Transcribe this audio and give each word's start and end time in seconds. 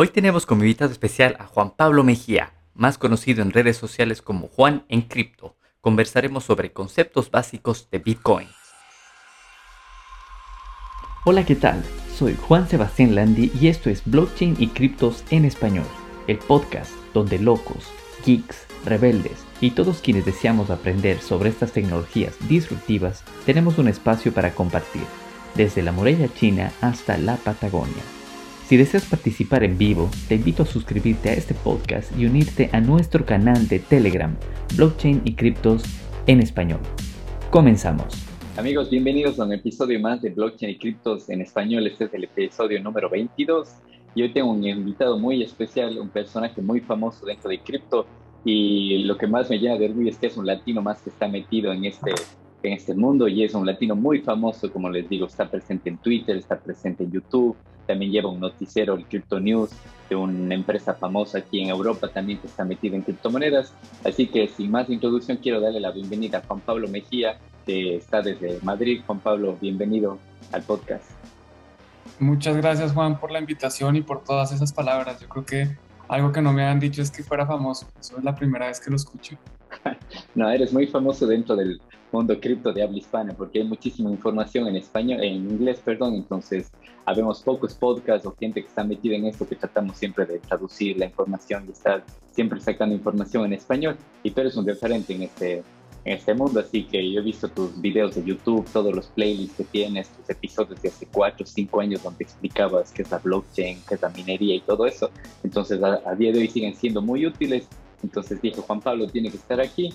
Hoy 0.00 0.06
tenemos 0.06 0.46
como 0.46 0.62
invitado 0.62 0.92
especial 0.92 1.34
a 1.40 1.46
Juan 1.46 1.72
Pablo 1.74 2.04
Mejía, 2.04 2.52
más 2.72 2.98
conocido 2.98 3.42
en 3.42 3.50
redes 3.50 3.76
sociales 3.76 4.22
como 4.22 4.46
Juan 4.46 4.84
en 4.88 5.02
Cripto. 5.02 5.56
Conversaremos 5.80 6.44
sobre 6.44 6.72
conceptos 6.72 7.32
básicos 7.32 7.90
de 7.90 7.98
Bitcoin. 7.98 8.46
Hola, 11.24 11.44
¿qué 11.44 11.56
tal? 11.56 11.82
Soy 12.16 12.36
Juan 12.36 12.68
Sebastián 12.68 13.16
Landi 13.16 13.50
y 13.60 13.66
esto 13.66 13.90
es 13.90 14.04
Blockchain 14.04 14.54
y 14.60 14.68
Criptos 14.68 15.24
en 15.30 15.44
Español, 15.44 15.88
el 16.28 16.38
podcast 16.38 16.92
donde 17.12 17.40
locos, 17.40 17.88
geeks, 18.24 18.68
rebeldes 18.84 19.44
y 19.60 19.72
todos 19.72 20.00
quienes 20.00 20.24
deseamos 20.24 20.70
aprender 20.70 21.20
sobre 21.20 21.48
estas 21.48 21.72
tecnologías 21.72 22.36
disruptivas 22.48 23.24
tenemos 23.44 23.78
un 23.78 23.88
espacio 23.88 24.32
para 24.32 24.54
compartir, 24.54 25.02
desde 25.56 25.82
la 25.82 25.90
muralla 25.90 26.32
china 26.32 26.72
hasta 26.82 27.18
la 27.18 27.34
Patagonia. 27.34 28.17
Si 28.68 28.76
deseas 28.76 29.06
participar 29.06 29.64
en 29.64 29.78
vivo, 29.78 30.10
te 30.28 30.34
invito 30.34 30.62
a 30.62 30.66
suscribirte 30.66 31.30
a 31.30 31.32
este 31.32 31.54
podcast 31.54 32.12
y 32.18 32.26
unirte 32.26 32.68
a 32.74 32.82
nuestro 32.82 33.24
canal 33.24 33.66
de 33.66 33.78
Telegram, 33.78 34.36
Blockchain 34.76 35.22
y 35.24 35.36
Criptos 35.36 35.84
en 36.26 36.40
Español. 36.40 36.80
Comenzamos. 37.50 38.12
Amigos, 38.58 38.90
bienvenidos 38.90 39.40
a 39.40 39.46
un 39.46 39.54
episodio 39.54 39.98
más 40.00 40.20
de 40.20 40.28
Blockchain 40.28 40.72
y 40.72 40.76
Criptos 40.76 41.30
en 41.30 41.40
Español. 41.40 41.86
Este 41.86 42.04
es 42.04 42.12
el 42.12 42.24
episodio 42.24 42.78
número 42.82 43.08
22 43.08 43.70
y 44.14 44.20
hoy 44.20 44.34
tengo 44.34 44.50
un 44.50 44.62
invitado 44.62 45.18
muy 45.18 45.42
especial, 45.42 45.98
un 45.98 46.10
personaje 46.10 46.60
muy 46.60 46.80
famoso 46.82 47.24
dentro 47.24 47.48
de 47.48 47.60
cripto 47.60 48.04
y 48.44 48.98
lo 49.04 49.16
que 49.16 49.26
más 49.26 49.48
me 49.48 49.58
llena 49.58 49.78
de 49.78 49.86
orgullo 49.86 50.10
es 50.10 50.18
que 50.18 50.26
es 50.26 50.36
un 50.36 50.44
latino 50.44 50.82
más 50.82 51.00
que 51.00 51.08
está 51.08 51.26
metido 51.26 51.72
en 51.72 51.86
este, 51.86 52.12
en 52.62 52.74
este 52.74 52.94
mundo 52.94 53.28
y 53.28 53.44
es 53.44 53.54
un 53.54 53.64
latino 53.64 53.96
muy 53.96 54.20
famoso, 54.20 54.70
como 54.70 54.90
les 54.90 55.08
digo, 55.08 55.24
está 55.24 55.50
presente 55.50 55.88
en 55.88 55.96
Twitter, 55.96 56.36
está 56.36 56.60
presente 56.60 57.04
en 57.04 57.12
YouTube, 57.12 57.56
también 57.88 58.12
lleva 58.12 58.28
un 58.28 58.38
noticiero, 58.38 58.94
el 58.94 59.06
Crypto 59.06 59.40
News, 59.40 59.70
de 60.10 60.14
una 60.14 60.54
empresa 60.54 60.94
famosa 60.94 61.38
aquí 61.38 61.60
en 61.62 61.70
Europa 61.70 62.08
también 62.08 62.38
que 62.38 62.46
está 62.46 62.64
metida 62.64 62.94
en 62.94 63.02
criptomonedas. 63.02 63.72
Así 64.04 64.26
que 64.26 64.46
sin 64.46 64.70
más 64.70 64.88
introducción 64.90 65.38
quiero 65.38 65.60
darle 65.60 65.80
la 65.80 65.90
bienvenida 65.90 66.38
a 66.38 66.42
Juan 66.46 66.60
Pablo 66.60 66.86
Mejía, 66.88 67.38
que 67.66 67.96
está 67.96 68.20
desde 68.20 68.60
Madrid. 68.62 69.00
Juan 69.06 69.20
Pablo, 69.20 69.56
bienvenido 69.60 70.18
al 70.52 70.62
podcast. 70.62 71.10
Muchas 72.18 72.56
gracias 72.56 72.92
Juan 72.92 73.18
por 73.18 73.30
la 73.30 73.38
invitación 73.38 73.96
y 73.96 74.02
por 74.02 74.22
todas 74.22 74.52
esas 74.52 74.72
palabras. 74.72 75.20
Yo 75.20 75.28
creo 75.28 75.46
que 75.46 75.76
algo 76.08 76.30
que 76.30 76.42
no 76.42 76.52
me 76.52 76.64
han 76.64 76.78
dicho 76.78 77.00
es 77.00 77.10
que 77.10 77.22
fuera 77.22 77.46
famoso. 77.46 77.88
Eso 77.98 78.18
es 78.18 78.24
la 78.24 78.34
primera 78.34 78.66
vez 78.66 78.80
que 78.80 78.90
lo 78.90 78.96
escucho. 78.96 79.36
no, 80.34 80.50
eres 80.50 80.72
muy 80.72 80.86
famoso 80.86 81.26
dentro 81.26 81.56
del 81.56 81.80
mundo 82.12 82.38
cripto 82.40 82.72
de 82.72 82.82
habla 82.82 82.98
hispana 82.98 83.34
porque 83.34 83.60
hay 83.60 83.66
muchísima 83.66 84.10
información 84.10 84.66
en 84.66 84.76
español, 84.76 85.22
en 85.22 85.34
inglés, 85.34 85.80
perdón. 85.84 86.14
Entonces, 86.14 86.70
habemos 87.04 87.42
pocos 87.42 87.74
podcasts 87.74 88.26
o 88.26 88.34
gente 88.38 88.62
que 88.62 88.68
está 88.68 88.84
metida 88.84 89.16
en 89.16 89.26
esto 89.26 89.46
que 89.46 89.56
tratamos 89.56 89.96
siempre 89.96 90.26
de 90.26 90.38
traducir 90.38 90.98
la 90.98 91.06
información 91.06 91.64
y 91.68 91.72
estar 91.72 92.04
siempre 92.32 92.60
sacando 92.60 92.94
información 92.94 93.44
en 93.46 93.54
español. 93.54 93.96
Y 94.22 94.30
tú 94.30 94.40
eres 94.40 94.56
un 94.56 94.66
referente 94.66 95.14
en 95.14 95.22
este 95.22 95.62
en 96.04 96.16
este 96.16 96.34
mundo, 96.34 96.60
así 96.60 96.84
que 96.84 97.10
yo 97.10 97.20
he 97.20 97.22
visto 97.22 97.48
tus 97.48 97.78
videos 97.80 98.14
de 98.14 98.24
YouTube, 98.24 98.64
todos 98.72 98.94
los 98.94 99.06
playlists 99.08 99.56
que 99.56 99.64
tienes, 99.64 100.08
tus 100.08 100.30
episodios 100.30 100.80
de 100.80 100.88
hace 100.88 101.06
4 101.06 101.44
o 101.44 101.46
5 101.46 101.80
años 101.80 102.02
donde 102.02 102.24
explicabas 102.24 102.92
qué 102.92 103.02
es 103.02 103.10
la 103.10 103.18
blockchain, 103.18 103.78
qué 103.86 103.94
es 103.94 104.02
la 104.02 104.08
minería 104.10 104.54
y 104.54 104.60
todo 104.60 104.86
eso. 104.86 105.10
Entonces 105.42 105.80
a, 105.82 106.14
día 106.14 106.32
de 106.32 106.38
hoy 106.38 106.48
siguen 106.48 106.74
siendo 106.74 107.02
muy 107.02 107.26
útiles. 107.26 107.68
Entonces 108.02 108.40
dije, 108.40 108.60
Juan 108.60 108.80
Pablo 108.80 109.06
tiene 109.08 109.30
que 109.30 109.36
estar 109.36 109.60
aquí 109.60 109.92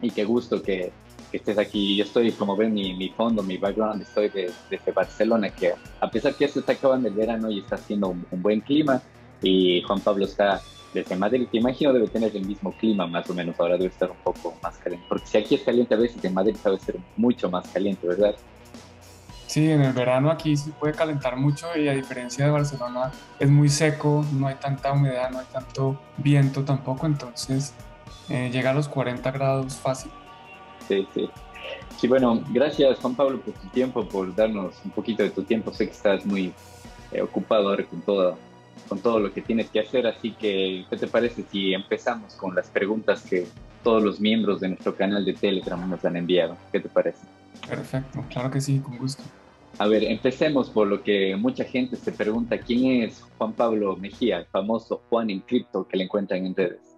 y 0.00 0.10
qué 0.10 0.24
gusto 0.24 0.62
que, 0.62 0.92
que 1.34 1.38
estés 1.38 1.58
aquí. 1.58 1.96
Yo 1.96 2.04
estoy, 2.04 2.30
como 2.30 2.56
ven, 2.56 2.72
mi, 2.72 2.94
mi 2.94 3.08
fondo, 3.08 3.42
mi 3.42 3.56
background, 3.56 4.02
estoy 4.02 4.28
desde 4.28 4.92
Barcelona, 4.92 5.50
que 5.50 5.72
a 6.00 6.08
pesar 6.08 6.32
que 6.36 6.46
se 6.46 6.60
está 6.60 6.72
acabando 6.72 7.08
el 7.08 7.14
verano 7.14 7.50
y 7.50 7.58
está 7.58 7.74
haciendo 7.74 8.10
un 8.10 8.42
buen 8.42 8.60
clima, 8.60 9.02
y 9.42 9.82
Juan 9.82 9.98
Pablo 9.98 10.26
está 10.26 10.62
desde 10.92 11.16
Madrid, 11.16 11.48
que 11.50 11.58
imagino 11.58 11.92
debe 11.92 12.06
tener 12.06 12.36
el 12.36 12.46
mismo 12.46 12.70
clima 12.78 13.08
más 13.08 13.28
o 13.28 13.34
menos, 13.34 13.58
ahora 13.58 13.76
debe 13.76 13.88
estar 13.88 14.12
un 14.12 14.16
poco 14.18 14.54
más 14.62 14.76
caliente, 14.78 15.04
porque 15.08 15.26
si 15.26 15.38
aquí 15.38 15.56
es 15.56 15.62
caliente 15.62 15.94
a 15.94 15.96
veces, 15.96 16.24
en 16.24 16.34
Madrid 16.34 16.54
debe 16.64 16.78
ser 16.78 16.98
mucho 17.16 17.50
más 17.50 17.66
caliente, 17.66 18.06
¿verdad? 18.06 18.36
Sí, 19.48 19.68
en 19.68 19.82
el 19.82 19.92
verano 19.92 20.30
aquí 20.30 20.56
sí 20.56 20.72
puede 20.78 20.94
calentar 20.94 21.36
mucho 21.36 21.66
y 21.76 21.88
a 21.88 21.94
diferencia 21.94 22.44
de 22.44 22.52
Barcelona 22.52 23.10
es 23.40 23.50
muy 23.50 23.68
seco, 23.68 24.24
no 24.32 24.46
hay 24.46 24.54
tanta 24.54 24.92
humedad, 24.92 25.32
no 25.32 25.40
hay 25.40 25.46
tanto 25.52 26.00
viento 26.16 26.64
tampoco, 26.64 27.06
entonces 27.06 27.74
eh, 28.28 28.50
llega 28.52 28.70
a 28.70 28.74
los 28.74 28.86
40 28.86 29.28
grados 29.32 29.74
fácil. 29.74 30.12
Sí, 30.88 31.06
sí. 31.14 31.28
Sí, 31.98 32.08
bueno, 32.08 32.42
gracias 32.50 32.98
Juan 32.98 33.14
Pablo 33.14 33.40
por 33.40 33.54
tu 33.54 33.68
tiempo, 33.68 34.06
por 34.06 34.34
darnos 34.34 34.74
un 34.84 34.90
poquito 34.90 35.22
de 35.22 35.30
tu 35.30 35.42
tiempo. 35.42 35.72
Sé 35.72 35.86
que 35.86 35.92
estás 35.92 36.26
muy 36.26 36.52
eh, 37.12 37.22
ocupado 37.22 37.68
ahora 37.68 37.84
con 37.84 38.00
toda 38.02 38.36
con 38.88 38.98
todo 38.98 39.18
lo 39.18 39.32
que 39.32 39.40
tienes 39.40 39.70
que 39.70 39.80
hacer. 39.80 40.06
Así 40.06 40.32
que, 40.32 40.84
¿qué 40.90 40.96
te 40.96 41.06
parece 41.06 41.44
si 41.50 41.72
empezamos 41.72 42.34
con 42.34 42.54
las 42.54 42.68
preguntas 42.68 43.22
que 43.22 43.46
todos 43.82 44.02
los 44.02 44.20
miembros 44.20 44.60
de 44.60 44.68
nuestro 44.68 44.94
canal 44.94 45.24
de 45.24 45.34
Telegram 45.34 45.88
nos 45.88 46.04
han 46.04 46.16
enviado? 46.16 46.56
¿Qué 46.72 46.80
te 46.80 46.88
parece? 46.88 47.20
Perfecto, 47.68 48.24
claro 48.30 48.50
que 48.50 48.60
sí, 48.60 48.78
con 48.80 48.98
gusto. 48.98 49.22
A 49.78 49.88
ver, 49.88 50.04
empecemos 50.04 50.70
por 50.70 50.86
lo 50.86 51.02
que 51.02 51.34
mucha 51.36 51.64
gente 51.64 51.96
se 51.96 52.12
pregunta, 52.12 52.58
¿quién 52.58 53.02
es 53.02 53.24
Juan 53.38 53.52
Pablo 53.52 53.96
Mejía, 53.96 54.38
el 54.38 54.46
famoso 54.46 55.02
Juan 55.08 55.30
en 55.30 55.40
cripto 55.40 55.88
que 55.88 55.96
le 55.96 56.04
encuentran 56.04 56.46
en 56.46 56.54
redes? 56.54 56.93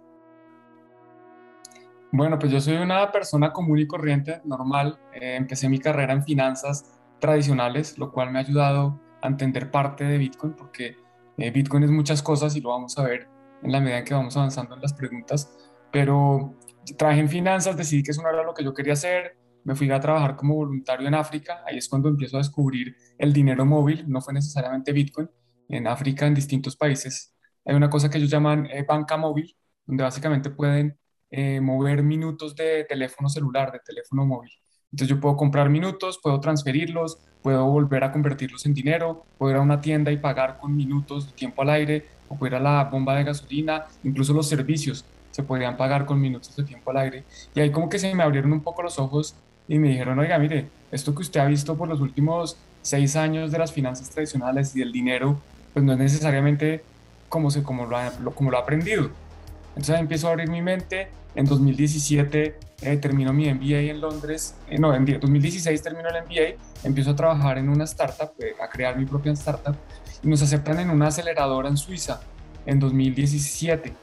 Bueno, 2.11 2.39
pues 2.39 2.51
yo 2.51 2.61
soy 2.61 2.77
una 2.77 3.11
persona 3.11 3.51
común 3.51 3.79
y 3.79 3.87
corriente, 3.87 4.41
normal. 4.45 4.99
Eh, 5.13 5.35
empecé 5.35 5.67
mi 5.67 5.79
carrera 5.79 6.13
en 6.13 6.23
finanzas 6.23 6.97
tradicionales, 7.19 7.97
lo 7.97 8.11
cual 8.11 8.31
me 8.31 8.39
ha 8.39 8.41
ayudado 8.43 8.99
a 9.21 9.27
entender 9.27 9.71
parte 9.71 10.05
de 10.05 10.17
Bitcoin 10.17 10.53
porque 10.53 10.95
eh, 11.37 11.51
Bitcoin 11.51 11.83
es 11.83 11.91
muchas 11.91 12.21
cosas 12.21 12.55
y 12.55 12.61
lo 12.61 12.69
vamos 12.69 12.97
a 12.97 13.03
ver 13.03 13.27
en 13.63 13.71
la 13.71 13.79
medida 13.79 13.99
en 13.99 14.05
que 14.05 14.13
vamos 14.13 14.37
avanzando 14.37 14.75
en 14.75 14.81
las 14.81 14.93
preguntas, 14.93 15.51
pero 15.91 16.55
trabajé 16.97 17.19
en 17.19 17.29
finanzas, 17.29 17.75
decidí 17.75 18.03
que 18.03 18.11
eso 18.11 18.21
no 18.21 18.29
era 18.29 18.43
lo 18.43 18.53
que 18.53 18.63
yo 18.63 18.73
quería 18.73 18.93
hacer, 18.93 19.35
me 19.63 19.75
fui 19.75 19.89
a 19.91 19.99
trabajar 19.99 20.35
como 20.35 20.55
voluntario 20.55 21.07
en 21.07 21.15
África, 21.15 21.63
ahí 21.65 21.77
es 21.77 21.89
cuando 21.89 22.09
empiezo 22.09 22.37
a 22.37 22.39
descubrir 22.39 22.95
el 23.17 23.33
dinero 23.33 23.65
móvil, 23.65 24.05
no 24.07 24.21
fue 24.21 24.33
necesariamente 24.33 24.93
Bitcoin, 24.93 25.29
en 25.69 25.87
África, 25.87 26.25
en 26.27 26.35
distintos 26.35 26.77
países, 26.77 27.35
hay 27.65 27.75
una 27.75 27.89
cosa 27.89 28.09
que 28.09 28.17
ellos 28.17 28.29
llaman 28.29 28.67
eh, 28.67 28.85
banca 28.87 29.17
móvil, 29.17 29.55
donde 29.85 30.03
básicamente 30.03 30.49
pueden 30.51 30.97
eh, 31.31 31.59
mover 31.61 32.03
minutos 32.03 32.55
de 32.55 32.85
teléfono 32.85 33.29
celular, 33.29 33.71
de 33.71 33.79
teléfono 33.79 34.25
móvil. 34.25 34.51
Entonces 34.91 35.15
yo 35.15 35.19
puedo 35.19 35.35
comprar 35.35 35.69
minutos, 35.69 36.19
puedo 36.21 36.39
transferirlos, 36.39 37.19
puedo 37.41 37.65
volver 37.65 38.03
a 38.03 38.11
convertirlos 38.11 38.65
en 38.65 38.73
dinero, 38.73 39.25
puedo 39.37 39.51
ir 39.51 39.57
a 39.57 39.61
una 39.61 39.81
tienda 39.81 40.11
y 40.11 40.17
pagar 40.17 40.57
con 40.59 40.75
minutos 40.75 41.27
de 41.27 41.33
tiempo 41.33 41.61
al 41.61 41.69
aire, 41.71 42.05
o 42.29 42.35
puedo 42.35 42.55
ir 42.55 42.55
a 42.55 42.59
la 42.59 42.83
bomba 42.85 43.15
de 43.15 43.23
gasolina, 43.23 43.85
incluso 44.03 44.33
los 44.33 44.47
servicios 44.47 45.05
se 45.31 45.43
podrían 45.43 45.77
pagar 45.77 46.05
con 46.05 46.19
minutos 46.19 46.55
de 46.55 46.63
tiempo 46.63 46.91
al 46.91 46.97
aire. 46.97 47.23
Y 47.53 47.59
ahí 47.59 47.71
como 47.71 47.89
que 47.89 47.99
se 47.99 48.13
me 48.15 48.23
abrieron 48.23 48.53
un 48.53 48.61
poco 48.61 48.81
los 48.81 48.97
ojos 48.97 49.35
y 49.67 49.77
me 49.77 49.89
dijeron, 49.89 50.17
oiga, 50.19 50.39
mire, 50.39 50.67
esto 50.91 51.13
que 51.13 51.21
usted 51.21 51.41
ha 51.41 51.45
visto 51.45 51.75
por 51.75 51.87
los 51.87 51.99
últimos 51.99 52.57
seis 52.81 53.15
años 53.15 53.51
de 53.51 53.59
las 53.59 53.73
finanzas 53.73 54.09
tradicionales 54.09 54.75
y 54.75 54.79
del 54.79 54.91
dinero, 54.91 55.39
pues 55.73 55.83
no 55.83 55.91
es 55.93 55.99
necesariamente 55.99 56.83
como, 57.29 57.51
se, 57.51 57.61
como, 57.61 57.85
lo, 57.85 57.97
ha, 57.97 58.11
como 58.33 58.49
lo 58.49 58.57
ha 58.57 58.61
aprendido. 58.61 59.09
Entonces 59.77 59.99
empiezo 59.99 60.27
a 60.27 60.31
abrir 60.31 60.49
mi 60.49 60.61
mente. 60.63 61.07
En 61.35 61.45
2017 61.45 62.55
eh, 62.81 62.97
termino 62.97 63.31
mi 63.31 63.47
MBA 63.53 63.91
en 63.91 64.01
Londres, 64.01 64.55
eh, 64.67 64.79
no, 64.79 64.91
en 64.95 65.05
2016 65.05 65.83
termino 65.83 66.09
el 66.09 66.23
MBA, 66.23 66.59
empiezo 66.83 67.11
a 67.11 67.15
trabajar 67.15 67.59
en 67.59 67.69
una 67.69 67.83
startup, 67.83 68.31
eh, 68.39 68.55
a 68.59 68.67
crear 68.69 68.97
mi 68.97 69.05
propia 69.05 69.33
startup, 69.33 69.75
y 70.23 70.27
nos 70.27 70.41
aceptan 70.41 70.79
en 70.79 70.89
una 70.89 71.07
aceleradora 71.07 71.69
en 71.69 71.77
Suiza 71.77 72.21
en 72.65 72.79
2017. 72.79 73.93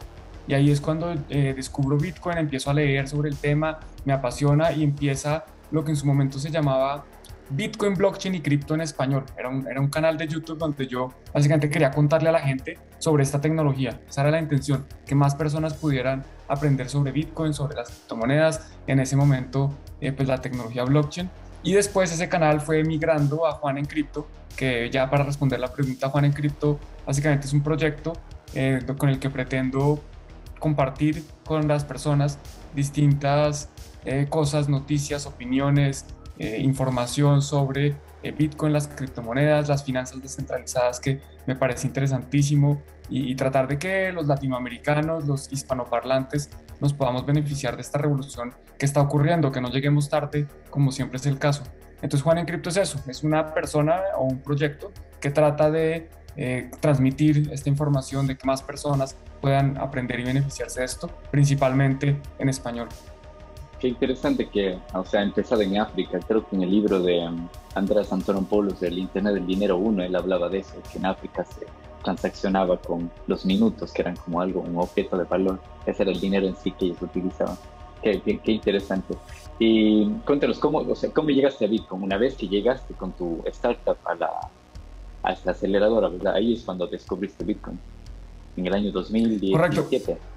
Y 0.46 0.54
ahí 0.54 0.70
es 0.70 0.80
cuando 0.80 1.12
descubro 1.28 1.96
Bitcoin, 1.96 2.38
empiezo 2.38 2.70
a 2.70 2.74
leer 2.74 3.08
sobre 3.08 3.30
el 3.30 3.36
tema, 3.36 3.80
me 4.04 4.12
apasiona 4.12 4.70
y 4.72 4.84
empieza 4.84 5.44
lo 5.72 5.82
que 5.82 5.90
en 5.90 5.96
su 5.96 6.06
momento 6.06 6.38
se 6.38 6.50
llamaba 6.50 7.04
Bitcoin, 7.50 7.94
blockchain 7.94 8.34
y 8.34 8.40
cripto 8.40 8.74
en 8.74 8.80
español. 8.80 9.24
Era 9.36 9.48
un, 9.48 9.66
era 9.66 9.80
un 9.80 9.88
canal 9.88 10.16
de 10.16 10.26
YouTube 10.26 10.58
donde 10.58 10.86
yo 10.86 11.12
básicamente 11.32 11.68
quería 11.70 11.90
contarle 11.90 12.28
a 12.30 12.32
la 12.32 12.40
gente 12.40 12.78
sobre 12.98 13.22
esta 13.22 13.40
tecnología. 13.40 14.00
Esa 14.08 14.22
era 14.22 14.30
la 14.30 14.40
intención, 14.40 14.86
que 15.06 15.14
más 15.14 15.34
personas 15.34 15.74
pudieran 15.74 16.24
aprender 16.48 16.88
sobre 16.88 17.12
Bitcoin, 17.12 17.52
sobre 17.52 17.76
las 17.76 17.88
criptomonedas, 17.88 18.72
en 18.86 19.00
ese 19.00 19.16
momento 19.16 19.74
eh, 20.00 20.12
pues 20.12 20.28
la 20.28 20.40
tecnología 20.40 20.84
blockchain. 20.84 21.30
Y 21.62 21.72
después 21.72 22.12
ese 22.12 22.28
canal 22.28 22.60
fue 22.60 22.84
migrando 22.84 23.46
a 23.46 23.52
Juan 23.52 23.78
en 23.78 23.86
Cripto, 23.86 24.28
que 24.56 24.90
ya 24.90 25.08
para 25.10 25.24
responder 25.24 25.60
la 25.60 25.72
pregunta, 25.72 26.08
Juan 26.10 26.26
en 26.26 26.32
Cripto 26.32 26.78
básicamente 27.06 27.46
es 27.46 27.52
un 27.52 27.62
proyecto 27.62 28.12
eh, 28.54 28.80
con 28.98 29.08
el 29.08 29.18
que 29.18 29.30
pretendo 29.30 30.00
compartir 30.58 31.24
con 31.44 31.66
las 31.68 31.84
personas 31.84 32.38
distintas 32.74 33.68
eh, 34.04 34.26
cosas, 34.28 34.68
noticias, 34.68 35.26
opiniones, 35.26 36.06
eh, 36.38 36.58
información 36.60 37.42
sobre 37.42 37.96
eh, 38.22 38.32
Bitcoin, 38.32 38.72
las 38.72 38.88
criptomonedas, 38.88 39.68
las 39.68 39.84
finanzas 39.84 40.20
descentralizadas, 40.20 40.98
que 41.00 41.20
me 41.46 41.54
parece 41.54 41.86
interesantísimo, 41.86 42.82
y, 43.08 43.34
tratar 43.34 43.68
de 43.68 43.78
que 43.78 44.12
los 44.12 44.26
latinoamericanos, 44.26 45.26
los 45.26 45.52
hispanoparlantes, 45.52 46.50
nos 46.80 46.94
podamos 46.94 47.26
beneficiar 47.26 47.76
de 47.76 47.82
esta 47.82 47.98
revolución 47.98 48.54
que 48.78 48.86
está 48.86 49.00
ocurriendo, 49.02 49.52
que 49.52 49.60
no 49.60 49.70
lleguemos 49.70 50.08
tarde, 50.08 50.48
como 50.70 50.90
siempre 50.90 51.18
es 51.18 51.26
el 51.26 51.38
caso. 51.38 51.64
Entonces, 51.96 52.22
Juan 52.22 52.38
en 52.38 52.46
Cripto 52.46 52.70
es 52.70 52.78
eso, 52.78 52.98
es 53.06 53.22
una 53.22 53.52
persona 53.52 54.00
o 54.16 54.24
un 54.24 54.38
proyecto 54.38 54.90
que 55.20 55.30
trata 55.30 55.70
de 55.70 56.08
eh, 56.36 56.70
transmitir 56.80 57.50
esta 57.52 57.68
información, 57.68 58.26
de 58.26 58.36
que 58.36 58.46
más 58.46 58.62
personas 58.62 59.16
puedan 59.40 59.76
aprender 59.78 60.20
y 60.20 60.24
beneficiarse 60.24 60.80
de 60.80 60.86
esto, 60.86 61.10
principalmente 61.30 62.20
en 62.38 62.48
español. 62.48 62.88
Qué 63.84 63.88
interesante 63.88 64.48
que, 64.48 64.78
o 64.94 65.04
sea, 65.04 65.22
empezado 65.22 65.60
en 65.60 65.76
África. 65.76 66.18
Creo 66.26 66.48
que 66.48 66.56
en 66.56 66.62
el 66.62 66.70
libro 66.70 67.02
de 67.02 67.18
um, 67.18 67.46
Andrés 67.74 68.10
Antonopoulos, 68.10 68.82
El 68.82 68.98
Internet 68.98 69.34
del 69.34 69.46
Dinero 69.46 69.76
1, 69.76 70.04
él 70.04 70.16
hablaba 70.16 70.48
de 70.48 70.60
eso, 70.60 70.72
que 70.90 70.96
en 70.96 71.04
África 71.04 71.44
se 71.44 71.66
transaccionaba 72.02 72.78
con 72.78 73.10
los 73.26 73.44
minutos, 73.44 73.92
que 73.92 74.00
eran 74.00 74.16
como 74.16 74.40
algo, 74.40 74.62
un 74.62 74.78
objeto 74.78 75.18
de 75.18 75.24
valor. 75.24 75.60
Ese 75.84 76.02
era 76.02 76.12
el 76.12 76.18
dinero 76.18 76.46
en 76.46 76.56
sí 76.56 76.70
que 76.70 76.86
ellos 76.86 77.02
utilizaban. 77.02 77.58
Qué, 78.02 78.22
qué, 78.22 78.52
interesante. 78.52 79.16
Y 79.58 80.06
cuéntanos, 80.24 80.58
¿cómo, 80.58 80.78
o 80.78 80.94
sea, 80.94 81.10
¿cómo 81.12 81.28
llegaste 81.28 81.66
a 81.66 81.68
Bitcoin? 81.68 82.04
Una 82.04 82.16
vez 82.16 82.36
que 82.36 82.48
llegaste 82.48 82.94
con 82.94 83.12
tu 83.12 83.42
startup 83.48 83.98
a 84.06 84.14
la, 84.14 84.30
a 85.22 85.32
esta 85.34 85.50
aceleradora, 85.50 86.08
¿verdad? 86.08 86.36
Ahí 86.36 86.54
es 86.54 86.62
cuando 86.62 86.86
descubriste 86.86 87.44
Bitcoin, 87.44 87.78
en 88.56 88.66
el 88.66 88.72
año 88.72 88.92
2017. 88.92 89.52
Correcto. 89.52 90.33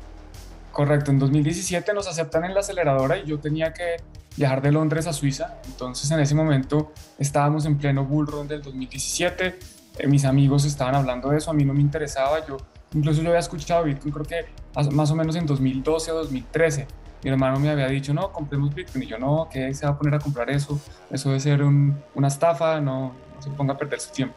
Correcto, 0.78 1.10
en 1.10 1.18
2017 1.18 1.92
nos 1.96 2.08
aceptan 2.08 2.46
en 2.46 2.54
la 2.54 2.60
aceleradora 2.60 3.18
y 3.18 3.26
yo 3.26 3.40
tenía 3.40 3.74
que 3.74 3.96
viajar 4.36 4.62
de 4.62 4.72
Londres 4.72 5.08
a 5.08 5.12
Suiza. 5.12 5.58
Entonces 5.66 6.12
en 6.12 6.20
ese 6.20 6.36
momento 6.36 6.92
estábamos 7.18 7.66
en 7.66 7.80
pleno 7.80 8.06
bull 8.06 8.28
run 8.28 8.48
del 8.48 8.62
2017. 8.62 9.58
Eh, 9.98 10.08
mis 10.08 10.24
amigos 10.24 10.66
estaban 10.66 10.94
hablando 10.94 11.30
de 11.30 11.38
eso, 11.40 11.50
a 11.50 11.56
mí 11.56 11.66
no 11.66 11.74
me 11.74 11.82
interesaba. 11.82 12.46
Yo 12.46 12.58
incluso 12.94 13.24
yo 13.24 13.30
había 13.30 13.40
escuchado 13.40 13.86
Bitcoin 13.86 14.14
creo 14.14 14.26
que 14.28 14.46
más 14.92 15.10
o 15.10 15.16
menos 15.16 15.36
en 15.36 15.48
2012 15.48 16.12
o 16.12 16.16
2013. 16.18 16.86
Mi 17.24 17.32
hermano 17.32 17.60
me 17.60 17.72
había 17.72 17.88
dicho, 17.88 18.14
no, 18.14 18.32
compremos 18.32 18.76
Bitcoin. 18.76 19.02
Y 19.02 19.08
yo, 19.08 19.18
no, 19.18 19.50
¿qué 19.52 19.74
se 19.74 19.88
va 19.88 19.94
a 19.94 19.98
poner 19.98 20.14
a 20.14 20.20
comprar 20.20 20.48
eso? 20.52 20.80
Eso 21.10 21.30
debe 21.30 21.40
ser 21.40 21.64
una 21.64 22.28
estafa, 22.28 22.80
no, 22.80 23.16
no 23.34 23.42
se 23.42 23.50
ponga 23.50 23.74
a 23.74 23.78
perder 23.80 24.00
su 24.00 24.12
tiempo. 24.12 24.36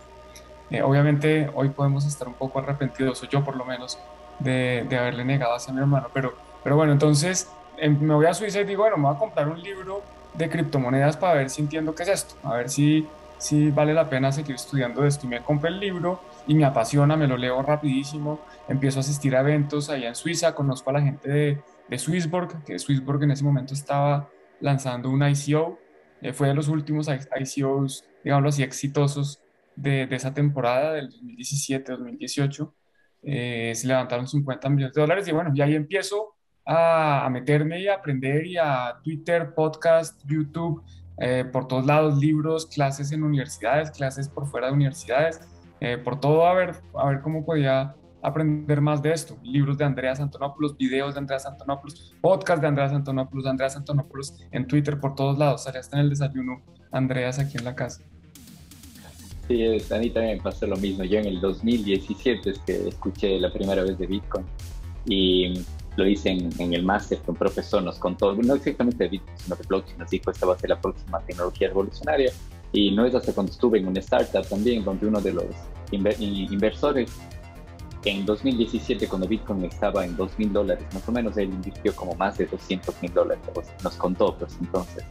Eh, 0.70 0.81
obviamente 0.81 1.50
hoy 1.54 1.69
podemos 1.69 2.06
estar 2.06 2.26
un 2.28 2.34
poco 2.34 2.60
arrepentidos, 2.60 3.22
o 3.22 3.28
yo 3.28 3.44
por 3.44 3.56
lo 3.56 3.66
menos, 3.66 3.98
de, 4.40 4.87
de 4.88 4.98
haberle 4.98 5.25
negado 5.25 5.54
hacia 5.54 5.72
mi 5.72 5.81
hermano, 5.81 6.08
pero, 6.12 6.34
pero 6.62 6.76
bueno, 6.76 6.92
entonces 6.92 7.50
em, 7.78 7.98
me 8.00 8.14
voy 8.14 8.26
a 8.26 8.34
Suiza 8.34 8.60
y 8.60 8.64
digo, 8.64 8.82
bueno, 8.82 8.96
me 8.96 9.04
voy 9.04 9.16
a 9.16 9.19
comprar 9.19 9.48
un 9.48 9.62
libro 9.62 10.02
de 10.34 10.48
criptomonedas 10.48 11.16
para 11.16 11.34
ver 11.34 11.50
si 11.50 11.62
entiendo 11.62 11.94
qué 11.94 12.04
es 12.04 12.08
esto, 12.08 12.34
a 12.42 12.56
ver 12.56 12.69
si, 12.69 13.06
si 13.38 13.70
vale 13.70 13.94
la 13.94 14.08
pena 14.08 14.32
seguir 14.32 14.54
estudiando 14.54 15.04
esto. 15.04 15.26
Y 15.26 15.31
me 15.31 15.40
compré 15.40 15.70
el 15.70 15.81
libro 15.81 16.20
y 16.46 16.54
me 16.54 16.64
apasiona, 16.64 17.16
me 17.16 17.26
lo 17.26 17.37
leo 17.37 17.62
rapidísimo, 17.62 18.40
empiezo 18.69 18.98
a 18.98 19.00
asistir 19.00 19.37
a 19.37 19.40
eventos 19.40 19.90
allá 19.90 20.08
en 20.08 20.14
Suiza, 20.14 20.54
conozco 20.54 20.90
a 20.90 20.94
la 20.94 21.02
gente 21.02 21.28
de, 21.28 21.62
de 21.88 21.98
Swissborg, 21.98 22.64
que 22.64 22.78
Swissborg 22.78 23.22
en 23.25 23.32
ese 23.32 23.44
momento 23.44 23.75
estaba 23.75 24.28
lanzando 24.60 25.10
un 25.10 25.22
ICO, 25.22 25.78
eh, 26.22 26.32
fue 26.32 26.48
de 26.48 26.54
los 26.54 26.69
últimos 26.69 27.08
ICOs, 27.08 28.04
digamos 28.22 28.54
así, 28.54 28.62
exitosos 28.62 29.40
de, 29.76 30.08
esa 30.10 30.34
temporada 30.34 30.92
del 30.92 31.10
2017-2018. 31.10 32.72
Eh, 33.22 33.72
se 33.75 33.87
levantaron 33.87 34.26
50 34.26 34.69
millones 34.70 34.94
de 34.94 35.00
dólares 35.00 35.28
y 35.28 35.32
bueno, 35.32 35.50
y 35.55 35.61
ahí 35.61 35.75
empiezo 35.75 36.34
a, 36.64 37.28
meterme 37.31 37.81
y 37.81 37.88
a 37.88 37.94
aprender 37.94 38.46
y 38.46 38.56
a 38.56 38.96
Twitter, 39.02 39.55
podcast, 39.55 40.20
YouTube, 40.26 40.82
eh, 41.19 41.44
por 41.52 41.69
todos 41.69 41.87
lados, 41.87 42.19
libros, 42.19 42.67
clases 42.67 43.12
en 43.12 43.22
universidades, 43.22 43.90
clases 43.90 44.28
por 44.28 44.46
fuera 44.46 44.69
de 44.69 44.72
universidades, 44.72 45.40
eh, 45.81 45.99
por 45.99 46.20
todo 46.20 46.46
a 46.46 46.55
ver, 46.55 46.76
a 46.94 47.08
ver 47.08 47.20
cómo 47.20 47.44
podía 47.44 47.94
aprender 48.22 48.81
más 48.81 49.02
de 49.02 49.12
esto. 49.12 49.37
Libros 49.43 49.78
de 49.78 49.84
Andreas 49.84 50.20
Antonopoulos, 50.20 50.76
videos 50.76 51.14
de 51.14 51.20
Andreas 51.20 51.46
Antonopoulos, 51.46 52.16
podcast 52.20 52.61
de 52.61 52.69
Andreas 52.69 52.93
Antonopoulos, 52.93 53.46
Andreas 53.46 53.76
Antonopoulos 53.76 54.38
en 54.50 54.66
Twitter, 54.66 54.99
por 55.00 55.14
todos 55.14 55.38
lados. 55.38 55.64
Salía 55.64 55.81
hasta 55.81 55.96
en 55.96 56.05
el 56.05 56.11
desayuno 56.11 56.62
Andreas 56.93 57.38
aquí 57.38 57.58
en 57.58 57.64
la 57.64 57.75
casa. 57.75 58.02
Sí, 59.50 59.64
a 59.64 59.99
mí 59.99 60.11
también 60.11 60.37
me 60.37 60.43
pasó 60.44 60.64
lo 60.69 60.76
mismo. 60.76 61.02
Yo 61.02 61.19
en 61.19 61.26
el 61.26 61.41
2017 61.41 62.50
es 62.50 62.58
que 62.61 62.87
escuché 62.87 63.37
la 63.41 63.52
primera 63.52 63.82
vez 63.82 63.99
de 63.99 64.06
Bitcoin 64.06 64.47
y 65.06 65.64
lo 65.97 66.06
hice 66.06 66.31
en, 66.31 66.73
el 66.73 66.85
máster 66.85 67.19
que 67.19 67.32
un 67.32 67.37
profesor 67.37 67.82
nos 67.82 67.99
contó, 67.99 68.32
no 68.32 68.55
exactamente 68.55 69.02
de 69.02 69.11
Bitcoin, 69.11 69.37
sino 69.38 69.56
de 69.56 69.64
blockchain, 69.67 69.99
nos 69.99 70.08
dijo 70.08 70.31
esta 70.31 70.47
va 70.47 70.55
a 70.55 70.58
ser 70.58 70.70
la 70.70 70.81
próxima 70.81 71.19
tecnología 71.23 71.67
revolucionaria. 71.67 72.31
Y 72.73 72.93
no 72.93 73.05
es 73.05 73.12
hasta 73.12 73.32
cuando 73.32 73.50
estuve 73.50 73.81
en 73.81 73.88
una 73.88 73.99
startup 73.99 74.47
también, 74.47 74.85
donde 74.85 75.08
uno 75.08 75.20
de 75.20 75.32
los 75.32 75.47
inversores 75.91 77.11
en 78.05 78.25
2017, 78.25 79.08
cuando 79.08 79.29
Bitcoin 79.29 79.64
estaba 79.64 80.05
en 80.05 80.17
2 80.17 80.38
mil 80.38 80.52
dólares, 80.52 80.87
más 80.94 81.06
o 81.08 81.12
menos, 81.12 81.37
él 81.37 81.50
invirtió 81.50 81.94
como 81.94 82.14
más 82.14 82.38
de 82.38 82.47
200 82.47 83.02
mil 83.02 83.12
dólares, 83.12 83.43
nos 83.82 83.97
contó, 83.97 84.37
pues 84.38 84.56
entonces. 84.61 85.05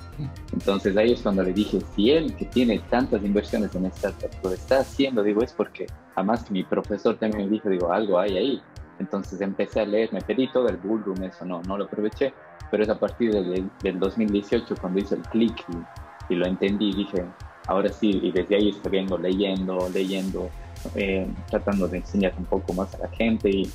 Entonces 0.51 0.97
ahí 0.97 1.11
es 1.11 1.21
cuando 1.21 1.43
le 1.43 1.53
dije, 1.53 1.79
si 1.95 2.11
él 2.11 2.35
que 2.35 2.45
tiene 2.45 2.79
tantas 2.89 3.23
inversiones 3.23 3.75
en 3.75 3.85
startup 3.87 4.31
lo 4.43 4.53
está 4.53 4.79
haciendo, 4.79 5.21
digo, 5.21 5.43
es 5.43 5.53
porque, 5.53 5.85
además 6.15 6.49
mi 6.49 6.63
profesor 6.63 7.17
también 7.17 7.45
me 7.45 7.51
dijo, 7.51 7.69
digo, 7.69 7.91
algo 7.91 8.19
hay 8.19 8.37
ahí. 8.37 8.61
Entonces 8.97 9.39
empecé 9.39 9.81
a 9.81 9.85
leer, 9.85 10.11
me 10.11 10.21
pedí 10.21 10.51
todo 10.51 10.67
el 10.67 10.77
bullroom, 10.77 11.23
eso 11.23 11.45
no, 11.45 11.61
no 11.61 11.77
lo 11.77 11.85
aproveché, 11.85 12.33
pero 12.69 12.83
es 12.83 12.89
a 12.89 12.99
partir 12.99 13.31
del, 13.31 13.69
del 13.81 13.99
2018 13.99 14.75
cuando 14.81 14.99
hice 14.99 15.15
el 15.15 15.21
clic 15.21 15.63
y, 15.69 16.33
y 16.33 16.35
lo 16.35 16.45
entendí, 16.45 16.91
dije, 16.91 17.23
ahora 17.67 17.89
sí, 17.89 18.19
y 18.21 18.31
desde 18.31 18.55
ahí 18.55 18.69
estoy 18.69 18.91
viendo, 18.91 19.17
leyendo, 19.17 19.89
leyendo, 19.93 20.49
eh, 20.95 21.27
tratando 21.49 21.87
de 21.87 21.97
enseñar 21.97 22.33
un 22.37 22.45
poco 22.45 22.73
más 22.73 22.93
a 22.95 22.99
la 22.99 23.09
gente 23.09 23.49
y 23.49 23.69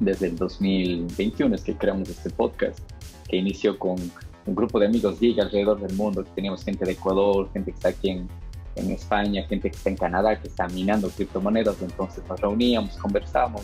desde 0.00 0.28
el 0.28 0.36
2021 0.36 1.54
es 1.54 1.62
que 1.62 1.74
creamos 1.76 2.08
este 2.08 2.30
podcast 2.30 2.80
que 3.28 3.36
inició 3.36 3.78
con 3.78 3.96
un 4.44 4.54
grupo 4.54 4.80
de 4.80 4.86
amigos 4.86 5.20
geek 5.20 5.38
alrededor 5.38 5.80
del 5.80 5.96
mundo, 5.96 6.24
que 6.24 6.30
teníamos 6.30 6.64
gente 6.64 6.84
de 6.84 6.92
Ecuador, 6.92 7.48
gente 7.52 7.70
que 7.70 7.76
está 7.76 7.88
aquí 7.90 8.10
en, 8.10 8.28
en 8.76 8.90
España, 8.90 9.44
gente 9.48 9.70
que 9.70 9.76
está 9.76 9.90
en 9.90 9.96
Canadá, 9.96 10.40
que 10.40 10.48
está 10.48 10.66
minando 10.68 11.08
criptomonedas, 11.10 11.80
entonces 11.80 12.24
nos 12.28 12.40
reuníamos, 12.40 12.96
conversamos 12.96 13.62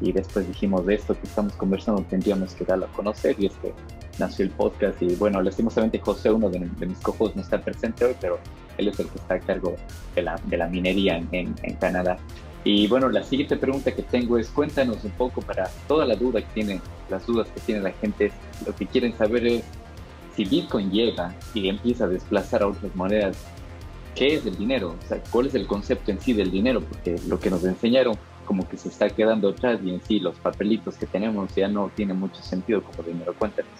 y 0.00 0.12
después 0.12 0.46
dijimos 0.46 0.86
de 0.86 0.94
esto 0.94 1.14
que 1.14 1.26
estamos 1.26 1.52
conversando 1.54 2.02
tendríamos 2.02 2.54
que 2.54 2.64
darlo 2.64 2.86
a 2.86 2.88
conocer 2.88 3.34
y 3.38 3.46
es 3.46 3.52
que 3.54 3.72
nació 4.18 4.44
el 4.44 4.50
podcast 4.50 5.00
y 5.02 5.14
bueno, 5.16 5.40
lastimosamente 5.42 5.98
José, 5.98 6.30
uno 6.30 6.50
de, 6.50 6.60
mis 6.60 6.98
cojos, 6.98 7.34
no 7.36 7.42
está 7.42 7.60
presente 7.60 8.04
hoy, 8.04 8.16
pero 8.20 8.38
él 8.78 8.88
es 8.88 8.98
el 8.98 9.08
que 9.08 9.18
está 9.18 9.34
a 9.34 9.40
cargo 9.40 9.76
de 10.14 10.22
la, 10.22 10.40
de 10.44 10.56
la 10.56 10.68
minería 10.68 11.18
en, 11.18 11.54
en, 11.62 11.74
Canadá. 11.74 12.16
Y 12.64 12.86
bueno, 12.86 13.08
la 13.08 13.22
siguiente 13.22 13.56
pregunta 13.56 13.94
que 13.94 14.02
tengo 14.02 14.38
es, 14.38 14.48
cuéntanos 14.48 15.04
un 15.04 15.10
poco 15.12 15.42
para 15.42 15.68
toda 15.86 16.06
la 16.06 16.16
duda 16.16 16.40
que 16.40 16.48
tienen, 16.54 16.80
las 17.08 17.26
dudas 17.26 17.48
que 17.48 17.60
tiene 17.60 17.80
la 17.80 17.92
gente, 17.92 18.32
lo 18.66 18.74
que 18.74 18.86
quieren 18.86 19.16
saber 19.16 19.46
es 19.46 19.64
si 20.34 20.44
Bitcoin 20.44 20.90
llega 20.90 21.34
y 21.54 21.68
empieza 21.68 22.04
a 22.04 22.08
desplazar 22.08 22.62
a 22.62 22.68
otras 22.68 22.94
monedas, 22.94 23.36
¿qué 24.14 24.34
es 24.34 24.46
el 24.46 24.56
dinero? 24.56 24.96
O 25.02 25.08
sea, 25.08 25.20
¿cuál 25.30 25.46
es 25.46 25.54
el 25.54 25.66
concepto 25.66 26.10
en 26.10 26.20
sí 26.20 26.32
del 26.32 26.50
dinero? 26.50 26.80
Porque 26.80 27.16
lo 27.26 27.40
que 27.40 27.50
nos 27.50 27.64
enseñaron 27.64 28.16
como 28.44 28.66
que 28.66 28.78
se 28.78 28.88
está 28.88 29.10
quedando 29.10 29.50
atrás 29.50 29.78
y 29.84 29.90
en 29.90 30.00
sí 30.00 30.20
los 30.20 30.36
papelitos 30.36 30.96
que 30.96 31.06
tenemos 31.06 31.54
ya 31.54 31.68
no 31.68 31.90
tienen 31.94 32.18
mucho 32.18 32.42
sentido 32.42 32.82
como 32.82 33.02
dinero. 33.02 33.34
Cuéntanos. 33.38 33.70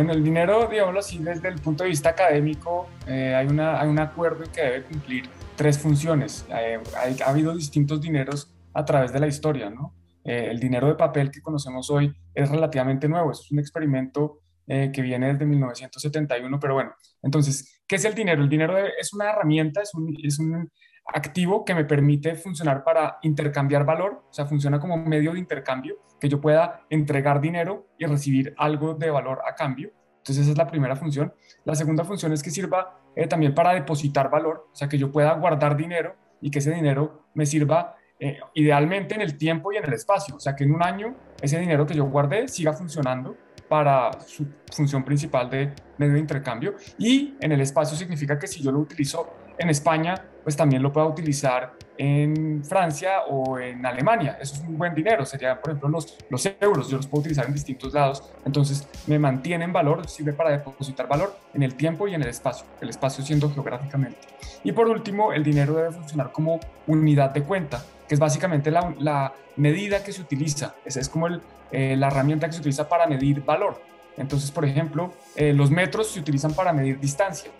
Bueno, 0.00 0.14
el 0.14 0.24
dinero, 0.24 0.66
digámoslo 0.66 1.00
así, 1.00 1.18
desde 1.18 1.48
el 1.48 1.60
punto 1.60 1.84
de 1.84 1.90
vista 1.90 2.08
académico, 2.08 2.88
eh, 3.06 3.34
hay, 3.34 3.46
una, 3.48 3.78
hay 3.78 3.86
un 3.86 3.98
acuerdo 3.98 4.44
que 4.50 4.62
debe 4.62 4.82
cumplir 4.84 5.28
tres 5.56 5.78
funciones. 5.78 6.46
Eh, 6.48 6.80
ha 7.22 7.28
habido 7.28 7.54
distintos 7.54 8.00
dineros 8.00 8.50
a 8.72 8.82
través 8.86 9.12
de 9.12 9.20
la 9.20 9.26
historia, 9.26 9.68
¿no? 9.68 9.94
Eh, 10.24 10.48
el 10.50 10.58
dinero 10.58 10.86
de 10.88 10.94
papel 10.94 11.30
que 11.30 11.42
conocemos 11.42 11.90
hoy 11.90 12.14
es 12.34 12.48
relativamente 12.48 13.10
nuevo, 13.10 13.32
es 13.32 13.50
un 13.52 13.58
experimento 13.58 14.40
que 14.66 15.02
viene 15.02 15.32
desde 15.32 15.44
1971, 15.44 16.58
pero 16.60 16.74
bueno, 16.74 16.92
entonces, 17.22 17.82
¿qué 17.86 17.96
es 17.96 18.04
el 18.06 18.14
dinero? 18.14 18.42
El 18.42 18.48
dinero 18.48 18.78
es 18.78 19.12
una 19.12 19.28
herramienta, 19.30 19.82
es 19.82 19.92
un 20.38 20.70
activo 21.06 21.64
que 21.64 21.74
me 21.74 21.84
permite 21.84 22.34
funcionar 22.34 22.84
para 22.84 23.18
intercambiar 23.22 23.84
valor, 23.84 24.24
o 24.30 24.32
sea, 24.32 24.46
funciona 24.46 24.78
como 24.78 24.96
medio 24.96 25.32
de 25.32 25.38
intercambio, 25.38 25.96
que 26.20 26.28
yo 26.28 26.40
pueda 26.40 26.86
entregar 26.90 27.40
dinero 27.40 27.88
y 27.98 28.06
recibir 28.06 28.54
algo 28.56 28.94
de 28.94 29.10
valor 29.10 29.40
a 29.46 29.54
cambio. 29.54 29.90
Entonces 30.18 30.42
esa 30.44 30.52
es 30.52 30.58
la 30.58 30.66
primera 30.66 30.96
función. 30.96 31.32
La 31.64 31.74
segunda 31.74 32.04
función 32.04 32.32
es 32.32 32.42
que 32.42 32.50
sirva 32.50 33.00
eh, 33.16 33.26
también 33.26 33.54
para 33.54 33.72
depositar 33.72 34.30
valor, 34.30 34.68
o 34.70 34.74
sea, 34.74 34.88
que 34.88 34.98
yo 34.98 35.10
pueda 35.10 35.32
guardar 35.34 35.76
dinero 35.76 36.14
y 36.40 36.50
que 36.50 36.60
ese 36.60 36.72
dinero 36.72 37.26
me 37.34 37.46
sirva 37.46 37.96
eh, 38.18 38.38
idealmente 38.54 39.14
en 39.14 39.22
el 39.22 39.38
tiempo 39.38 39.72
y 39.72 39.78
en 39.78 39.84
el 39.84 39.94
espacio, 39.94 40.36
o 40.36 40.40
sea, 40.40 40.54
que 40.54 40.64
en 40.64 40.74
un 40.74 40.82
año 40.82 41.16
ese 41.40 41.58
dinero 41.58 41.86
que 41.86 41.94
yo 41.94 42.04
guardé 42.04 42.48
siga 42.48 42.74
funcionando 42.74 43.34
para 43.66 44.20
su 44.20 44.46
función 44.72 45.04
principal 45.04 45.48
de 45.48 45.72
medio 45.96 46.14
de 46.14 46.20
intercambio 46.20 46.74
y 46.98 47.36
en 47.40 47.52
el 47.52 47.60
espacio 47.60 47.96
significa 47.96 48.38
que 48.38 48.46
si 48.46 48.62
yo 48.62 48.72
lo 48.72 48.80
utilizo 48.80 49.32
en 49.60 49.70
España 49.70 50.14
pues 50.42 50.56
también 50.56 50.82
lo 50.82 50.92
pueda 50.92 51.06
utilizar 51.06 51.74
en 51.98 52.64
Francia 52.64 53.24
o 53.28 53.58
en 53.58 53.84
Alemania. 53.84 54.38
Eso 54.40 54.54
es 54.54 54.60
un 54.62 54.78
buen 54.78 54.94
dinero. 54.94 55.26
Sería, 55.26 55.60
por 55.60 55.70
ejemplo, 55.70 55.90
los, 55.90 56.16
los 56.30 56.50
euros. 56.60 56.88
Yo 56.88 56.96
los 56.96 57.06
puedo 57.06 57.20
utilizar 57.20 57.46
en 57.46 57.52
distintos 57.52 57.92
lados. 57.92 58.24
Entonces, 58.46 58.88
me 59.06 59.18
mantienen 59.18 59.70
valor, 59.72 60.08
sirve 60.08 60.32
para 60.32 60.50
depositar 60.50 61.06
valor 61.06 61.36
en 61.52 61.62
el 61.62 61.74
tiempo 61.74 62.08
y 62.08 62.14
en 62.14 62.22
el 62.22 62.28
espacio. 62.28 62.66
El 62.80 62.88
espacio 62.88 63.22
siendo 63.22 63.50
geográficamente. 63.52 64.18
Y 64.64 64.72
por 64.72 64.88
último, 64.88 65.32
el 65.32 65.44
dinero 65.44 65.74
debe 65.74 65.92
funcionar 65.92 66.32
como 66.32 66.58
unidad 66.86 67.30
de 67.30 67.42
cuenta, 67.42 67.84
que 68.08 68.14
es 68.14 68.20
básicamente 68.20 68.70
la, 68.70 68.94
la 68.98 69.34
medida 69.56 70.02
que 70.02 70.12
se 70.12 70.22
utiliza. 70.22 70.74
Esa 70.86 71.00
es 71.00 71.08
como 71.10 71.26
el, 71.26 71.42
eh, 71.70 71.96
la 71.96 72.06
herramienta 72.06 72.46
que 72.46 72.54
se 72.54 72.60
utiliza 72.60 72.88
para 72.88 73.06
medir 73.06 73.44
valor. 73.44 73.82
Entonces, 74.16 74.50
por 74.50 74.64
ejemplo, 74.64 75.12
eh, 75.36 75.52
los 75.52 75.70
metros 75.70 76.08
se 76.08 76.20
utilizan 76.20 76.54
para 76.54 76.72
medir 76.72 76.98
distancia 76.98 77.50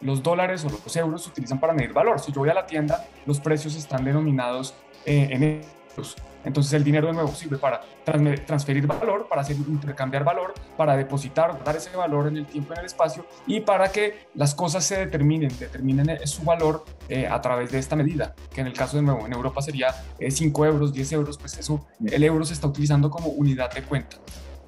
los 0.00 0.22
dólares 0.22 0.64
o 0.64 0.70
los 0.70 0.96
euros 0.96 1.24
se 1.24 1.30
utilizan 1.30 1.60
para 1.60 1.72
medir 1.72 1.92
valor. 1.92 2.20
Si 2.20 2.32
yo 2.32 2.40
voy 2.40 2.50
a 2.50 2.54
la 2.54 2.66
tienda, 2.66 3.06
los 3.26 3.40
precios 3.40 3.76
están 3.76 4.04
denominados 4.04 4.74
eh, 5.04 5.28
en 5.30 5.42
euros. 5.90 6.16
Entonces 6.44 6.72
el 6.72 6.84
dinero 6.84 7.08
de 7.08 7.12
nuevo 7.12 7.28
sirve 7.34 7.58
para 7.58 7.82
transferir 8.46 8.86
valor, 8.86 9.28
para 9.28 9.42
hacer 9.42 9.56
intercambiar 9.56 10.24
valor, 10.24 10.54
para 10.76 10.96
depositar, 10.96 11.62
dar 11.62 11.76
ese 11.76 11.94
valor 11.94 12.28
en 12.28 12.38
el 12.38 12.46
tiempo 12.46 12.72
en 12.72 12.80
el 12.80 12.86
espacio 12.86 13.26
y 13.46 13.60
para 13.60 13.92
que 13.92 14.26
las 14.34 14.54
cosas 14.54 14.84
se 14.84 14.96
determinen, 14.96 15.50
determinen 15.58 16.26
su 16.26 16.42
valor 16.42 16.84
eh, 17.08 17.26
a 17.26 17.40
través 17.40 17.70
de 17.72 17.78
esta 17.78 17.94
medida, 17.94 18.34
que 18.52 18.62
en 18.62 18.68
el 18.68 18.72
caso 18.72 18.96
de 18.96 19.02
nuevo 19.02 19.26
en 19.26 19.32
Europa 19.32 19.60
sería 19.60 19.94
5 20.18 20.64
euros, 20.64 20.92
10 20.92 21.12
euros, 21.12 21.36
pues 21.36 21.58
eso, 21.58 21.86
el 22.06 22.24
euro 22.24 22.44
se 22.44 22.54
está 22.54 22.66
utilizando 22.66 23.10
como 23.10 23.28
unidad 23.28 23.72
de 23.72 23.82
cuenta. 23.82 24.16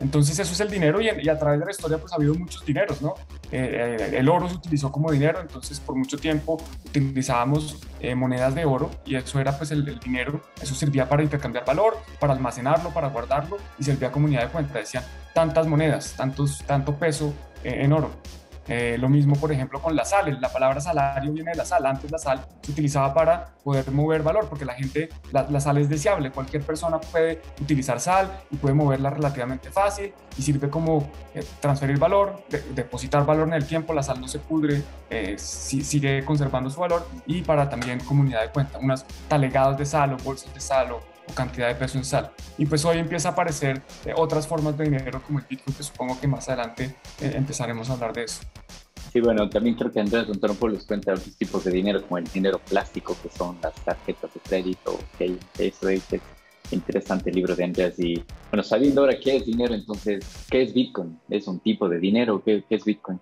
Entonces 0.00 0.38
eso 0.38 0.52
es 0.52 0.60
el 0.60 0.70
dinero 0.70 1.00
y, 1.00 1.08
a 1.08 1.38
través 1.38 1.60
de 1.60 1.64
la 1.64 1.70
historia 1.70 1.98
pues 1.98 2.12
ha 2.12 2.16
habido 2.16 2.34
muchos 2.34 2.64
dineros, 2.64 3.00
¿no? 3.00 3.14
Eh, 3.52 3.98
eh, 4.00 4.18
el 4.18 4.28
oro 4.28 4.48
se 4.48 4.56
utilizó 4.56 4.90
como 4.90 5.12
dinero, 5.12 5.40
entonces 5.40 5.78
por 5.78 5.94
mucho 5.94 6.18
tiempo 6.18 6.60
utilizábamos 6.86 7.78
eh, 8.00 8.14
monedas 8.14 8.54
de 8.54 8.64
oro 8.64 8.90
y 9.06 9.14
eso 9.14 9.38
era 9.38 9.56
pues 9.56 9.70
el, 9.70 9.98
dinero, 10.00 10.40
eso 10.60 10.74
servía 10.74 11.08
para 11.08 11.22
intercambiar 11.22 11.64
valor, 11.64 11.98
para 12.18 12.32
almacenarlo, 12.32 12.90
para 12.90 13.08
guardarlo 13.08 13.58
y 13.78 13.84
servía 13.84 14.10
como 14.10 14.26
unidad 14.26 14.42
de 14.42 14.48
cuenta, 14.48 14.78
decían 14.78 15.04
tantas 15.34 15.66
monedas, 15.68 16.14
tantos, 16.16 16.64
tanto 16.66 16.96
peso 16.96 17.32
en 17.62 17.92
oro. 17.92 18.10
Eh, 18.68 18.96
lo 18.98 19.08
mismo, 19.08 19.34
por 19.36 19.52
ejemplo, 19.52 19.80
con 19.80 19.96
la 19.96 20.04
sal. 20.04 20.38
La 20.40 20.52
palabra 20.52 20.80
salario 20.80 21.32
viene 21.32 21.50
de 21.50 21.56
la 21.56 21.64
sal. 21.64 21.84
Antes 21.86 22.10
la 22.10 22.18
sal 22.18 22.44
se 22.62 22.72
utilizaba 22.72 23.12
para 23.12 23.46
poder 23.64 23.90
mover 23.90 24.22
valor, 24.22 24.48
porque 24.48 24.64
la 24.64 24.74
gente, 24.74 25.08
la, 25.32 25.60
sal 25.60 25.78
es 25.78 25.88
deseable. 25.88 26.30
Cualquier 26.30 26.62
persona 26.62 27.00
puede 27.00 27.42
utilizar 27.60 28.00
sal 28.00 28.30
y 28.50 28.56
puede 28.56 28.74
moverla 28.74 29.10
relativamente 29.10 29.70
fácil 29.70 30.12
y 30.36 30.42
sirve 30.42 30.70
como 30.70 31.10
eh, 31.34 31.44
transferir 31.60 31.98
valor, 31.98 32.42
depositar 32.74 33.24
valor 33.26 33.48
en 33.48 33.54
el 33.54 33.66
tiempo. 33.66 33.92
La 33.92 34.02
sal 34.02 34.20
no 34.20 34.28
se 34.28 34.38
pudre, 34.38 34.82
eh, 35.10 35.36
sigue 35.38 36.24
conservando 36.24 36.70
su 36.70 36.80
valor 36.80 37.06
y 37.26 37.42
para 37.42 37.68
también 37.68 38.00
comunidad 38.00 38.42
de 38.42 38.48
cuenta, 38.48 38.78
unas 38.78 39.04
talegados 39.28 39.76
de 39.76 39.86
sal 39.86 40.12
o 40.12 40.16
bolsas 40.18 40.52
de 40.54 40.60
sal 40.60 40.92
o 40.92 41.11
o 41.32 41.34
cantidad 41.34 41.68
de 41.68 41.74
peso 41.74 41.98
en 41.98 42.04
sal. 42.04 42.30
Y 42.58 42.66
pues 42.66 42.84
hoy 42.84 42.98
empieza 42.98 43.30
a 43.30 43.32
aparecer 43.32 43.82
eh, 44.04 44.12
otras 44.16 44.46
formas 44.46 44.76
de 44.76 44.84
dinero 44.84 45.22
como 45.26 45.38
el 45.38 45.44
Bitcoin, 45.48 45.76
que 45.76 45.82
supongo 45.82 46.20
que 46.20 46.28
más 46.28 46.48
adelante 46.48 46.94
eh, 47.20 47.32
empezaremos 47.34 47.90
a 47.90 47.94
hablar 47.94 48.12
de 48.12 48.24
eso. 48.24 48.42
Sí, 49.12 49.20
bueno, 49.20 49.48
también 49.50 49.74
creo 49.76 49.92
que 49.92 50.00
Andrés 50.00 50.26
Trompo 50.40 50.68
les 50.68 50.86
cuenta 50.86 51.12
otros 51.12 51.36
tipos 51.36 51.64
de 51.64 51.70
dinero, 51.70 52.00
como 52.02 52.16
el 52.16 52.24
dinero 52.24 52.58
plástico, 52.58 53.14
que 53.22 53.28
son 53.28 53.58
las 53.62 53.74
tarjetas 53.74 54.32
de 54.32 54.40
crédito, 54.40 54.98
que 55.18 55.36
eso 55.58 55.88
es, 55.88 56.02
interesante 56.70 57.28
el 57.28 57.36
libro 57.36 57.54
de 57.54 57.64
Andrés. 57.64 57.98
Y 57.98 58.24
bueno, 58.50 58.62
sabiendo 58.62 59.02
ahora 59.02 59.18
qué 59.20 59.36
es 59.36 59.44
dinero, 59.44 59.74
entonces, 59.74 60.24
¿qué 60.50 60.62
es 60.62 60.72
Bitcoin? 60.72 61.18
¿Es 61.28 61.46
un 61.46 61.60
tipo 61.60 61.88
de 61.90 61.98
dinero? 61.98 62.42
¿Qué, 62.42 62.64
qué 62.66 62.76
es 62.76 62.84
Bitcoin? 62.84 63.20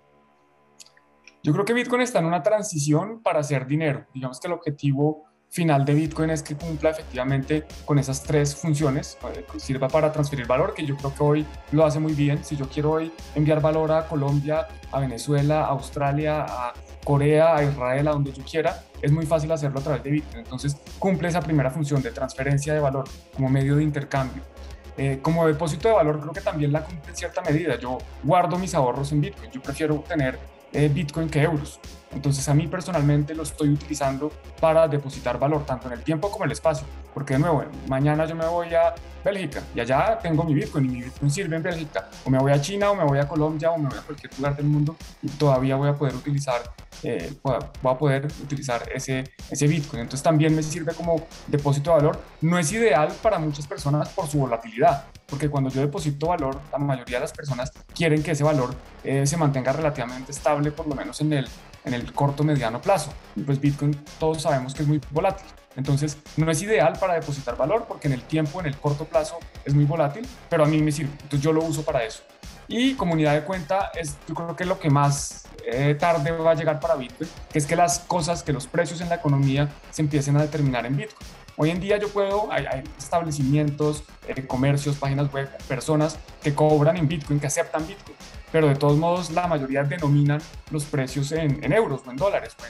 Yo 1.43 1.51
creo 1.51 1.65
que 1.65 1.73
Bitcoin 1.73 2.01
está 2.03 2.19
en 2.19 2.25
una 2.25 2.43
transición 2.43 3.21
para 3.21 3.39
hacer 3.39 3.65
dinero. 3.65 4.05
Digamos 4.13 4.39
que 4.39 4.47
el 4.47 4.53
objetivo 4.53 5.25
final 5.51 5.83
de 5.83 5.93
Bitcoin 5.93 6.29
es 6.29 6.41
que 6.41 6.55
cumpla 6.55 6.91
efectivamente 6.91 7.65
con 7.83 7.99
esas 7.99 8.23
tres 8.23 8.55
funciones, 8.55 9.17
eh, 9.35 9.45
sirva 9.57 9.89
para 9.89 10.09
transferir 10.09 10.47
valor, 10.47 10.73
que 10.73 10.85
yo 10.85 10.95
creo 10.95 11.13
que 11.13 11.23
hoy 11.23 11.45
lo 11.73 11.85
hace 11.85 11.99
muy 11.99 12.13
bien. 12.13 12.43
Si 12.43 12.55
yo 12.55 12.69
quiero 12.69 12.91
hoy 12.91 13.11
enviar 13.35 13.61
valor 13.61 13.91
a 13.91 14.07
Colombia, 14.07 14.67
a 14.91 14.99
Venezuela, 15.01 15.65
a 15.65 15.67
Australia, 15.67 16.45
a 16.47 16.73
Corea, 17.03 17.57
a 17.57 17.63
Israel, 17.63 18.07
a 18.07 18.11
donde 18.11 18.31
yo 18.31 18.43
quiera, 18.43 18.81
es 19.01 19.11
muy 19.11 19.25
fácil 19.25 19.51
hacerlo 19.51 19.81
a 19.81 19.83
través 19.83 20.03
de 20.03 20.11
Bitcoin. 20.11 20.39
Entonces 20.39 20.77
cumple 20.97 21.27
esa 21.27 21.41
primera 21.41 21.69
función 21.69 22.01
de 22.01 22.11
transferencia 22.11 22.73
de 22.73 22.79
valor 22.79 23.03
como 23.35 23.49
medio 23.49 23.75
de 23.75 23.83
intercambio. 23.83 24.43
Eh, 24.97 25.19
como 25.21 25.45
depósito 25.47 25.89
de 25.89 25.95
valor 25.95 26.19
creo 26.21 26.31
que 26.31 26.41
también 26.41 26.71
la 26.71 26.85
cumple 26.85 27.09
en 27.09 27.15
cierta 27.17 27.41
medida. 27.41 27.77
Yo 27.77 27.97
guardo 28.23 28.57
mis 28.57 28.73
ahorros 28.73 29.11
en 29.11 29.19
Bitcoin. 29.19 29.51
Yo 29.51 29.61
prefiero 29.61 29.95
tener 30.07 30.39
eh, 30.71 30.87
Bitcoin 30.87 31.29
que 31.29 31.41
euros. 31.41 31.81
Entonces 32.13 32.47
a 32.49 32.53
mí 32.53 32.67
personalmente 32.67 33.33
lo 33.33 33.43
estoy 33.43 33.69
utilizando 33.69 34.31
para 34.59 34.87
depositar 34.87 35.39
valor 35.39 35.65
tanto 35.65 35.87
en 35.87 35.93
el 35.93 36.03
tiempo 36.03 36.29
como 36.29 36.43
en 36.43 36.49
el 36.49 36.53
espacio. 36.53 36.85
Porque 37.13 37.33
de 37.33 37.39
nuevo, 37.39 37.63
mañana 37.87 38.25
yo 38.25 38.35
me 38.35 38.45
voy 38.45 38.73
a 38.73 38.93
Bélgica 39.23 39.61
y 39.75 39.79
allá 39.79 40.17
tengo 40.21 40.43
mi 40.43 40.53
Bitcoin 40.53 40.85
y 40.85 40.89
mi 40.89 41.01
Bitcoin 41.03 41.29
sirve 41.31 41.55
en 41.55 41.63
Bélgica. 41.63 42.09
O 42.25 42.29
me 42.29 42.39
voy 42.39 42.51
a 42.51 42.61
China 42.61 42.91
o 42.91 42.95
me 42.95 43.03
voy 43.03 43.19
a 43.19 43.27
Colombia 43.27 43.71
o 43.71 43.77
me 43.77 43.89
voy 43.89 43.97
a 43.97 44.01
cualquier 44.01 44.33
lugar 44.37 44.55
del 44.55 44.65
mundo 44.65 44.95
y 45.21 45.29
todavía 45.29 45.75
voy 45.75 45.89
a 45.89 45.95
poder 45.95 46.15
utilizar, 46.15 46.61
eh, 47.03 47.33
voy 47.43 47.55
a 47.83 47.97
poder 47.97 48.27
utilizar 48.41 48.83
ese, 48.93 49.23
ese 49.49 49.67
Bitcoin. 49.67 50.03
Entonces 50.03 50.23
también 50.23 50.55
me 50.55 50.63
sirve 50.63 50.93
como 50.93 51.27
depósito 51.47 51.91
de 51.91 51.97
valor. 51.97 52.19
No 52.41 52.57
es 52.57 52.71
ideal 52.71 53.13
para 53.21 53.39
muchas 53.39 53.67
personas 53.67 54.09
por 54.09 54.27
su 54.27 54.39
volatilidad 54.39 55.05
porque 55.31 55.49
cuando 55.49 55.69
yo 55.69 55.79
deposito 55.79 56.27
valor, 56.27 56.59
la 56.73 56.77
mayoría 56.77 57.15
de 57.15 57.21
las 57.21 57.31
personas 57.31 57.71
quieren 57.95 58.21
que 58.21 58.31
ese 58.31 58.43
valor 58.43 58.75
eh, 59.01 59.25
se 59.25 59.37
mantenga 59.37 59.71
relativamente 59.71 60.33
estable, 60.33 60.71
por 60.71 60.85
lo 60.87 60.93
menos 60.93 61.21
en 61.21 61.31
el, 61.31 61.47
en 61.85 61.93
el 61.93 62.11
corto 62.13 62.43
mediano 62.43 62.81
plazo. 62.81 63.11
Pues 63.45 63.59
Bitcoin 63.59 63.95
todos 64.19 64.43
sabemos 64.43 64.73
que 64.73 64.83
es 64.83 64.87
muy 64.87 65.01
volátil. 65.11 65.45
Entonces 65.75 66.17
no 66.35 66.51
es 66.51 66.61
ideal 66.61 66.93
para 66.99 67.13
depositar 67.13 67.55
valor 67.55 67.85
porque 67.87 68.07
en 68.07 68.13
el 68.13 68.23
tiempo, 68.23 68.59
en 68.59 68.65
el 68.65 68.77
corto 68.77 69.05
plazo 69.05 69.39
es 69.63 69.73
muy 69.73 69.85
volátil, 69.85 70.27
pero 70.49 70.63
a 70.63 70.67
mí 70.67 70.81
me 70.81 70.91
sirve. 70.91 71.11
Entonces 71.13 71.41
yo 71.41 71.53
lo 71.53 71.63
uso 71.63 71.83
para 71.83 72.03
eso. 72.03 72.23
Y 72.67 72.93
comunidad 72.95 73.33
de 73.33 73.43
cuenta 73.43 73.91
es 73.93 74.17
yo 74.27 74.33
creo 74.33 74.55
que 74.55 74.63
es 74.63 74.69
lo 74.69 74.79
que 74.79 74.89
más 74.89 75.45
eh, 75.65 75.95
tarde 75.99 76.31
va 76.31 76.51
a 76.51 76.55
llegar 76.55 76.79
para 76.79 76.95
Bitcoin, 76.95 77.29
que 77.51 77.59
es 77.59 77.65
que 77.65 77.75
las 77.75 77.99
cosas, 77.99 78.43
que 78.43 78.53
los 78.53 78.67
precios 78.67 79.01
en 79.01 79.09
la 79.09 79.15
economía 79.15 79.69
se 79.91 80.01
empiecen 80.01 80.37
a 80.37 80.41
determinar 80.41 80.85
en 80.85 80.97
Bitcoin. 80.97 81.27
Hoy 81.57 81.69
en 81.69 81.79
día 81.79 81.97
yo 81.97 82.09
puedo, 82.09 82.51
hay, 82.51 82.65
establecimientos, 82.97 84.03
eh, 84.27 84.47
comercios, 84.47 84.95
páginas 84.95 85.31
web, 85.31 85.49
personas 85.67 86.17
que 86.41 86.55
cobran 86.55 86.97
en 86.97 87.07
Bitcoin, 87.07 87.39
que 87.39 87.47
aceptan 87.47 87.85
Bitcoin, 87.85 88.15
pero 88.51 88.67
de 88.67 88.75
todos 88.75 88.97
modos 88.97 89.31
la 89.31 89.47
mayoría 89.47 89.83
denominan 89.83 90.41
los 90.69 90.85
precios 90.85 91.31
en, 91.31 91.71
euros 91.71 92.01
o 92.05 92.11
en 92.11 92.17
dólares 92.17 92.55
o 92.59 92.63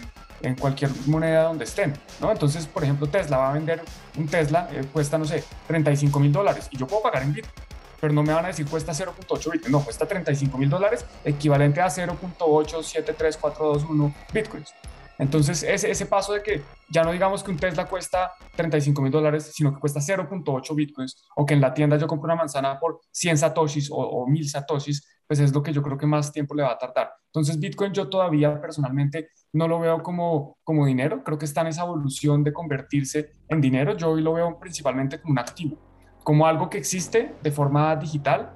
en, 0.46 0.56
cualquier 0.56 0.92
moneda 1.06 1.44
donde 1.44 1.66
estén, 1.66 1.94
¿no? 2.20 2.32
Entonces, 2.32 2.66
por 2.66 2.84
ejemplo, 2.84 3.08
Tesla 3.08 3.38
va 3.38 3.52
a 3.52 3.54
vender 3.54 3.82
un 4.18 4.28
Tesla, 4.28 4.68
eh, 4.72 4.84
cuesta, 4.92 5.18
no 5.18 5.26
sé, 5.26 5.44
35 5.68 6.20
mil 6.20 6.32
dólares 6.32 6.68
y 6.72 6.78
yo 6.78 6.88
puedo 6.88 7.04
pagar 7.04 7.24
en 7.24 7.34
Bitcoin 7.34 7.54
pero 8.02 8.14
no 8.14 8.24
me 8.24 8.34
van 8.34 8.46
a 8.46 8.48
decir 8.48 8.68
cuesta 8.68 8.94
0.8 8.94 9.52
Bitcoin, 9.52 9.72
no, 9.72 9.84
cuesta 9.84 10.08
35 10.08 10.58
mil 10.58 10.72
dólares, 10.72 11.06
equivalente 11.24 11.82
a 11.82 11.86
0.873421 11.86 14.14
Bitcoins. 14.34 14.74
Entonces, 15.22 15.62
ese, 15.62 15.92
ese 15.92 16.08
paso 16.08 16.34
de 16.34 16.42
que 16.42 16.64
ya 16.90 17.04
no 17.04 17.12
digamos 17.12 17.44
que 17.44 17.52
un 17.52 17.58
Tesla 17.58 17.86
cuesta 17.86 18.34
35 18.56 19.04
mil 19.04 19.12
dólares, 19.12 19.52
sino 19.54 19.72
que 19.72 19.80
cuesta 19.80 20.00
0.8 20.00 20.74
bitcoins, 20.74 21.24
o 21.36 21.46
que 21.46 21.54
en 21.54 21.62
la 21.62 21.76
tienda 21.76 21.96
yo 21.98 22.08
compro 22.08 22.26
una 22.26 22.36
manzana 22.36 22.80
por 22.80 23.02
100 23.12 23.38
satoshis 23.38 23.92
o, 23.92 23.98
o 23.98 24.26
1000 24.26 24.50
satoshis, 24.50 25.21
pues 25.32 25.40
es 25.40 25.54
lo 25.54 25.64
que 25.64 25.72
yo 25.72 25.82
creo 25.82 25.98
que 25.98 26.06
más 26.06 26.34
tiempo 26.34 26.54
le 26.56 26.64
va 26.64 26.74
a 26.74 26.78
tardar. 26.78 27.14
Entonces, 27.28 27.58
Bitcoin 27.58 27.94
yo 27.94 28.10
todavía 28.10 28.60
personalmente 28.60 29.30
no 29.54 29.66
lo 29.66 29.80
veo 29.80 30.04
como, 30.04 30.58
como 30.66 30.86
dinero, 30.86 31.24
creo 31.24 31.38
que 31.38 31.46
está 31.46 31.62
en 31.62 31.68
esa 31.68 31.84
evolución 31.84 32.44
de 32.44 32.52
convertirse 32.52 33.32
en 33.48 33.62
dinero. 33.62 33.96
Yo 33.96 34.10
hoy 34.10 34.22
lo 34.22 34.34
veo 34.34 34.60
principalmente 34.60 35.22
como 35.22 35.32
un 35.32 35.40
activo, 35.40 35.78
como 36.26 36.46
algo 36.46 36.70
que 36.70 36.80
existe 36.80 37.34
de 37.42 37.50
forma 37.50 37.96
digital. 37.96 38.52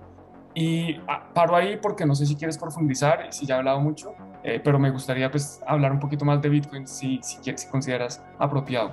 Y 0.53 0.97
ah, 1.07 1.31
paro 1.33 1.55
ahí 1.55 1.79
porque 1.81 2.05
no 2.05 2.13
sé 2.13 2.25
si 2.25 2.35
quieres 2.35 2.57
profundizar, 2.57 3.31
si 3.31 3.45
ya 3.45 3.55
he 3.55 3.57
hablado 3.59 3.79
mucho, 3.79 4.13
eh, 4.43 4.59
pero 4.61 4.77
me 4.77 4.91
gustaría 4.91 5.31
pues 5.31 5.61
hablar 5.65 5.93
un 5.93 5.99
poquito 6.01 6.25
más 6.25 6.41
de 6.41 6.49
Bitcoin 6.49 6.85
si, 6.89 7.21
si, 7.23 7.37
si 7.41 7.69
consideras 7.69 8.21
apropiado. 8.37 8.91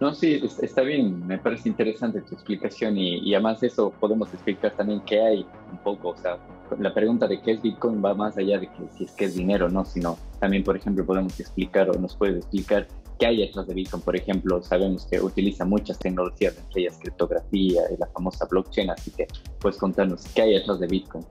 No, 0.00 0.12
sí, 0.12 0.42
está 0.60 0.82
bien, 0.82 1.24
me 1.24 1.38
parece 1.38 1.68
interesante 1.68 2.20
tu 2.22 2.34
explicación 2.34 2.98
y, 2.98 3.18
y, 3.18 3.34
además 3.34 3.60
de 3.60 3.68
eso 3.68 3.92
podemos 4.00 4.34
explicar 4.34 4.72
también 4.72 5.00
qué 5.02 5.20
hay 5.20 5.46
un 5.70 5.78
poco, 5.78 6.08
o 6.08 6.16
sea, 6.16 6.38
la 6.78 6.94
pregunta 6.94 7.26
de 7.26 7.40
qué 7.40 7.52
es 7.52 7.62
Bitcoin 7.62 8.04
va 8.04 8.14
más 8.14 8.36
allá 8.36 8.58
de 8.58 8.66
que 8.68 8.88
si 8.96 9.04
es 9.04 9.12
que 9.12 9.24
es 9.26 9.34
dinero, 9.34 9.68
¿no? 9.68 9.84
Sino 9.84 10.18
también, 10.40 10.64
por 10.64 10.76
ejemplo, 10.76 11.04
podemos 11.04 11.38
explicar 11.38 11.90
o 11.90 11.94
nos 11.94 12.16
puedes 12.16 12.36
explicar 12.36 12.88
qué 13.18 13.26
hay 13.26 13.36
detrás 13.38 13.66
de 13.66 13.74
Bitcoin. 13.74 14.02
Por 14.02 14.16
ejemplo, 14.16 14.62
sabemos 14.62 15.06
que 15.06 15.20
utiliza 15.20 15.64
muchas 15.64 15.98
tecnologías, 15.98 16.56
entre 16.58 16.82
ellas 16.82 16.98
criptografía 17.00 17.82
y 17.90 17.96
la 17.98 18.06
famosa 18.08 18.46
blockchain, 18.46 18.90
así 18.90 19.10
que 19.10 19.26
puedes 19.60 19.78
contarnos 19.78 20.24
qué 20.34 20.42
hay 20.42 20.54
detrás 20.54 20.80
de 20.80 20.86
Bitcoin. 20.86 21.24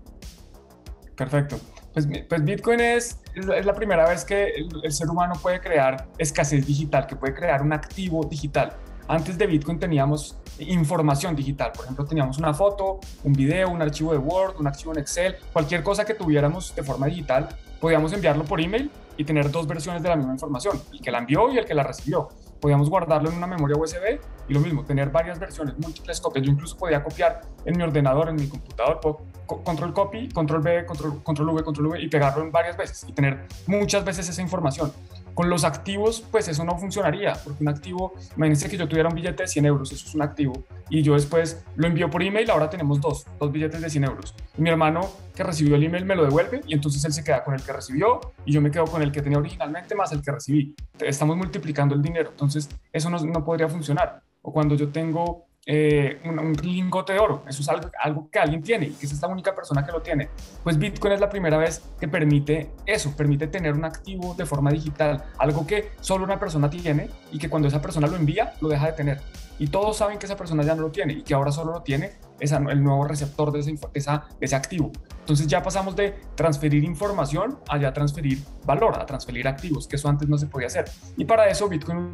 Perfecto. 1.15 1.57
Pues, 1.93 2.07
pues, 2.29 2.43
Bitcoin 2.43 2.79
es, 2.79 3.19
es, 3.35 3.65
la 3.65 3.73
primera 3.73 4.07
vez 4.07 4.23
que 4.23 4.53
el, 4.83 4.91
ser 4.91 5.09
humano 5.09 5.33
puede 5.41 5.59
crear 5.59 6.07
escasez 6.17 6.65
digital, 6.65 7.05
que 7.05 7.15
puede 7.15 7.33
crear 7.33 7.61
un 7.61 7.73
activo 7.73 8.23
digital. 8.23 8.77
Antes 9.07 9.37
de 9.37 9.47
Bitcoin 9.47 9.79
teníamos 9.79 10.37
información 10.59 11.35
digital, 11.35 11.71
por 11.73 11.85
ejemplo, 11.85 12.05
teníamos 12.05 12.37
una 12.37 12.53
foto, 12.53 12.99
un 13.23 13.33
video, 13.33 13.69
un 13.69 13.81
archivo 13.81 14.11
de 14.11 14.17
Word, 14.17 14.59
un 14.59 14.67
archivo 14.67 14.93
en 14.93 14.99
Excel, 14.99 15.35
cualquier 15.51 15.83
cosa 15.83 16.05
que 16.05 16.13
tuviéramos 16.13 16.75
de 16.75 16.83
forma 16.83 17.07
digital, 17.07 17.49
podíamos 17.79 18.13
enviarlo 18.13 18.43
por 18.43 18.61
email 18.61 18.91
y 19.17 19.23
tener 19.23 19.51
dos 19.51 19.67
versiones 19.67 20.03
de 20.03 20.09
la 20.09 20.15
misma 20.15 20.33
información, 20.33 20.79
el 20.93 21.01
que 21.01 21.11
la 21.11 21.19
envió 21.19 21.51
y 21.51 21.57
el 21.57 21.65
que 21.65 21.73
la 21.73 21.83
recibió 21.83 22.29
podíamos 22.61 22.89
guardarlo 22.89 23.29
en 23.29 23.37
una 23.37 23.47
memoria 23.47 23.75
USB 23.75 24.19
y 24.47 24.53
lo 24.53 24.59
mismo, 24.59 24.85
tener 24.85 25.09
varias 25.09 25.39
versiones, 25.39 25.77
múltiples 25.79 26.21
copias. 26.21 26.45
Yo 26.45 26.51
incluso 26.51 26.77
podía 26.77 27.03
copiar 27.03 27.41
en 27.65 27.75
mi 27.75 27.83
ordenador, 27.83 28.29
en 28.29 28.35
mi 28.35 28.47
computador, 28.47 28.99
control 29.45 29.93
copy, 29.93 30.29
control 30.29 30.61
B, 30.61 30.85
control, 30.85 31.23
control 31.23 31.49
V, 31.49 31.63
control 31.63 31.87
V 31.87 32.01
y 32.01 32.07
pegarlo 32.07 32.43
en 32.43 32.51
varias 32.51 32.77
veces 32.77 33.03
y 33.09 33.11
tener 33.11 33.47
muchas 33.65 34.05
veces 34.05 34.29
esa 34.29 34.41
información. 34.41 34.93
Con 35.41 35.49
los 35.49 35.63
activos, 35.63 36.23
pues 36.29 36.47
eso 36.49 36.63
no 36.63 36.77
funcionaría, 36.77 37.33
porque 37.43 37.63
un 37.63 37.69
activo, 37.69 38.13
imagínense 38.37 38.69
que 38.69 38.77
yo 38.77 38.87
tuviera 38.87 39.09
un 39.09 39.15
billete 39.15 39.41
de 39.41 39.47
100 39.47 39.65
euros, 39.65 39.91
eso 39.91 40.07
es 40.07 40.13
un 40.13 40.21
activo, 40.21 40.53
y 40.87 41.01
yo 41.01 41.15
después 41.15 41.63
lo 41.77 41.87
envío 41.87 42.11
por 42.11 42.21
email, 42.21 42.51
ahora 42.51 42.69
tenemos 42.69 43.01
dos, 43.01 43.25
dos 43.39 43.51
billetes 43.51 43.81
de 43.81 43.89
100 43.89 44.03
euros. 44.03 44.35
Mi 44.57 44.69
hermano 44.69 45.09
que 45.33 45.41
recibió 45.41 45.77
el 45.77 45.83
email 45.83 46.05
me 46.05 46.15
lo 46.15 46.25
devuelve 46.25 46.61
y 46.67 46.75
entonces 46.75 47.03
él 47.05 47.13
se 47.13 47.23
queda 47.23 47.43
con 47.43 47.55
el 47.55 47.63
que 47.63 47.73
recibió 47.73 48.21
y 48.45 48.53
yo 48.53 48.61
me 48.61 48.69
quedo 48.69 48.85
con 48.85 49.01
el 49.01 49.11
que 49.11 49.23
tenía 49.23 49.39
originalmente 49.39 49.95
más 49.95 50.11
el 50.11 50.21
que 50.21 50.31
recibí. 50.31 50.75
Estamos 50.99 51.35
multiplicando 51.35 51.95
el 51.95 52.03
dinero, 52.03 52.29
entonces 52.29 52.69
eso 52.93 53.09
no, 53.09 53.17
no 53.17 53.43
podría 53.43 53.67
funcionar. 53.67 54.21
O 54.43 54.53
cuando 54.53 54.75
yo 54.75 54.89
tengo 54.89 55.47
eh, 55.65 56.19
un, 56.25 56.53
lingote 56.53 57.13
de 57.13 57.19
oro. 57.19 57.43
Eso 57.47 57.61
es 57.61 57.69
algo, 57.69 57.89
algo 57.99 58.29
que 58.31 58.39
alguien 58.39 58.63
tiene 58.63 58.87
y 58.87 58.91
que 58.91 59.05
es 59.05 59.11
esta 59.11 59.27
única 59.27 59.53
persona 59.53 59.85
que 59.85 59.91
lo 59.91 60.01
tiene. 60.01 60.29
Pues 60.63 60.77
Bitcoin 60.77 61.13
es 61.13 61.19
la 61.19 61.29
primera 61.29 61.57
vez 61.57 61.83
que 61.99 62.07
permite 62.07 62.71
eso, 62.85 63.15
permite 63.15 63.47
tener 63.47 63.73
un 63.73 63.85
activo 63.85 64.33
de 64.33 64.45
forma 64.45 64.71
digital, 64.71 65.23
algo 65.37 65.67
que 65.67 65.91
solo 66.01 66.23
una 66.23 66.39
persona 66.39 66.69
tiene 66.69 67.09
y 67.31 67.37
que 67.37 67.49
cuando 67.49 67.67
esa 67.67 67.81
persona 67.81 68.07
lo 68.07 68.15
envía, 68.15 68.53
lo 68.61 68.69
deja 68.69 68.87
de 68.87 68.93
tener. 68.93 69.21
Y 69.59 69.67
todos 69.67 69.97
saben 69.97 70.17
que 70.17 70.25
esa 70.25 70.35
persona 70.35 70.63
ya 70.63 70.73
no 70.73 70.81
lo 70.81 70.89
tiene 70.89 71.13
y 71.13 71.21
que 71.21 71.35
ahora 71.35 71.51
solo 71.51 71.73
lo 71.73 71.81
tiene 71.83 72.13
esa, 72.39 72.57
el 72.57 72.83
nuevo 72.83 73.05
receptor 73.05 73.51
de 73.51 73.59
ese, 73.59 73.75
esa, 73.93 74.25
de 74.39 74.47
ese 74.47 74.55
activo. 74.55 74.91
Entonces 75.19 75.45
ya 75.45 75.61
pasamos 75.61 75.95
de 75.95 76.15
transferir 76.33 76.83
información 76.83 77.59
a 77.69 77.77
ya 77.77 77.93
transferir 77.93 78.39
valor, 78.65 78.99
a 78.99 79.05
transferir 79.05 79.47
activos, 79.47 79.87
que 79.87 79.97
eso 79.97 80.09
antes 80.09 80.27
no 80.27 80.39
se 80.39 80.47
podía 80.47 80.65
hacer. 80.65 80.85
Y 81.15 81.25
para 81.25 81.47
eso 81.47 81.69
Bitcoin 81.69 82.11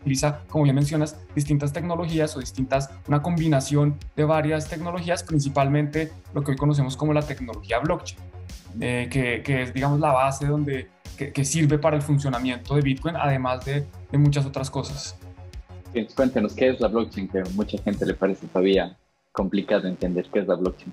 utiliza, 0.00 0.40
como 0.48 0.64
bien 0.64 0.74
mencionas, 0.74 1.16
distintas 1.34 1.72
tecnologías 1.72 2.36
o 2.36 2.40
distintas, 2.40 2.90
una 3.06 3.22
combinación 3.22 3.96
de 4.16 4.24
varias 4.24 4.68
tecnologías, 4.68 5.22
principalmente 5.22 6.12
lo 6.34 6.42
que 6.42 6.52
hoy 6.52 6.56
conocemos 6.56 6.96
como 6.96 7.12
la 7.12 7.22
tecnología 7.22 7.78
blockchain, 7.78 8.18
eh, 8.80 9.08
que, 9.10 9.42
que, 9.42 9.62
es, 9.62 9.74
digamos, 9.74 10.00
la 10.00 10.12
base 10.12 10.46
donde, 10.46 10.88
que, 11.16 11.32
que, 11.32 11.44
sirve 11.44 11.78
para 11.78 11.96
el 11.96 12.02
funcionamiento 12.02 12.74
de 12.74 12.82
Bitcoin, 12.82 13.16
además 13.16 13.64
de, 13.64 13.86
de 14.10 14.18
muchas 14.18 14.46
otras 14.46 14.70
cosas. 14.70 15.18
cuéntenos, 16.14 16.54
¿qué 16.54 16.70
es 16.70 16.80
la 16.80 16.88
blockchain? 16.88 17.28
Que 17.28 17.40
a 17.40 17.44
mucha 17.54 17.78
gente 17.78 18.06
le 18.06 18.14
parece 18.14 18.46
todavía 18.46 18.96
complicado 19.32 19.86
entender 19.86 20.26
qué 20.32 20.40
es 20.40 20.48
la 20.48 20.54
blockchain. 20.54 20.92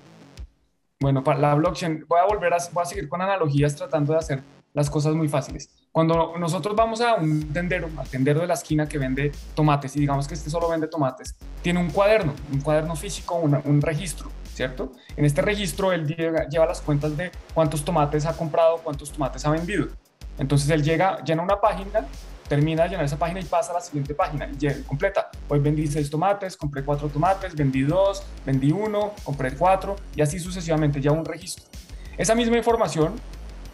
Bueno, 1.00 1.22
para 1.22 1.38
la 1.38 1.54
blockchain, 1.54 2.04
voy 2.08 2.18
a 2.18 2.26
volver 2.26 2.52
a, 2.52 2.58
voy 2.72 2.82
a 2.82 2.86
seguir 2.86 3.08
con 3.08 3.22
analogías 3.22 3.74
tratando 3.76 4.12
de 4.12 4.18
hacer 4.18 4.42
las 4.74 4.90
cosas 4.90 5.14
muy 5.14 5.28
fáciles. 5.28 5.70
Cuando 5.92 6.34
nosotros 6.38 6.76
vamos 6.76 7.00
a 7.00 7.14
un 7.14 7.52
tendero, 7.52 7.88
al 7.96 8.08
tendero 8.08 8.40
de 8.40 8.46
la 8.46 8.54
esquina 8.54 8.88
que 8.88 8.98
vende 8.98 9.32
tomates, 9.54 9.96
y 9.96 10.00
digamos 10.00 10.28
que 10.28 10.34
este 10.34 10.50
solo 10.50 10.68
vende 10.68 10.86
tomates, 10.86 11.34
tiene 11.62 11.80
un 11.80 11.90
cuaderno, 11.90 12.34
un 12.52 12.60
cuaderno 12.60 12.94
físico, 12.94 13.36
un 13.36 13.82
registro, 13.82 14.30
¿cierto? 14.52 14.92
En 15.16 15.24
este 15.24 15.42
registro 15.42 15.92
él 15.92 16.06
lleva 16.06 16.66
las 16.66 16.80
cuentas 16.80 17.16
de 17.16 17.30
cuántos 17.54 17.84
tomates 17.84 18.26
ha 18.26 18.36
comprado, 18.36 18.78
cuántos 18.78 19.10
tomates 19.10 19.44
ha 19.44 19.50
vendido. 19.50 19.88
Entonces 20.38 20.70
él 20.70 20.84
llega, 20.84 21.22
llena 21.24 21.42
una 21.42 21.60
página, 21.60 22.06
termina 22.48 22.84
de 22.84 22.90
llenar 22.90 23.04
esa 23.04 23.18
página 23.18 23.40
y 23.40 23.44
pasa 23.44 23.72
a 23.72 23.74
la 23.74 23.80
siguiente 23.80 24.14
página 24.14 24.48
y 24.58 24.82
completa. 24.84 25.30
Hoy 25.48 25.58
vendí 25.58 25.86
seis 25.86 26.08
tomates, 26.08 26.56
compré 26.56 26.84
cuatro 26.84 27.08
tomates, 27.08 27.54
vendí 27.56 27.82
dos, 27.82 28.22
vendí 28.46 28.70
uno, 28.70 29.12
compré 29.24 29.52
cuatro 29.54 29.96
y 30.14 30.22
así 30.22 30.38
sucesivamente, 30.38 31.00
ya 31.00 31.10
un 31.10 31.24
registro. 31.24 31.64
Esa 32.16 32.34
misma 32.34 32.56
información 32.56 33.14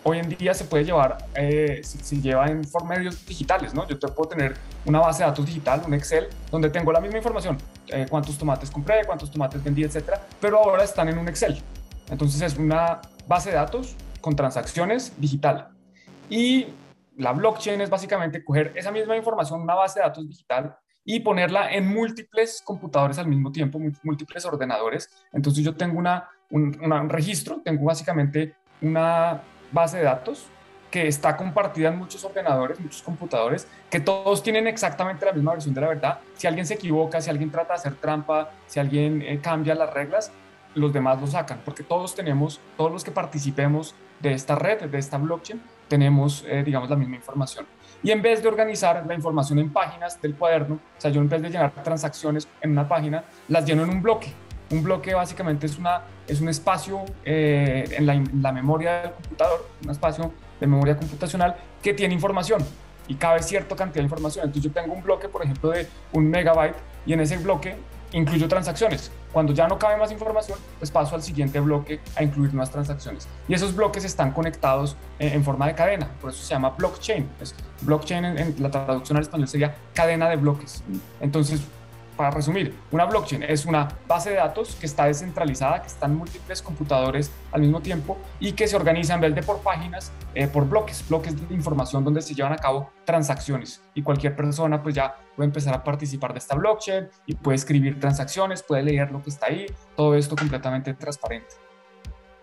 hoy 0.04 0.18
en 0.18 0.28
día 0.28 0.54
se 0.54 0.64
puede 0.64 0.84
llevar, 0.84 1.18
eh, 1.34 1.80
se, 1.82 2.20
lleva 2.20 2.46
en 2.46 2.62
medios 2.87 3.26
digitales, 3.26 3.75
¿no? 3.75 3.88
Yo 3.88 3.99
te 3.99 4.06
puedo 4.08 4.28
tener 4.28 4.54
una 4.84 5.00
base 5.00 5.23
de 5.23 5.30
datos 5.30 5.46
digital, 5.46 5.82
un 5.87 5.94
Excel, 5.94 6.28
donde 6.50 6.70
tengo 6.70 6.92
la 6.92 7.00
misma 7.00 7.16
información, 7.16 7.58
eh, 7.88 8.06
cuántos 8.08 8.38
tomates 8.38 8.70
compré, 8.70 9.04
cuántos 9.06 9.30
tomates 9.30 9.64
vendí, 9.64 9.82
etcétera, 9.82 10.20
pero 10.40 10.58
ahora 10.58 10.84
están 10.84 11.08
en 11.08 11.18
un 11.18 11.28
Excel. 11.28 11.61
Entonces 12.11 12.40
es 12.42 12.58
una 12.58 13.00
base 13.26 13.50
de 13.50 13.56
datos 13.56 13.96
con 14.20 14.37
transacciones 14.37 15.12
digital. 15.18 15.70
Y 16.28 16.66
la 17.16 17.32
blockchain 17.32 17.80
es 17.80 17.90
básicamente 17.90 18.44
coger 18.44 18.73
esa 18.76 18.92
misma 18.92 19.16
información, 19.16 19.62
una 19.62 19.75
base 19.75 20.00
de 20.00 20.06
datos 20.06 20.28
digital, 20.28 20.76
y 21.06 21.20
ponerla 21.20 21.73
en 21.73 21.87
múltiples 21.87 22.62
computadores 22.64 23.18
al 23.18 23.26
mismo 23.26 23.52
tiempo, 23.52 23.78
múltiples 24.02 24.44
ordenadores. 24.46 25.11
Entonces 25.32 25.62
yo 25.62 25.75
tengo 25.76 25.99
una, 25.99 26.28
un, 26.50 26.78
un 26.80 27.08
registro, 27.11 27.61
tengo 27.62 27.84
básicamente 27.84 28.54
una 28.80 29.42
base 29.75 29.99
de 29.99 30.04
datos 30.04 30.47
que 30.90 31.09
está 31.09 31.37
compartida 31.37 31.88
en 31.88 31.99
muchos 31.99 32.25
ordenadores, 32.25 32.78
muchos 32.78 33.02
computadores, 33.02 33.66
que 33.90 33.99
todos 33.99 34.45
tienen 34.45 34.69
exactamente 34.69 35.26
la 35.26 35.33
misma 35.33 35.52
versión 35.52 35.75
de 35.75 35.81
la 35.81 35.88
verdad. 35.88 36.21
Si 36.37 36.47
alguien 36.47 36.64
se 36.64 36.75
equivoca, 36.75 37.21
si 37.21 37.28
alguien 37.28 37.50
trata 37.50 37.75
de 37.75 37.81
hacer 37.81 37.95
trampa, 37.97 38.50
si 38.69 38.78
alguien 38.78 39.21
eh, 39.21 39.40
cambia 39.43 39.75
las 39.75 39.93
reglas, 39.93 40.31
los 40.76 40.93
demás 40.93 41.21
lo 41.21 41.26
sacan, 41.26 41.61
porque 41.64 41.83
todos 41.83 42.14
tenemos, 42.14 42.61
todos 42.77 42.92
los 42.92 43.03
que 43.03 43.11
participemos 43.11 43.94
de 44.20 44.35
esta 44.35 44.55
red, 44.55 44.83
de 44.83 44.98
esta 44.98 45.18
blockchain, 45.18 45.61
tenemos, 45.88 46.44
eh, 46.46 46.62
digamos, 46.64 46.88
la 46.88 46.96
misma 46.96 47.16
información. 47.16 47.66
Y 48.03 48.12
en 48.12 48.22
vez 48.22 48.42
de 48.42 48.48
organizar 48.48 49.05
la 49.05 49.14
información 49.14 49.59
en 49.59 49.72
páginas 49.72 50.20
del 50.22 50.37
cuaderno, 50.37 50.77
o 50.77 51.01
sea, 51.01 51.11
yo 51.11 51.20
en 51.20 51.29
vez 51.29 51.42
de 51.42 51.51
llenar 51.51 51.72
transacciones 51.83 52.46
en 52.61 52.70
una 52.70 52.87
página, 52.87 53.25
las 53.48 53.66
lleno 53.66 53.83
en 53.83 53.90
un 53.90 54.03
bloque. 54.03 54.33
Un 54.74 54.82
bloque 54.82 55.14
básicamente 55.14 55.66
es, 55.66 55.78
una, 55.78 56.02
es 56.26 56.40
un 56.40 56.48
espacio 56.48 57.04
eh, 57.24 57.84
en, 57.96 58.06
la, 58.06 58.14
en 58.14 58.42
la 58.42 58.50
memoria 58.50 59.02
del 59.02 59.12
computador, 59.12 59.68
un 59.84 59.90
espacio 59.90 60.32
de 60.58 60.66
memoria 60.66 60.96
computacional 60.96 61.54
que 61.80 61.94
tiene 61.94 62.12
información 62.12 62.60
y 63.06 63.14
cabe 63.14 63.40
cierta 63.40 63.76
cantidad 63.76 64.00
de 64.00 64.06
información. 64.06 64.46
Entonces 64.46 64.72
yo 64.72 64.80
tengo 64.80 64.92
un 64.92 65.02
bloque, 65.04 65.28
por 65.28 65.44
ejemplo, 65.44 65.70
de 65.70 65.87
un 66.12 66.28
megabyte 66.28 66.74
y 67.06 67.12
en 67.12 67.20
ese 67.20 67.37
bloque 67.37 67.76
incluyo 68.10 68.48
transacciones. 68.48 69.12
Cuando 69.32 69.52
ya 69.52 69.68
no 69.68 69.78
cabe 69.78 69.96
más 69.96 70.10
información, 70.10 70.58
pues 70.80 70.90
paso 70.90 71.14
al 71.14 71.22
siguiente 71.22 71.60
bloque 71.60 72.00
a 72.16 72.24
incluir 72.24 72.52
más 72.52 72.68
transacciones. 72.68 73.28
Y 73.46 73.54
esos 73.54 73.76
bloques 73.76 74.04
están 74.04 74.32
conectados 74.32 74.96
en, 75.20 75.44
forma 75.44 75.68
de 75.68 75.74
cadena, 75.76 76.08
por 76.20 76.30
eso 76.30 76.42
se 76.42 76.52
llama 76.52 76.70
blockchain. 76.70 77.28
Pues, 77.38 77.54
blockchain 77.82 78.24
en, 78.24 78.38
en, 78.38 78.54
la 78.58 78.72
traducción 78.72 79.18
al 79.18 79.22
español 79.22 79.46
sería 79.46 79.76
cadena 79.92 80.28
de 80.28 80.34
bloques. 80.34 80.82
Entonces, 81.20 81.62
para 82.16 82.31
resumir, 82.31 82.74
una 82.90 83.05
blockchain 83.05 83.42
es 83.42 83.66
una 83.66 83.88
base 84.07 84.31
de 84.31 84.37
datos 84.37 84.74
que 84.77 84.87
está 84.87 85.07
descentralizada, 85.07 85.83
que 85.83 85.88
están 85.88 86.16
múltiples 86.16 86.62
computadores 86.62 87.31
al 87.53 87.61
mismo 87.61 87.81
tiempo 87.81 88.18
y 88.40 88.53
que 88.53 88.66
se 88.66 88.77
organiza 88.77 89.14
en 89.14 89.20
vez 89.20 89.35
de 89.35 89.42
por 89.42 89.61
páginas, 89.61 90.12
eh, 90.35 90.46
por 90.46 90.68
bloques, 90.68 91.05
bloques 91.09 91.48
de 91.48 91.55
información 91.55 92.05
donde 92.05 92.22
se 92.22 92.35
llevan 92.35 92.53
a 92.53 92.57
cabo 92.57 92.90
transacciones 93.05 93.83
y 93.94 94.03
cualquier 94.03 94.37
persona 94.37 94.83
pues 94.83 94.94
ya 94.94 95.16
puede 95.37 95.48
empezar 95.48 95.74
a 95.74 95.83
participar 95.83 96.33
de 96.33 96.38
esta 96.38 96.55
blockchain 96.55 97.09
y 97.27 97.35
puede 97.35 97.57
escribir 97.57 97.98
transacciones, 98.00 98.62
puede 98.62 98.83
leer 98.83 99.11
lo 99.11 99.22
que 99.22 99.31
está 99.31 99.46
ahí, 99.46 99.66
todo 99.96 100.14
esto 100.14 100.37
completamente 100.37 100.94
transparente. 100.94 101.55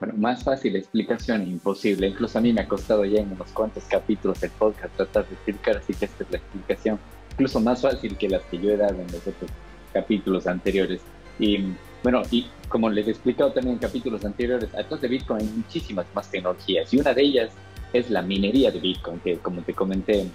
Bueno, 0.01 0.15
más 0.17 0.43
fácil 0.43 0.75
explicación 0.75 1.47
imposible. 1.47 2.07
Incluso 2.07 2.39
a 2.39 2.41
mí 2.41 2.51
me 2.51 2.61
ha 2.61 2.67
costado 2.67 3.05
ya 3.05 3.19
en 3.21 3.31
unos 3.33 3.51
cuantos 3.51 3.83
capítulos 3.83 4.41
del 4.41 4.49
podcast 4.49 4.95
tratar 4.95 5.27
de 5.27 5.35
explicar, 5.35 5.77
así 5.77 5.93
que 5.93 6.05
esta 6.05 6.23
es 6.23 6.31
la 6.31 6.37
explicación 6.37 6.99
incluso 7.33 7.59
más 7.59 7.81
fácil 7.81 8.17
que 8.17 8.29
las 8.29 8.41
que 8.43 8.57
yo 8.57 8.71
he 8.71 8.77
dado 8.77 8.95
en 8.95 9.07
los 9.07 9.27
otros 9.27 9.49
capítulos 9.93 10.47
anteriores. 10.47 11.01
Y 11.39 11.73
bueno, 12.03 12.21
y 12.31 12.47
como 12.67 12.89
les 12.89 13.07
he 13.07 13.11
explicado 13.11 13.51
también 13.51 13.75
en 13.75 13.79
capítulos 13.79 14.23
anteriores, 14.25 14.73
atrás 14.75 15.01
de 15.01 15.07
Bitcoin 15.07 15.41
hay 15.41 15.53
muchísimas 15.55 16.05
más 16.13 16.29
tecnologías 16.29 16.93
y 16.93 16.99
una 16.99 17.13
de 17.13 17.21
ellas 17.21 17.51
es 17.93 18.09
la 18.09 18.21
minería 18.21 18.71
de 18.71 18.79
Bitcoin, 18.79 19.19
que 19.19 19.37
como 19.37 19.61
te 19.61 19.73
comenté 19.73 20.27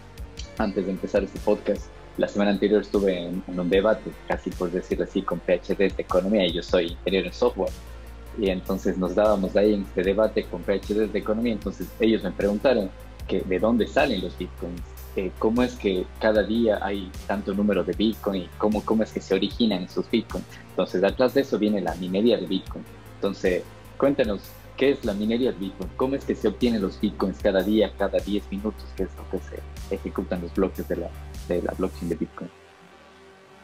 antes 0.59 0.85
de 0.85 0.92
empezar 0.92 1.24
este 1.24 1.38
podcast, 1.40 1.87
la 2.18 2.28
semana 2.28 2.50
anterior 2.50 2.82
estuve 2.82 3.26
en, 3.26 3.42
un 3.46 3.68
debate, 3.68 4.11
casi 4.28 4.50
por 4.50 4.70
decirlo 4.70 5.04
así, 5.04 5.22
con 5.22 5.40
PhD 5.40 5.76
de 5.76 5.94
economía 5.98 6.46
y 6.46 6.52
yo 6.52 6.62
soy 6.62 6.88
ingeniero 6.88 7.26
en 7.26 7.32
software. 7.32 7.72
Y 8.38 8.50
entonces 8.50 8.98
nos 8.98 9.14
dábamos 9.14 9.56
ahí 9.56 9.74
en 9.74 9.82
este 9.82 10.02
debate 10.02 10.44
con 10.44 10.62
PhD 10.62 11.09
de 11.09 11.18
economía, 11.18 11.52
entonces 11.54 11.88
ellos 12.00 12.22
me 12.22 12.32
preguntaron 12.32 12.90
que 13.26 13.40
de 13.40 13.59
dónde 13.59 13.87
salen 13.87 14.22
los 14.22 14.37
Bitcoins 14.37 14.82
eh, 15.16 15.33
cómo 15.38 15.62
es 15.62 15.74
que 15.76 16.07
cada 16.20 16.42
día 16.42 16.79
hay 16.83 17.11
tanto 17.26 17.55
número 17.55 17.83
de 17.83 17.94
Bitcoin 17.94 18.42
y 18.42 18.50
cómo, 18.59 18.85
cómo 18.85 19.02
es 19.02 19.12
que 19.12 19.20
se 19.20 19.35
originan 19.35 19.85
esos 19.85 20.11
Bitcoin. 20.11 20.44
Entonces, 20.70 21.00
detrás 21.00 21.33
de 21.33 21.40
eso 21.40 21.59
viene 21.59 21.81
la 21.81 21.94
minería 21.94 22.37
de 22.37 22.46
Bitcoin. 22.46 22.85
Entonces, 23.14 23.62
cuéntanos, 23.96 24.42
¿qué 24.76 24.90
es 24.90 25.05
la 25.07 25.14
minería 25.14 25.52
de 25.52 25.59
Bitcoin? 25.59 25.90
¿Cómo 25.96 26.16
es 26.16 26.24
que 26.24 26.35
se 26.35 26.48
obtienen 26.48 26.83
los 26.83 27.00
Bitcoins 27.00 27.38
cada 27.42 27.62
día, 27.62 27.92
cada 27.96 28.18
10 28.18 28.50
minutos, 28.50 28.85
que 28.94 29.05
es 29.05 29.09
lo 29.16 29.31
que 29.31 29.38
se 29.38 29.94
ejecutan 29.94 30.42
los 30.42 30.55
bloques 30.55 30.87
de 30.87 30.96
la, 30.96 31.11
de 31.48 31.62
la 31.62 31.72
blockchain 31.72 32.11
de 32.11 32.14
Bitcoin? 32.16 32.50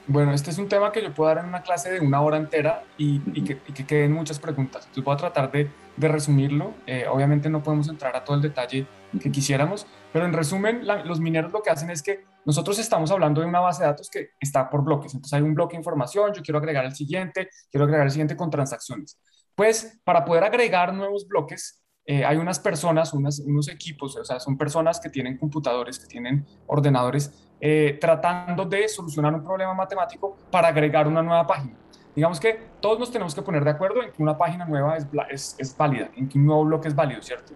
Bueno, 0.06 0.32
este 0.32 0.50
es 0.50 0.58
un 0.58 0.68
tema 0.68 0.90
que 0.90 1.02
yo 1.02 1.14
puedo 1.14 1.28
dar 1.28 1.44
en 1.44 1.48
una 1.50 1.62
clase 1.62 1.92
de 1.92 2.00
una 2.00 2.20
hora 2.22 2.36
entera 2.36 2.82
y, 2.96 3.20
que, 3.42 3.58
queden 3.84 4.12
muchas 4.12 4.38
preguntas. 4.38 4.84
Entonces 4.84 5.04
voy 5.04 5.14
a 5.14 5.16
tratar 5.18 5.52
de, 5.52 5.70
resumirlo. 5.98 6.72
Eh, 6.86 7.06
obviamente 7.08 7.48
no 7.48 7.62
podemos 7.62 7.88
entrar 7.88 8.16
a 8.16 8.24
todo 8.24 8.36
el 8.36 8.42
detalle 8.42 8.86
que 9.20 9.30
quisiéramos, 9.30 9.86
pero 10.12 10.26
en 10.26 10.32
resumen, 10.32 10.86
los 11.04 11.20
mineros 11.20 11.52
lo 11.52 11.62
que 11.62 11.70
hacen 11.70 11.90
es 11.90 12.02
que 12.02 12.24
nosotros 12.44 12.78
estamos 12.78 13.10
hablando 13.10 13.40
de 13.40 13.46
una 13.46 13.60
base 13.60 13.82
de 13.82 13.88
datos 13.88 14.10
que 14.10 14.30
está 14.40 14.68
por 14.68 14.84
bloques. 14.84 15.14
Entonces 15.14 15.32
hay 15.32 15.42
un 15.42 15.54
bloque 15.54 15.72
de 15.72 15.80
información, 15.80 16.32
yo 16.34 16.42
quiero 16.42 16.58
agregar 16.58 16.84
el 16.84 16.94
siguiente, 16.94 17.48
quiero 17.70 17.84
agregar 17.84 18.06
el 18.06 18.10
siguiente 18.10 18.36
con 18.36 18.50
transacciones. 18.50 19.18
Pues 19.54 20.00
para 20.04 20.24
poder 20.24 20.44
agregar 20.44 20.92
nuevos 20.92 21.26
bloques, 21.26 21.82
eh, 22.04 22.24
hay 22.24 22.36
unas 22.36 22.58
personas, 22.58 23.12
unos 23.12 23.68
equipos, 23.68 24.16
o 24.16 24.24
sea, 24.24 24.40
son 24.40 24.58
personas 24.58 24.98
que 24.98 25.08
tienen 25.08 25.38
computadores, 25.38 25.98
que 25.98 26.06
tienen 26.06 26.44
ordenadores, 26.66 27.32
eh, 27.60 27.96
tratando 28.00 28.64
de 28.64 28.88
solucionar 28.88 29.32
un 29.34 29.44
problema 29.44 29.72
matemático 29.72 30.36
para 30.50 30.68
agregar 30.68 31.06
una 31.06 31.22
nueva 31.22 31.46
página. 31.46 31.76
Digamos 32.14 32.38
que 32.40 32.60
todos 32.80 32.98
nos 32.98 33.10
tenemos 33.10 33.34
que 33.34 33.40
poner 33.42 33.64
de 33.64 33.70
acuerdo 33.70 34.02
en 34.02 34.12
que 34.12 34.22
una 34.22 34.36
página 34.36 34.66
nueva 34.66 34.96
es, 34.96 35.06
es, 35.30 35.56
es 35.58 35.76
válida, 35.76 36.10
en 36.14 36.28
que 36.28 36.38
un 36.38 36.46
nuevo 36.46 36.64
bloque 36.64 36.88
es 36.88 36.94
válido, 36.94 37.22
¿cierto? 37.22 37.54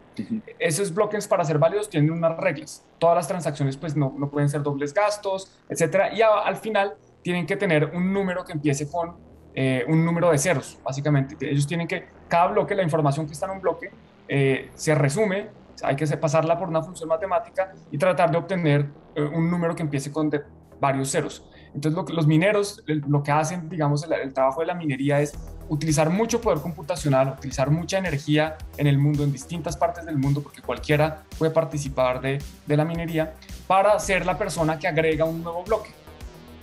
Esos 0.59 0.95
bloques 0.95 1.29
para 1.29 1.45
ser 1.45 1.59
válidos 1.59 1.91
tienen 1.91 2.11
unas 2.11 2.37
reglas. 2.39 2.87
Todas 2.99 3.17
las 3.17 3.29
transacciones 3.29 3.77
pues 3.77 3.97
no, 3.97 4.15
no 4.17 4.31
pueden 4.31 4.49
ser 4.49 4.63
dobles 4.63 4.95
gastos, 4.95 5.61
etcétera. 5.69 6.15
Y 6.15 6.23
al 6.23 6.57
final 6.57 6.95
tienen 7.23 7.47
que 7.47 7.57
tener 7.57 7.87
un 7.87 8.13
número 8.13 8.45
que 8.45 8.53
empiece 8.53 8.89
con 8.91 9.17
eh, 9.59 9.85
un 9.89 10.05
número 10.05 10.31
de 10.31 10.39
ceros, 10.39 10.79
básicamente. 10.85 11.35
Ellos 11.51 11.67
tienen 11.67 11.89
que, 11.89 12.07
cada 12.29 12.49
bloque, 12.49 12.75
la 12.75 12.83
información 12.83 13.27
que 13.27 13.33
está 13.33 13.47
en 13.47 13.53
un 13.53 13.61
bloque, 13.61 13.91
eh, 14.29 14.71
se 14.75 14.95
resume, 14.95 15.49
hay 15.83 15.97
que 15.97 16.07
pasarla 16.19 16.59
por 16.59 16.69
una 16.69 16.83
función 16.83 17.09
matemática 17.09 17.73
y 17.91 17.97
tratar 17.97 18.31
de 18.31 18.37
obtener 18.37 18.87
eh, 19.15 19.23
un 19.23 19.51
número 19.51 19.75
que 19.75 19.83
empiece 19.83 20.13
con 20.13 20.31
varios 20.79 21.11
ceros. 21.11 21.43
Entonces, 21.75 22.15
los 22.15 22.27
mineros, 22.27 22.83
lo 22.87 23.23
que 23.23 23.33
hacen, 23.33 23.69
digamos, 23.69 24.05
el, 24.05 24.33
trabajo 24.33 24.61
de 24.61 24.67
la 24.67 24.75
minería 24.75 25.21
es 25.21 25.35
utilizar 25.69 26.11
mucho 26.11 26.41
poder 26.41 26.61
computacional, 26.61 27.35
utilizar 27.39 27.71
mucha 27.71 27.99
energía 27.99 28.57
en 28.77 28.87
el 28.87 28.99
mundo, 28.99 29.25
en 29.25 29.33
distintas 29.33 29.77
partes 29.77 30.07
del 30.07 30.17
mundo, 30.17 30.43
porque 30.43 30.63
cualquiera 30.63 31.23
puede 31.39 31.53
participar 31.53 32.21
de, 32.21 32.39
de 32.67 32.77
la 32.77 32.85
minería, 32.85 33.35
para 33.67 33.99
ser 33.99 34.25
la 34.25 34.39
persona 34.39 34.79
que 34.79 34.89
agrega 34.89 35.25
un 35.25 35.43
nuevo 35.43 35.65
bloque. 35.65 35.91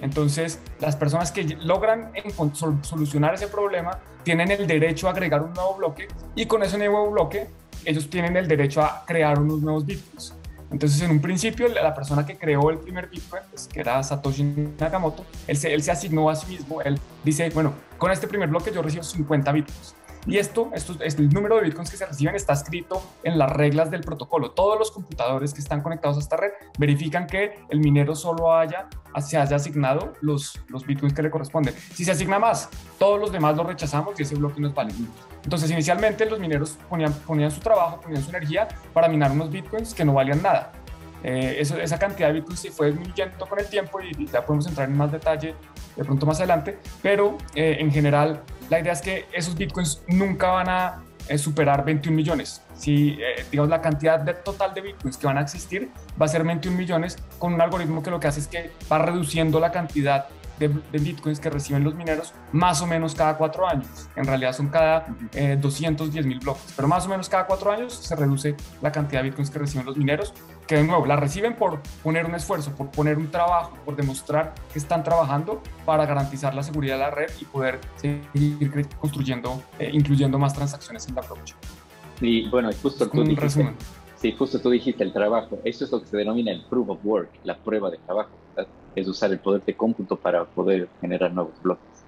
Entonces, 0.01 0.59
las 0.79 0.95
personas 0.95 1.31
que 1.31 1.43
logran 1.61 2.11
solucionar 2.53 3.35
ese 3.35 3.47
problema 3.47 3.99
tienen 4.23 4.51
el 4.51 4.67
derecho 4.67 5.07
a 5.07 5.11
agregar 5.11 5.41
un 5.41 5.53
nuevo 5.53 5.75
bloque 5.75 6.07
y 6.35 6.45
con 6.45 6.61
ese 6.61 6.77
nuevo 6.77 7.09
bloque 7.09 7.47
ellos 7.85 8.09
tienen 8.09 8.35
el 8.35 8.47
derecho 8.47 8.81
a 8.81 9.03
crear 9.05 9.39
unos 9.39 9.61
nuevos 9.61 9.85
bitcoins. 9.85 10.33
Entonces, 10.73 11.01
en 11.03 11.11
un 11.11 11.21
principio, 11.21 11.67
la 11.69 11.93
persona 11.93 12.25
que 12.25 12.35
creó 12.35 12.71
el 12.71 12.79
primer 12.79 13.07
Bitcoin, 13.07 13.43
pues, 13.51 13.69
que 13.71 13.79
era 13.79 14.01
Satoshi 14.01 14.43
Nakamoto, 14.79 15.23
él 15.47 15.55
se, 15.55 15.71
él 15.71 15.83
se 15.83 15.91
asignó 15.91 16.29
a 16.31 16.35
sí 16.35 16.47
mismo, 16.51 16.81
él 16.81 16.99
dice, 17.23 17.49
bueno, 17.51 17.73
con 17.99 18.11
este 18.11 18.27
primer 18.27 18.49
bloque 18.49 18.71
yo 18.73 18.81
recibo 18.81 19.03
50 19.03 19.51
Bitcoins. 19.51 19.95
Y 20.25 20.37
esto, 20.37 20.71
esto, 20.73 20.95
el 21.03 21.29
número 21.29 21.57
de 21.57 21.63
bitcoins 21.63 21.91
que 21.91 21.97
se 21.97 22.05
reciben 22.05 22.33
está 22.33 22.53
escrito 22.53 23.03
en 23.23 23.37
las 23.37 23.51
reglas 23.51 23.91
del 23.91 24.01
protocolo. 24.01 24.51
Todos 24.51 24.79
los 24.79 24.89
computadores 24.89 25.53
que 25.53 25.59
están 25.59 25.81
conectados 25.81 26.15
a 26.15 26.21
esta 26.21 26.37
red 26.37 26.51
verifican 26.79 27.27
que 27.27 27.59
el 27.69 27.79
minero 27.79 28.15
solo 28.15 28.53
haya, 28.53 28.87
se 29.21 29.37
haya 29.37 29.57
asignado 29.57 30.13
los, 30.21 30.61
los 30.69 30.85
bitcoins 30.85 31.13
que 31.13 31.23
le 31.23 31.29
corresponden. 31.29 31.75
Si 31.93 32.05
se 32.05 32.11
asigna 32.11 32.39
más, 32.39 32.69
todos 32.97 33.19
los 33.19 33.33
demás 33.33 33.57
los 33.57 33.67
rechazamos 33.67 34.17
y 34.17 34.23
ese 34.23 34.35
bloque 34.35 34.61
no 34.61 34.69
es 34.69 34.73
válido. 34.73 35.09
Entonces, 35.43 35.69
inicialmente 35.71 36.25
los 36.25 36.39
mineros 36.39 36.77
ponían, 36.89 37.13
ponían 37.13 37.51
su 37.51 37.59
trabajo, 37.59 37.99
ponían 38.01 38.23
su 38.23 38.29
energía 38.29 38.67
para 38.93 39.07
minar 39.07 39.31
unos 39.31 39.51
bitcoins 39.51 39.93
que 39.93 40.05
no 40.05 40.13
valían 40.13 40.41
nada. 40.41 40.71
Eh, 41.23 41.57
esa 41.59 41.97
cantidad 41.97 42.27
de 42.27 42.35
bitcoins 42.35 42.59
se 42.59 42.71
fue 42.71 42.87
disminuyendo 42.87 43.45
con 43.45 43.59
el 43.59 43.67
tiempo 43.67 43.99
y 44.01 44.25
ya 44.27 44.45
podemos 44.45 44.67
entrar 44.67 44.89
en 44.89 44.97
más 44.97 45.11
detalle 45.11 45.55
de 45.95 46.03
pronto 46.03 46.25
más 46.25 46.39
adelante, 46.39 46.79
pero 47.01 47.37
eh, 47.55 47.77
en 47.79 47.91
general 47.91 48.41
la 48.69 48.79
idea 48.79 48.93
es 48.93 49.01
que 49.01 49.25
esos 49.31 49.55
bitcoins 49.55 50.03
nunca 50.07 50.47
van 50.47 50.69
a 50.69 51.03
eh, 51.27 51.37
superar 51.37 51.85
21 51.85 52.15
millones. 52.15 52.61
Si, 52.75 53.17
eh, 53.21 53.45
digamos, 53.49 53.69
la 53.69 53.81
cantidad 53.81 54.19
de 54.19 54.33
total 54.33 54.73
de 54.73 54.81
bitcoins 54.81 55.17
que 55.17 55.25
van 55.25 55.37
a 55.37 55.41
existir 55.41 55.89
va 56.21 56.25
a 56.25 56.29
ser 56.29 56.43
21 56.43 56.77
millones 56.77 57.17
con 57.39 57.53
un 57.53 57.61
algoritmo 57.61 58.03
que 58.03 58.11
lo 58.11 58.19
que 58.19 58.27
hace 58.27 58.41
es 58.41 58.47
que 58.47 58.71
va 58.91 58.99
reduciendo 58.99 59.59
la 59.59 59.71
cantidad 59.71 60.27
de, 60.59 60.67
bitcoins 60.99 61.39
que 61.39 61.49
reciben 61.49 61.83
los 61.83 61.95
mineros 61.95 62.33
más 62.51 62.81
o 62.81 62.87
menos 62.87 63.15
cada 63.15 63.37
cuatro 63.37 63.67
años. 63.67 64.09
En 64.15 64.25
realidad 64.25 64.53
son 64.53 64.69
cada 64.69 65.05
210 65.59 66.25
mil 66.25 66.39
bloques, 66.39 66.73
pero 66.75 66.87
más 66.87 67.05
o 67.05 67.09
menos 67.09 67.29
cada 67.29 67.45
cuatro 67.45 67.71
años 67.71 67.93
se 67.93 68.15
reduce 68.15 68.55
la 68.81 68.91
cantidad 68.91 69.21
de 69.21 69.29
bitcoins 69.29 69.49
que 69.49 69.59
reciben 69.59 69.85
los 69.85 69.97
mineros 69.97 70.33
que 70.67 70.75
de 70.75 70.83
nuevo 70.83 71.05
la 71.05 71.15
reciben 71.15 71.55
por 71.55 71.81
poner 72.01 72.25
un 72.25 72.35
esfuerzo, 72.35 72.71
por 72.75 72.89
poner 72.89 73.17
un 73.17 73.29
trabajo, 73.29 73.77
por 73.85 73.95
demostrar 73.95 74.53
que 74.71 74.79
están 74.79 75.03
trabajando 75.03 75.61
para 75.85 76.05
garantizar 76.05 76.55
la 76.55 76.63
seguridad 76.63 76.95
de 76.95 77.01
la 77.01 77.11
red 77.11 77.29
y 77.41 77.45
poder 77.45 77.79
seguir 77.95 78.87
construyendo, 78.99 79.61
eh, 79.79 79.89
incluyendo 79.91 80.39
más 80.39 80.53
transacciones 80.53 81.07
en 81.07 81.15
la 81.15 81.21
blockchain. 81.21 81.59
Y 82.21 82.49
bueno, 82.49 82.69
justo 82.81 83.09
tú 83.09 83.23
dijiste, 83.23 83.73
sí, 84.15 84.33
justo 84.37 84.59
tú 84.59 84.69
dijiste 84.69 85.03
el 85.03 85.11
trabajo. 85.11 85.59
Eso 85.63 85.85
es 85.85 85.91
lo 85.91 86.01
que 86.01 86.07
se 86.07 86.17
denomina 86.17 86.51
el 86.51 86.63
proof 86.65 86.89
of 86.89 86.99
work, 87.03 87.29
la 87.43 87.57
prueba 87.57 87.89
de 87.89 87.97
trabajo. 87.97 88.31
Es 88.95 89.07
usar 89.07 89.31
el 89.31 89.39
poder 89.39 89.63
de 89.63 89.75
cómputo 89.75 90.15
para 90.15 90.45
poder 90.45 90.87
generar 91.01 91.33
nuevos 91.33 91.53
bloques. 91.61 92.05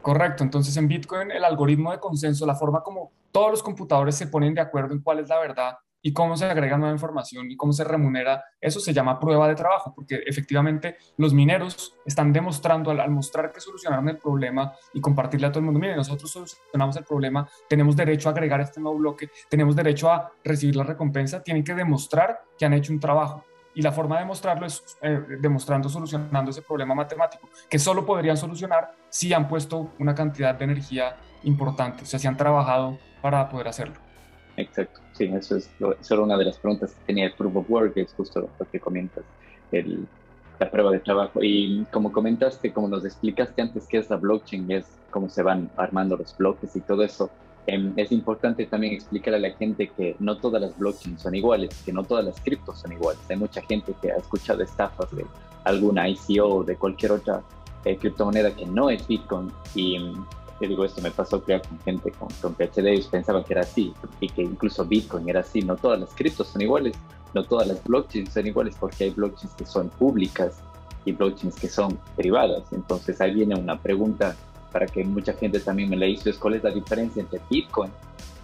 Correcto, 0.00 0.42
entonces 0.42 0.76
en 0.76 0.88
Bitcoin 0.88 1.30
el 1.30 1.44
algoritmo 1.44 1.92
de 1.92 1.98
consenso, 1.98 2.44
la 2.46 2.54
forma 2.54 2.82
como 2.82 3.12
todos 3.30 3.50
los 3.50 3.62
computadores 3.62 4.16
se 4.16 4.26
ponen 4.26 4.54
de 4.54 4.60
acuerdo 4.60 4.94
en 4.94 5.00
cuál 5.00 5.20
es 5.20 5.28
la 5.28 5.38
verdad, 5.38 5.78
y 6.02 6.12
cómo 6.12 6.36
se 6.36 6.44
agrega 6.44 6.76
nueva 6.76 6.92
información 6.92 7.50
y 7.50 7.56
cómo 7.56 7.72
se 7.72 7.84
remunera, 7.84 8.44
eso 8.60 8.80
se 8.80 8.92
llama 8.92 9.20
prueba 9.20 9.48
de 9.48 9.54
trabajo, 9.54 9.94
porque 9.94 10.22
efectivamente 10.26 10.96
los 11.16 11.32
mineros 11.32 11.94
están 12.04 12.32
demostrando, 12.32 12.90
al, 12.90 13.10
mostrar 13.10 13.52
que 13.52 13.60
solucionaron 13.60 14.08
el 14.08 14.18
problema 14.18 14.72
y 14.92 15.00
compartirle 15.00 15.46
a 15.46 15.52
todo 15.52 15.60
el 15.60 15.66
mundo, 15.66 15.78
mire, 15.78 15.94
nosotros 15.94 16.30
solucionamos 16.30 16.96
el 16.96 17.04
problema, 17.04 17.48
tenemos 17.68 17.94
derecho 17.94 18.28
a 18.28 18.32
agregar 18.32 18.60
este 18.60 18.80
nuevo 18.80 18.98
bloque, 18.98 19.30
tenemos 19.48 19.76
derecho 19.76 20.10
a 20.10 20.32
recibir 20.42 20.74
la 20.74 20.84
recompensa, 20.84 21.42
tienen 21.42 21.62
que 21.62 21.74
demostrar 21.74 22.40
que 22.58 22.66
han 22.66 22.72
hecho 22.72 22.92
un 22.92 22.98
trabajo. 22.98 23.44
Y 23.74 23.82
la 23.82 23.92
forma 23.92 24.16
de 24.16 24.22
demostrarlo 24.22 24.66
es 24.66 24.98
eh, 25.00 25.18
demostrando, 25.40 25.88
solucionando 25.88 26.50
ese 26.50 26.62
problema 26.62 26.94
matemático, 26.94 27.48
que 27.70 27.78
solo 27.78 28.04
podrían 28.04 28.36
solucionar 28.36 28.92
si 29.08 29.32
han 29.32 29.48
puesto 29.48 29.92
una 29.98 30.14
cantidad 30.14 30.54
de 30.54 30.64
energía 30.64 31.16
importante, 31.44 32.02
o 32.02 32.06
sea, 32.06 32.18
si 32.18 32.26
han 32.26 32.36
trabajado 32.36 32.98
para 33.20 33.48
poder 33.48 33.68
hacerlo. 33.68 33.94
Exacto, 34.56 35.00
sí, 35.12 35.24
eso 35.34 35.56
es, 35.56 35.70
lo, 35.78 35.96
una 36.22 36.36
de 36.36 36.44
las 36.44 36.58
preguntas 36.58 36.92
que 36.92 37.00
tenía 37.06 37.26
el 37.26 37.32
Proof 37.32 37.56
of 37.56 37.70
Work, 37.70 37.96
es 37.96 38.12
justo 38.12 38.40
lo 38.40 38.66
que 38.70 38.78
comentas, 38.78 39.24
el, 39.70 40.06
la 40.62 40.70
prueba 40.70 40.90
de 40.90 41.00
trabajo. 41.00 41.40
Y 41.42 41.86
como 41.90 42.12
comentaste, 42.12 42.72
como 42.72 42.88
nos 42.88 43.04
explicaste 43.04 43.62
antes 43.62 43.86
qué 43.88 43.98
es 43.98 44.10
la 44.10 44.16
blockchain, 44.16 44.70
es 44.70 44.86
cómo 45.10 45.28
se 45.28 45.42
van 45.42 45.70
armando 45.76 46.16
los 46.16 46.36
bloques 46.36 46.76
y 46.76 46.80
todo 46.80 47.02
eso, 47.02 47.30
em, 47.66 47.92
es 47.96 48.12
importante 48.12 48.66
también 48.66 48.94
explicar 48.94 49.34
a 49.34 49.38
la 49.38 49.50
gente 49.50 49.88
que 49.88 50.16
no 50.18 50.36
todas 50.36 50.60
las 50.60 50.76
blockchains 50.78 51.22
son 51.22 51.34
iguales, 51.34 51.70
que 51.84 51.92
no 51.92 52.04
todas 52.04 52.24
las 52.24 52.40
criptos 52.40 52.80
son 52.80 52.92
iguales. 52.92 53.20
Hay 53.28 53.36
mucha 53.36 53.62
gente 53.62 53.94
que 54.00 54.12
ha 54.12 54.16
escuchado 54.16 54.62
estafas 54.62 55.10
de 55.14 55.24
alguna 55.64 56.08
ICO 56.08 56.46
o 56.46 56.64
de 56.64 56.76
cualquier 56.76 57.12
otra 57.12 57.42
eh, 57.84 57.96
criptomoneda 57.96 58.54
que 58.54 58.66
no 58.66 58.90
es 58.90 59.06
Bitcoin 59.06 59.50
y 59.74 59.98
digo, 60.68 60.84
esto 60.84 61.00
me 61.02 61.10
pasó 61.10 61.42
crear 61.42 61.62
con 61.66 61.78
gente 61.80 62.10
con, 62.12 62.28
con 62.40 62.54
PhD, 62.54 62.86
ellos 62.86 63.08
pensaban 63.08 63.44
que 63.44 63.54
era 63.54 63.62
así, 63.62 63.92
y 64.20 64.28
que 64.28 64.42
incluso 64.42 64.84
Bitcoin 64.84 65.28
era 65.28 65.40
así, 65.40 65.60
no 65.62 65.76
todas 65.76 66.00
las 66.00 66.14
criptos 66.14 66.48
son 66.48 66.62
iguales, 66.62 66.94
no 67.34 67.44
todas 67.44 67.68
las 67.68 67.82
blockchains 67.84 68.32
son 68.32 68.46
iguales, 68.46 68.76
porque 68.78 69.04
hay 69.04 69.10
blockchains 69.10 69.54
que 69.54 69.66
son 69.66 69.88
públicas 69.90 70.60
y 71.04 71.12
blockchains 71.12 71.56
que 71.56 71.68
son 71.68 71.98
privadas. 72.16 72.62
Entonces 72.72 73.20
ahí 73.20 73.34
viene 73.34 73.54
una 73.56 73.78
pregunta 73.78 74.36
para 74.72 74.86
que 74.86 75.04
mucha 75.04 75.32
gente 75.34 75.60
también 75.60 75.90
me 75.90 75.96
la 75.96 76.06
hizo, 76.06 76.30
es 76.30 76.38
cuál 76.38 76.54
es 76.54 76.64
la 76.64 76.70
diferencia 76.70 77.20
entre 77.20 77.40
Bitcoin 77.50 77.90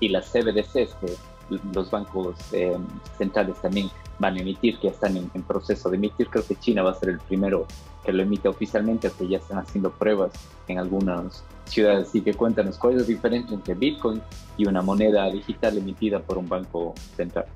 y 0.00 0.08
las 0.08 0.30
CBDCs 0.30 0.94
que 1.00 1.16
los 1.72 1.90
bancos 1.90 2.36
eh, 2.52 2.76
centrales 3.16 3.56
también 3.60 3.90
van 4.18 4.36
a 4.36 4.40
emitir, 4.40 4.78
que 4.78 4.88
están 4.88 5.16
en, 5.16 5.42
proceso 5.42 5.88
de 5.88 5.96
emitir. 5.96 6.28
Creo 6.28 6.46
que 6.46 6.56
China 6.56 6.82
va 6.82 6.90
a 6.90 6.94
ser 6.94 7.10
el 7.10 7.18
primero 7.20 7.66
que 8.04 8.12
lo 8.12 8.22
emite 8.22 8.48
oficialmente, 8.48 9.10
que 9.16 9.28
ya 9.28 9.38
están 9.38 9.58
haciendo 9.58 9.90
pruebas 9.90 10.32
en 10.66 10.78
algunos 10.78 11.42
ciudades. 11.64 12.08
Así 12.08 12.20
que 12.20 12.34
cuéntanos, 12.34 12.76
¿cuál 12.78 12.94
es 12.94 13.02
la 13.02 13.06
diferencia 13.06 13.54
entre 13.54 13.74
Bitcoin 13.74 14.20
y 14.56 14.66
una 14.66 14.82
moneda 14.82 15.30
digital 15.30 15.78
emitida 15.78 16.20
por 16.20 16.38
un 16.38 16.48
banco 16.48 16.94
central? 17.16 17.46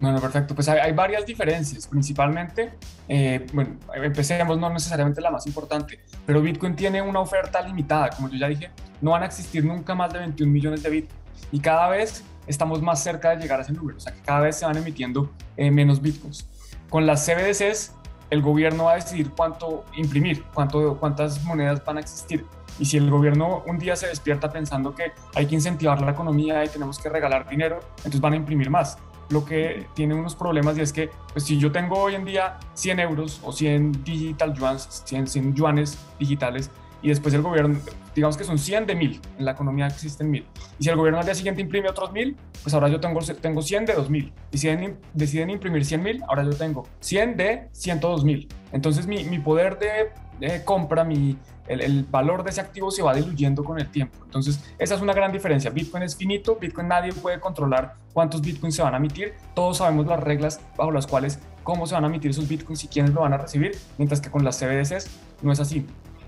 Bueno, 0.00 0.20
perfecto. 0.20 0.54
Pues 0.54 0.68
hay, 0.68 0.92
varias 0.92 1.24
diferencias. 1.24 1.86
Principalmente, 1.86 2.72
eh, 3.08 3.46
bueno, 3.52 3.76
empecemos, 3.94 4.58
no 4.58 4.70
necesariamente 4.70 5.20
la 5.20 5.30
más 5.30 5.46
importante, 5.46 6.00
pero 6.26 6.42
Bitcoin 6.42 6.76
tiene 6.76 7.00
una 7.00 7.20
oferta 7.20 7.60
limitada. 7.62 8.10
Como 8.10 8.28
yo 8.28 8.36
ya 8.36 8.48
dije, 8.48 8.70
no 9.00 9.12
van 9.12 9.22
a 9.22 9.26
existir 9.26 9.64
nunca 9.64 9.94
más 9.94 10.12
de 10.12 10.18
21 10.18 10.52
millones 10.52 10.82
de 10.82 10.90
Bitcoin. 10.90 11.20
Y 11.52 11.60
cada 11.60 11.88
vez 11.88 12.24
estamos 12.46 12.82
más 12.82 13.02
cerca 13.02 13.30
de 13.30 13.36
llegar 13.36 13.60
a 13.60 13.62
ese 13.62 13.72
número. 13.72 13.96
O 13.96 14.00
sea, 14.00 14.12
que 14.12 14.20
cada 14.20 14.40
vez 14.40 14.56
se 14.56 14.66
van 14.66 14.76
emitiendo 14.76 15.30
eh, 15.56 15.70
menos 15.70 16.00
Bitcoins. 16.02 16.46
Con 16.90 17.06
las 17.06 17.24
CBDCs 17.26 17.92
el 18.30 18.42
gobierno 18.42 18.84
va 18.84 18.92
a 18.92 18.94
decidir 18.96 19.30
cuánto 19.30 19.84
imprimir, 19.96 20.44
cuánto, 20.54 20.96
cuántas 20.98 21.42
monedas 21.44 21.84
van 21.84 21.98
a 21.98 22.00
existir. 22.00 22.44
Y 22.78 22.84
si 22.84 22.96
el 22.96 23.08
gobierno 23.08 23.62
un 23.66 23.78
día 23.78 23.94
se 23.94 24.08
despierta 24.08 24.50
pensando 24.50 24.94
que 24.94 25.12
hay 25.34 25.46
que 25.46 25.54
incentivar 25.54 26.00
la 26.00 26.10
economía 26.10 26.64
y 26.64 26.68
tenemos 26.68 26.98
que 26.98 27.08
regalar 27.08 27.48
dinero, 27.48 27.80
entonces 27.98 28.20
van 28.20 28.32
a 28.32 28.36
imprimir 28.36 28.70
más. 28.70 28.98
Lo 29.30 29.44
que 29.44 29.86
tiene 29.94 30.14
unos 30.14 30.34
problemas 30.34 30.76
y 30.78 30.82
es 30.82 30.92
que 30.92 31.10
pues, 31.32 31.44
si 31.44 31.58
yo 31.58 31.72
tengo 31.72 31.98
hoy 31.98 32.14
en 32.14 32.24
día 32.24 32.58
100 32.74 33.00
euros 33.00 33.40
o 33.42 33.52
100 33.52 34.04
digital 34.04 34.54
yuans, 34.54 35.02
100, 35.04 35.26
100 35.26 35.54
yuanes 35.54 35.98
digitales, 36.18 36.70
y 37.04 37.08
después 37.08 37.34
el 37.34 37.42
gobierno, 37.42 37.78
digamos 38.14 38.38
que 38.38 38.44
son 38.44 38.58
100 38.58 38.86
de 38.86 38.94
1000, 38.94 39.20
en 39.38 39.44
la 39.44 39.50
economía 39.50 39.86
existen 39.86 40.30
1000. 40.30 40.46
Y 40.78 40.84
si 40.84 40.88
el 40.88 40.96
gobierno 40.96 41.18
al 41.20 41.26
día 41.26 41.34
siguiente 41.34 41.60
imprime 41.60 41.90
otros 41.90 42.10
1000, 42.12 42.34
pues 42.62 42.72
ahora 42.72 42.88
yo 42.88 42.98
tengo, 42.98 43.20
tengo 43.20 43.60
100 43.60 43.84
de 43.84 43.92
2000. 43.92 44.32
Y 44.52 44.56
si 44.56 44.68
deciden, 45.12 45.50
imprimir 45.50 45.84
100 45.84 46.02
mil, 46.02 46.22
ahora 46.26 46.44
yo 46.44 46.54
tengo 46.56 46.88
100 47.00 47.36
de 47.36 47.68
102 47.72 48.24
mil. 48.24 48.48
Entonces 48.72 49.06
mi, 49.06 49.22
mi 49.24 49.38
poder 49.38 49.78
de, 49.78 50.64
compra, 50.64 51.04
mi, 51.04 51.36
el, 51.66 52.04
valor 52.04 52.42
de 52.44 52.50
ese 52.50 52.60
activo 52.60 52.90
se 52.90 53.02
va 53.02 53.14
diluyendo 53.14 53.64
con 53.64 53.78
el 53.78 53.88
tiempo. 53.88 54.18
Entonces, 54.24 54.60
esa 54.78 54.94
es 54.94 55.00
una 55.00 55.12
gran 55.12 55.32
diferencia. 55.32 55.70
Bitcoin 55.70 56.02
es 56.02 56.16
finito, 56.16 56.56
Bitcoin 56.56 56.88
nadie 56.88 57.12
puede 57.12 57.40
controlar 57.40 57.94
cuántos 58.12 58.40
Bitcoins 58.40 58.74
se 58.74 58.82
van 58.82 58.94
a 58.94 58.98
emitir. 58.98 59.34
Todos 59.54 59.78
sabemos 59.78 60.06
las 60.06 60.20
reglas 60.20 60.60
bajo 60.76 60.90
las 60.90 61.06
cuales 61.06 61.38
cómo 61.62 61.86
se 61.86 61.94
van 61.94 62.04
a 62.04 62.08
emitir 62.08 62.30
esos 62.30 62.48
Bitcoins 62.48 62.84
y 62.84 62.88
quiénes 62.88 63.12
lo 63.12 63.22
van 63.22 63.32
a 63.32 63.38
recibir, 63.38 63.76
mientras 63.98 64.20
que 64.20 64.30
con 64.30 64.44
las 64.44 64.58
CBDCs 64.58 65.08
no 65.42 65.52
es 65.52 65.60
así. 65.60 65.86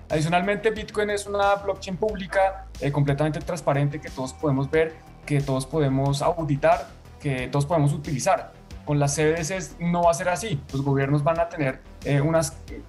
Adicionalmente, 0.08 0.70
Bitcoin 0.70 1.10
es 1.10 1.26
una 1.26 1.56
blockchain 1.56 1.96
pública 1.96 2.66
eh, 2.80 2.92
completamente 2.92 3.40
transparente 3.40 4.00
que 4.00 4.08
todos 4.08 4.32
podemos 4.32 4.70
ver, 4.70 4.94
que 5.26 5.40
todos 5.40 5.66
podemos 5.66 6.22
auditar, 6.22 6.86
que 7.20 7.48
todos 7.48 7.66
podemos 7.66 7.92
utilizar. 7.92 8.52
Con 8.84 9.00
las 9.00 9.16
CBDCs 9.16 9.76
no 9.80 10.04
va 10.04 10.12
a 10.12 10.14
ser 10.14 10.28
así. 10.28 10.60
Los 10.72 10.82
gobiernos 10.82 11.24
van 11.24 11.40
a 11.40 11.48
tener 11.48 11.80
eh, 12.06 12.20
una 12.20 12.40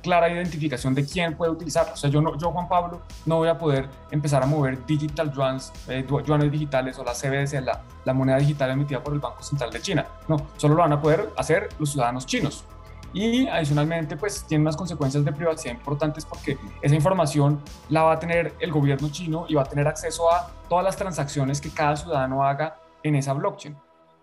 clara 0.03 0.29
identificación 0.29 0.93
de 0.93 1.03
quién 1.03 1.35
puede 1.35 1.51
utilizarlo. 1.51 1.93
O 1.93 1.97
sea, 1.97 2.07
yo, 2.09 2.21
no, 2.21 2.37
yo, 2.37 2.51
Juan 2.51 2.67
Pablo, 2.67 3.01
no 3.25 3.37
voy 3.37 3.49
a 3.49 3.57
poder 3.57 3.89
empezar 4.11 4.43
a 4.43 4.45
mover 4.45 4.85
digital 4.85 5.33
yuans, 5.33 5.73
eh, 5.87 6.05
yuanes 6.25 6.51
digitales 6.51 6.99
o 6.99 7.03
la 7.03 7.13
CBDC, 7.13 7.61
la, 7.63 7.81
la 8.05 8.13
moneda 8.13 8.37
digital 8.37 8.69
emitida 8.69 9.03
por 9.03 9.13
el 9.13 9.19
Banco 9.19 9.41
Central 9.41 9.71
de 9.71 9.81
China. 9.81 10.05
No, 10.27 10.37
solo 10.57 10.75
lo 10.75 10.83
van 10.83 10.93
a 10.93 11.01
poder 11.01 11.31
hacer 11.35 11.69
los 11.79 11.91
ciudadanos 11.93 12.27
chinos. 12.27 12.63
Y 13.11 13.47
adicionalmente, 13.47 14.17
pues 14.17 14.43
tiene 14.43 14.61
unas 14.61 14.77
consecuencias 14.77 15.25
de 15.25 15.31
privacidad 15.31 15.73
importantes 15.73 16.23
porque 16.23 16.57
esa 16.83 16.93
información 16.93 17.59
la 17.89 18.03
va 18.03 18.13
a 18.13 18.19
tener 18.19 18.53
el 18.59 18.71
gobierno 18.71 19.09
chino 19.09 19.45
y 19.49 19.55
va 19.55 19.63
a 19.63 19.65
tener 19.65 19.87
acceso 19.87 20.31
a 20.31 20.51
todas 20.69 20.85
las 20.85 20.95
transacciones 20.95 21.59
que 21.59 21.71
cada 21.71 21.95
ciudadano 21.95 22.43
haga 22.43 22.79
en 23.01 23.15
esa 23.15 23.33
blockchain. 23.33 23.75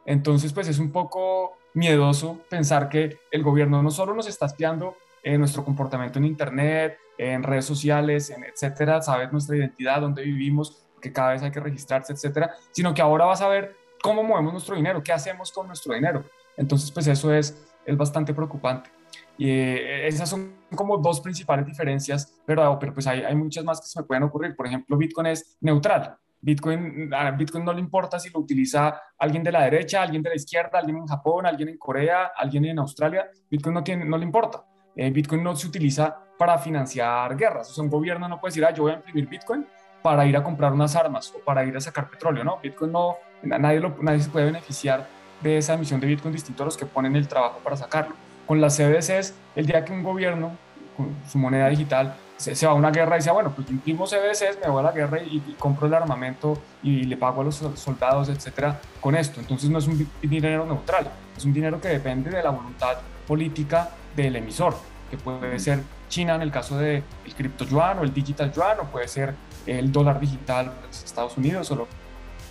Entonces, 0.07 0.53
pues 0.53 0.69
es 0.69 0.79
un 0.79 0.93
poco 0.93 1.57
miedoso 1.75 2.41
pensar 2.49 2.89
que 2.89 3.19
el 3.31 3.43
gobierno 3.43 3.83
no 3.83 3.91
solo 3.91 4.15
nos 4.15 4.27
está 4.29 4.47
espiando 4.47 4.97
en 5.23 5.41
nuestro 5.41 5.65
comportamiento 5.65 6.19
en 6.19 6.25
Internet, 6.25 6.99
en 7.19 7.43
redes 7.43 7.65
sociales, 7.65 8.31
en 8.31 8.45
etcétera, 8.45 9.03
sabe 9.03 9.29
nuestra 9.31 9.57
identidad, 9.57 10.01
dónde 10.01 10.23
vivimos, 10.23 10.83
que 11.01 11.13
cada 11.13 11.33
vez 11.33 11.43
hay 11.43 11.51
que 11.51 11.61
registrarse, 11.61 12.13
etcétera, 12.13 12.55
sino 12.71 12.95
que 12.95 13.03
ahora 13.03 13.27
va 13.27 13.35
a 13.35 13.37
saber 13.37 13.77
cómo 14.03 14.23
movemos 14.23 14.53
nuestro 14.53 14.77
dinero, 14.77 15.03
qué 15.03 15.13
hacemos 15.13 15.53
con 15.53 15.67
nuestro 15.67 15.95
dinero. 15.95 16.25
Entonces, 16.57 16.91
pues 16.91 17.07
eso 17.07 17.33
es, 17.33 17.67
es 17.85 17.97
bastante 17.97 18.33
preocupante. 18.33 18.91
Y 19.37 19.49
eh, 19.51 20.07
esas 20.07 20.29
son 20.29 20.55
como 20.75 20.99
dos 20.99 21.21
principales 21.21 21.67
diferencias, 21.67 22.35
pero, 22.47 22.79
pero 22.79 22.95
pues 22.95 23.07
hay, 23.07 23.23
hay 23.23 23.35
muchas 23.35 23.65
más 23.65 23.81
que 23.81 23.87
se 23.87 24.01
me 24.01 24.07
pueden 24.07 24.23
ocurrir. 24.23 24.55
Por 24.55 24.67
ejemplo, 24.67 24.97
Bitcoin 24.97 25.27
es 25.27 25.57
neutral. 25.61 26.17
Bitcoin, 26.45 27.11
Bitcoin 27.39 27.65
no 27.65 27.73
le 27.73 27.81
importa 27.81 28.19
si 28.19 28.29
lo 28.29 28.41
utiliza 28.41 29.01
alguien 29.19 29.43
de 29.43 29.51
la 29.51 29.63
derecha, 29.63 30.03
alguien 30.03 30.23
de 30.23 30.29
la 30.29 30.37
izquierda, 30.37 30.79
alguien 30.79 30.99
en 30.99 31.07
Japón, 31.07 31.47
alguien 31.47 31.71
en 31.71 31.79
Corea, 31.79 32.33
alguien 32.37 32.67
en 32.67 32.79
Australia. 32.79 33.31
Bitcoin 33.51 33.75
no, 33.75 33.83
tiene, 33.83 34.05
no 34.05 34.19
le 34.19 34.25
importa. 34.25 34.63
Eh, 34.95 35.11
Bitcoin 35.11 35.43
no 35.43 35.57
se 35.57 35.67
utiliza 35.67 36.15
para 36.39 36.59
financiar 36.59 37.35
guerras. 37.35 37.71
O 37.71 37.73
sea, 37.73 37.83
un 37.83 37.89
gobierno 37.89 38.29
no 38.29 38.39
puede 38.39 38.51
decir, 38.51 38.65
ah, 38.67 38.75
yo 38.75 38.83
voy 38.83 38.93
a 38.93 38.97
imprimir 38.97 39.27
Bitcoin 39.27 39.67
para 40.03 40.27
ir 40.27 40.37
a 40.37 40.43
comprar 40.43 40.75
unas 40.75 40.95
armas 40.97 41.33
o 41.35 41.43
para 41.43 41.65
ir 41.65 41.75
a 41.79 41.81
sacar 41.81 42.11
petróleo, 42.11 42.45
¿no? 42.45 42.59
Bitcoin 42.63 42.93
no, 42.93 43.17
nadie, 43.43 43.81
lo, 43.81 43.97
nadie 44.03 44.21
se 44.21 44.29
puede 44.29 44.45
beneficiar 44.45 45.09
de 45.41 45.57
esa 45.57 45.73
emisión 45.73 45.99
de 45.99 46.09
Bitcoin 46.09 46.35
distinto 46.35 46.63
a 46.63 46.67
los 46.67 46.77
que 46.77 46.85
ponen 46.85 47.17
el 47.17 47.27
trabajo 47.27 47.61
para 47.65 47.77
sacarlo. 47.77 48.15
Con 48.47 48.61
las 48.61 48.77
CBDCs, 48.77 49.35
el 49.57 49.65
día 49.65 49.83
que 49.83 49.95
un 49.95 50.03
gobierno, 50.03 50.59
con 50.95 51.17
su 51.27 51.39
moneda 51.39 51.71
digital, 51.71 52.15
se, 52.37 52.67
va 52.67 52.73
a 52.73 52.75
una 52.75 52.91
guerra 52.91 53.17
y 53.17 53.19
dice, 53.19 53.31
ah, 53.31 53.35
bueno, 53.35 53.53
pues 53.55 53.71
imprimo 53.71 54.07
CBDCs, 54.07 54.59
me 54.63 54.69
voy 54.69 54.81
a 54.81 54.83
la 54.83 54.93
guerra 54.93 55.23
y, 55.23 55.41
compro 55.59 55.87
el 55.87 55.95
armamento 55.95 56.59
y 56.83 57.05
le 57.05 57.17
pago 57.17 57.41
a 57.41 57.45
los 57.45 57.57
soldados, 57.77 58.29
etcétera, 58.29 58.81
con 59.01 59.15
esto. 59.15 59.41
Entonces 59.41 59.71
no 59.71 59.79
es 59.79 59.87
un 59.87 60.09
dinero 60.23 60.67
neutral, 60.67 61.11
es 61.37 61.45
un 61.45 61.53
dinero 61.53 61.81
que 61.81 61.89
depende 61.89 62.31
de 62.31 62.43
la 62.43 62.51
voluntad 62.51 62.99
política 63.27 63.91
del 64.15 64.37
emisor, 64.37 64.77
que 65.11 65.17
puede 65.17 65.59
ser 65.59 65.81
China 66.09 66.35
en 66.35 66.43
el 66.43 66.51
caso 66.51 66.77
del 66.77 67.03
de 67.25 67.33
cripto 67.33 67.65
yuan 67.65 67.99
o 67.99 68.03
el 68.03 68.13
digital 68.13 68.53
yuan, 68.53 68.81
o 68.81 68.85
puede 68.85 69.09
ser 69.09 69.35
el 69.67 69.91
dólar 69.91 70.21
digital 70.21 70.67
de 70.67 70.91
Estados 70.91 71.37
Unidos 71.37 71.71
o 71.71 71.77
lo 71.77 71.89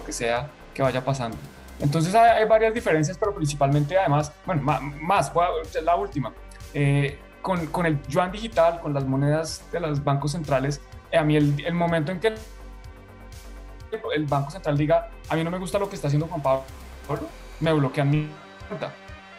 que 0.05 0.11
sea 0.11 0.49
que 0.73 0.81
vaya 0.81 1.03
pasando. 1.03 1.37
Entonces 1.79 2.15
hay, 2.15 2.45
varias 2.45 2.73
diferencias, 2.73 3.17
pero 3.17 3.33
principalmente 3.35 3.97
además, 3.97 4.31
bueno, 4.45 4.61
más, 4.61 4.81
más 5.01 5.31
la 5.83 5.95
última. 5.95 6.31
Eh, 6.73 7.19
con, 7.43 7.67
con, 7.67 7.85
el 7.85 8.01
yuan 8.07 8.31
digital, 8.31 8.79
con 8.79 8.93
las 8.93 9.05
monedas 9.05 9.63
de 9.71 9.79
los 9.79 10.03
bancos 10.03 10.31
centrales, 10.31 10.81
eh, 11.11 11.17
a 11.17 11.23
mí 11.23 11.35
el, 11.35 11.63
el, 11.63 11.73
momento 11.75 12.11
en 12.11 12.19
que 12.19 12.33
el, 14.15 14.25
Banco 14.25 14.49
Central 14.49 14.75
diga, 14.75 15.11
a 15.29 15.35
mí 15.35 15.43
no 15.43 15.51
me 15.51 15.59
gusta 15.59 15.77
lo 15.77 15.87
que 15.87 15.95
está 15.95 16.07
haciendo 16.07 16.25
Juan 16.27 16.41
Pablo, 16.41 16.63
me 17.59 17.71
bloquean 17.73 18.09
mi 18.09 18.29
cuenta. 18.67 18.91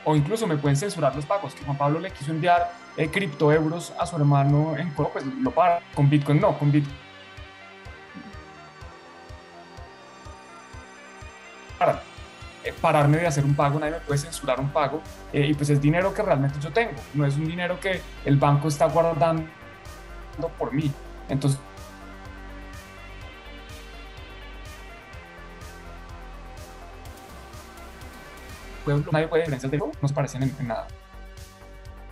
O 0.05 0.15
incluso 0.15 0.47
me 0.47 0.57
pueden 0.57 0.77
censurar 0.77 1.17
los 1.17 1.25
pagos, 1.25 1.55
que 1.55 1.65
Juan 1.65 1.79
Pablo 1.79 1.99
le 1.99 2.11
quiso 2.13 2.31
enviar 2.31 2.71
eh, 2.97 3.09
criptoeuros 3.09 3.93
a 3.99 4.07
su 4.07 4.17
hermano 4.17 4.77
en 4.77 4.91
Colombia, 4.91 5.23
pues 5.25 5.25
lo 5.41 5.51
para. 5.51 5.81
Con 5.95 6.11
Bitcoin 6.11 6.41
no, 6.41 6.57
con 6.59 6.71
Bitcoin. 6.71 6.95
Para 11.79 12.14
pararme 12.73 13.19
de 13.19 13.27
hacer 13.27 13.45
un 13.45 13.55
pago, 13.55 13.79
nadie 13.79 13.93
me 13.93 14.01
puede 14.01 14.19
censurar 14.19 14.59
un 14.61 14.71
pago 14.71 15.03
eh, 15.33 15.47
y 15.47 15.55
pues 15.55 15.71
es 15.71 15.81
dinero 15.81 16.15
que 16.15 16.23
realmente 16.23 16.59
yo 16.61 16.71
tengo, 16.73 16.93
no 17.15 17.27
es 17.27 17.37
un 17.37 17.47
dinero 17.47 17.79
que 17.79 18.01
el 18.25 18.37
banco 18.37 18.69
está 18.69 18.87
guardando 18.87 19.45
por 20.59 20.73
mí. 20.73 20.91
Entonces, 21.29 21.59
nadie 29.11 29.29
puede 29.29 29.43
diferenciar 29.43 29.71
de 29.71 29.79
no 29.79 30.09
se 30.09 30.15
parecen 30.15 30.43
en, 30.43 30.69
nada. 30.69 30.87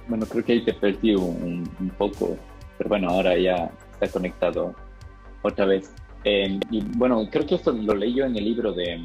Bueno, 0.08 0.26
creo 0.26 0.44
que 0.44 0.52
ahí 0.52 0.64
te 0.64 0.74
perdí 0.74 1.14
un, 1.14 1.68
un, 1.78 1.90
poco, 1.90 2.36
pero 2.78 2.88
bueno, 2.88 3.10
ahora 3.10 3.36
ya 3.38 3.70
está 3.92 4.08
conectado 4.08 4.74
otra 5.42 5.66
vez. 5.66 5.92
Eh, 6.24 6.58
y 6.70 6.82
bueno, 6.96 7.28
creo 7.30 7.46
que 7.46 7.56
esto 7.56 7.72
lo 7.72 7.94
leí 7.94 8.14
yo 8.14 8.24
en 8.24 8.36
el 8.36 8.44
libro 8.44 8.72
de 8.72 9.00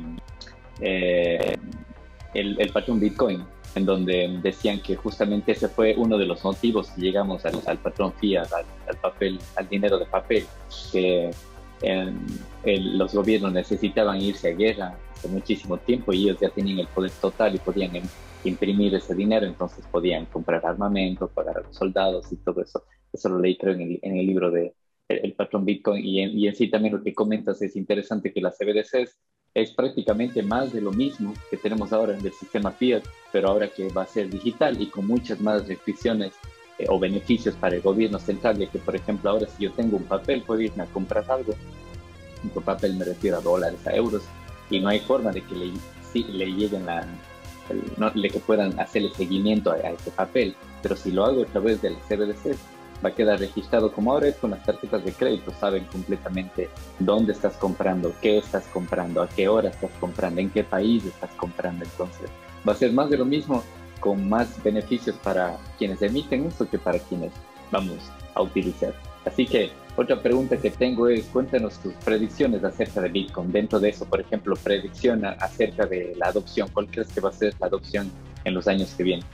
eh, 0.81 1.57
el, 2.33 2.71
patrón 2.71 2.99
Bitcoin, 2.99 3.43
en 3.75 3.85
donde 3.85 4.39
decían 4.41 4.81
que 4.81 4.95
justamente 4.95 5.53
ese 5.53 5.67
fue 5.67 5.95
uno 5.97 6.17
de 6.17 6.25
los 6.25 6.43
motivos 6.43 6.89
que 6.91 7.01
llegamos 7.01 7.45
al, 7.45 7.59
al 7.65 7.77
patrón 7.79 8.13
fiat, 8.13 8.47
al, 8.53 8.97
papel, 8.97 9.39
al 9.55 9.67
dinero 9.67 9.97
de 9.97 10.05
papel, 10.05 10.45
que 10.91 11.31
los 12.63 13.13
gobiernos 13.13 13.53
necesitaban 13.53 14.21
irse 14.21 14.49
a 14.49 14.55
guerra 14.55 14.97
hace 15.13 15.27
muchísimo 15.27 15.77
tiempo 15.77 16.13
y 16.13 16.23
ellos 16.23 16.39
ya 16.39 16.49
tenían 16.49 16.79
el 16.79 16.87
poder 16.87 17.11
total 17.11 17.55
y 17.55 17.59
podían 17.59 17.91
imprimir 18.43 18.95
ese 18.95 19.15
dinero, 19.15 19.45
entonces 19.45 19.85
podían 19.91 20.25
comprar 20.25 20.65
armamento, 20.65 21.27
pagar 21.27 21.57
a 21.57 21.61
los 21.61 21.75
soldados 21.75 22.31
y 22.31 22.37
todo 22.37 22.61
eso. 22.61 22.83
Eso 23.11 23.29
lo 23.29 23.39
leí 23.39 23.57
creo 23.57 23.73
en 23.73 23.81
el, 23.81 23.99
en 24.01 24.17
el 24.17 24.25
libro 24.25 24.51
de 24.51 24.73
el, 25.07 25.33
patrón 25.33 25.65
Bitcoin 25.65 26.05
y 26.05 26.21
en, 26.21 26.37
y 26.37 26.47
en 26.47 26.55
sí 26.55 26.69
también 26.69 26.95
lo 26.95 27.03
que 27.03 27.13
comentas 27.13 27.61
es 27.61 27.75
interesante 27.75 28.33
que 28.33 28.41
las 28.41 28.57
CBDCs 28.57 29.17
es 29.57 29.71
prácticamente 29.71 30.43
más 30.43 30.71
de 30.71 30.81
lo 30.81 30.91
mismo 30.91 31.33
que 31.49 31.57
tenemos 31.57 31.91
ahora 31.91 32.15
en 32.15 32.23
el 32.23 32.31
sistema 32.31 32.69
fiat, 32.69 33.01
pero 33.31 33.49
ahora 33.49 33.67
que 33.67 33.89
va 33.89 34.03
a 34.03 34.05
ser 34.05 34.29
digital 34.29 34.79
y 34.79 34.85
con 34.85 35.07
muchas 35.07 35.41
más 35.41 35.67
restricciones 35.67 36.33
eh, 36.77 36.85
o 36.87 36.99
beneficios 36.99 37.55
para 37.55 37.75
el 37.75 37.81
gobierno 37.81 38.19
central, 38.19 38.59
de 38.59 38.67
que 38.67 38.77
por 38.77 38.95
ejemplo 38.95 39.31
ahora 39.31 39.47
si 39.47 39.63
yo 39.63 39.71
tengo 39.71 39.97
un 39.97 40.03
papel 40.03 40.43
puedo 40.43 40.61
irme 40.61 40.83
a 40.83 40.85
comprar 40.85 41.25
algo, 41.31 41.55
un 42.43 42.63
papel 42.63 42.97
me 42.97 43.05
refiero 43.05 43.37
a 43.37 43.41
dólares, 43.41 43.79
a 43.87 43.95
euros, 43.95 44.21
y 44.69 44.79
no 44.79 44.89
hay 44.89 44.99
forma 44.99 45.31
de 45.31 45.41
que 45.41 45.55
le, 45.55 45.73
le 46.13 46.45
lleguen 46.51 46.85
la, 46.85 47.07
no, 47.97 48.11
le 48.13 48.29
que 48.29 48.39
puedan 48.39 48.79
hacerle 48.79 49.09
seguimiento 49.09 49.71
a, 49.71 49.75
a, 49.77 49.89
ese 49.89 50.11
papel, 50.11 50.55
pero 50.83 50.95
si 50.95 51.11
lo 51.11 51.25
hago 51.25 51.41
a 51.41 51.47
través 51.47 51.81
del 51.81 51.95
CBDC, 52.07 52.55
va 53.03 53.09
a 53.09 53.15
quedar 53.15 53.39
registrado 53.39 53.91
como 53.91 54.11
ahora 54.11 54.27
es 54.27 54.35
con 54.35 54.51
las 54.51 54.63
tarjetas 54.63 55.03
de 55.03 55.13
crédito, 55.13 55.51
saben 55.59 55.85
completamente 55.85 56.69
dónde 56.99 57.33
estás 57.33 57.53
comprando, 57.57 58.13
qué 58.21 58.37
estás 58.37 58.65
comprando, 58.67 59.21
a 59.21 59.29
qué 59.29 59.47
hora 59.47 59.69
estás 59.69 59.91
comprando, 59.99 60.41
en 60.41 60.49
qué 60.49 60.63
país 60.63 61.05
estás 61.05 61.31
comprando. 61.37 61.85
Entonces, 61.85 62.29
va 62.67 62.73
a 62.73 62.75
ser 62.75 62.91
más 62.91 63.09
de 63.09 63.17
lo 63.17 63.25
mismo 63.25 63.63
con 63.99 64.27
más 64.27 64.61
beneficios 64.63 65.15
para 65.17 65.57
quienes 65.77 66.01
emiten 66.01 66.45
esto 66.45 66.69
que 66.69 66.77
para 66.77 66.99
quienes 66.99 67.31
vamos 67.71 67.97
a 68.33 68.41
utilizar. 68.41 68.93
Así 69.25 69.45
que 69.45 69.71
otra 69.97 70.21
pregunta 70.21 70.57
que 70.57 70.69
tengo 70.69 71.09
es, 71.09 71.25
cuéntanos 71.25 71.79
tus 71.79 71.93
predicciones 71.95 72.63
acerca 72.63 73.01
de 73.01 73.09
Bitcoin. 73.09 73.51
Dentro 73.51 73.79
de 73.79 73.89
eso, 73.89 74.05
por 74.05 74.21
ejemplo, 74.21 74.55
predicción 74.55 75.25
acerca 75.25 75.85
de 75.85 76.13
la 76.17 76.27
adopción. 76.27 76.69
¿Cuál 76.71 76.87
crees 76.87 77.07
que 77.09 77.19
va 77.19 77.29
a 77.29 77.33
ser 77.33 77.53
la 77.59 77.67
adopción 77.67 78.09
en 78.43 78.53
los 78.53 78.67
años 78.67 78.93
que 78.95 79.03
vienen? 79.03 79.25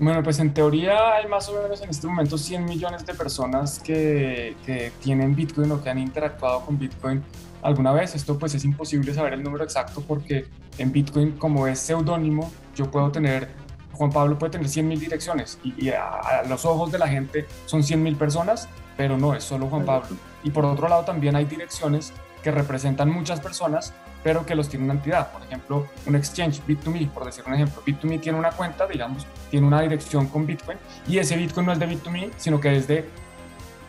Bueno, 0.00 0.22
pues 0.22 0.38
en 0.38 0.54
teoría 0.54 1.16
hay 1.16 1.26
más 1.26 1.46
o 1.50 1.62
menos 1.62 1.82
en 1.82 1.90
este 1.90 2.06
momento 2.06 2.38
100 2.38 2.64
millones 2.64 3.04
de 3.04 3.12
personas 3.12 3.78
que, 3.78 4.56
que, 4.64 4.92
tienen 5.02 5.36
Bitcoin 5.36 5.70
o 5.72 5.82
que 5.82 5.90
han 5.90 5.98
interactuado 5.98 6.64
con 6.64 6.78
Bitcoin 6.78 7.22
alguna 7.60 7.92
vez. 7.92 8.14
Esto 8.14 8.38
pues 8.38 8.54
es 8.54 8.64
imposible 8.64 9.12
saber 9.12 9.34
el 9.34 9.42
número 9.42 9.62
exacto 9.62 10.02
porque 10.08 10.46
en 10.78 10.90
Bitcoin 10.90 11.32
como 11.32 11.66
es 11.66 11.80
seudónimo, 11.80 12.50
yo 12.74 12.90
puedo 12.90 13.12
tener, 13.12 13.50
Juan 13.92 14.10
Pablo 14.10 14.38
puede 14.38 14.52
tener 14.52 14.70
100 14.70 14.88
mil 14.88 14.98
direcciones 14.98 15.58
y, 15.62 15.90
a, 15.90 16.44
los 16.48 16.64
ojos 16.64 16.90
de 16.90 16.98
la 16.98 17.06
gente 17.06 17.44
son 17.66 17.82
100 17.82 18.02
mil 18.02 18.16
personas, 18.16 18.70
pero 18.96 19.18
no 19.18 19.34
es 19.34 19.44
solo 19.44 19.66
Juan 19.66 19.84
Pablo. 19.84 20.16
Y 20.42 20.50
por 20.50 20.64
otro 20.64 20.88
lado 20.88 21.04
también 21.04 21.36
hay 21.36 21.44
direcciones 21.44 22.14
que 22.42 22.50
representan 22.50 23.10
muchas 23.10 23.40
personas 23.40 23.92
pero 24.22 24.44
que 24.44 24.54
los 24.54 24.68
tiene 24.68 24.84
una 24.84 24.94
entidad. 24.94 25.32
Por 25.32 25.42
ejemplo, 25.42 25.86
un 26.06 26.16
exchange, 26.16 26.62
Bit2Me, 26.66 27.08
por 27.10 27.24
decir 27.24 27.44
un 27.46 27.54
ejemplo. 27.54 27.82
Bit2Me 27.84 28.20
tiene 28.20 28.38
una 28.38 28.50
cuenta, 28.50 28.86
digamos, 28.86 29.26
tiene 29.50 29.66
una 29.66 29.80
dirección 29.80 30.26
con 30.26 30.46
Bitcoin 30.46 30.78
y 31.08 31.18
ese 31.18 31.36
Bitcoin 31.36 31.66
no 31.66 31.72
es 31.72 31.78
de 31.78 31.88
Bit2Me, 31.88 32.30
sino 32.36 32.60
que 32.60 32.76
es 32.76 32.86
de 32.86 33.08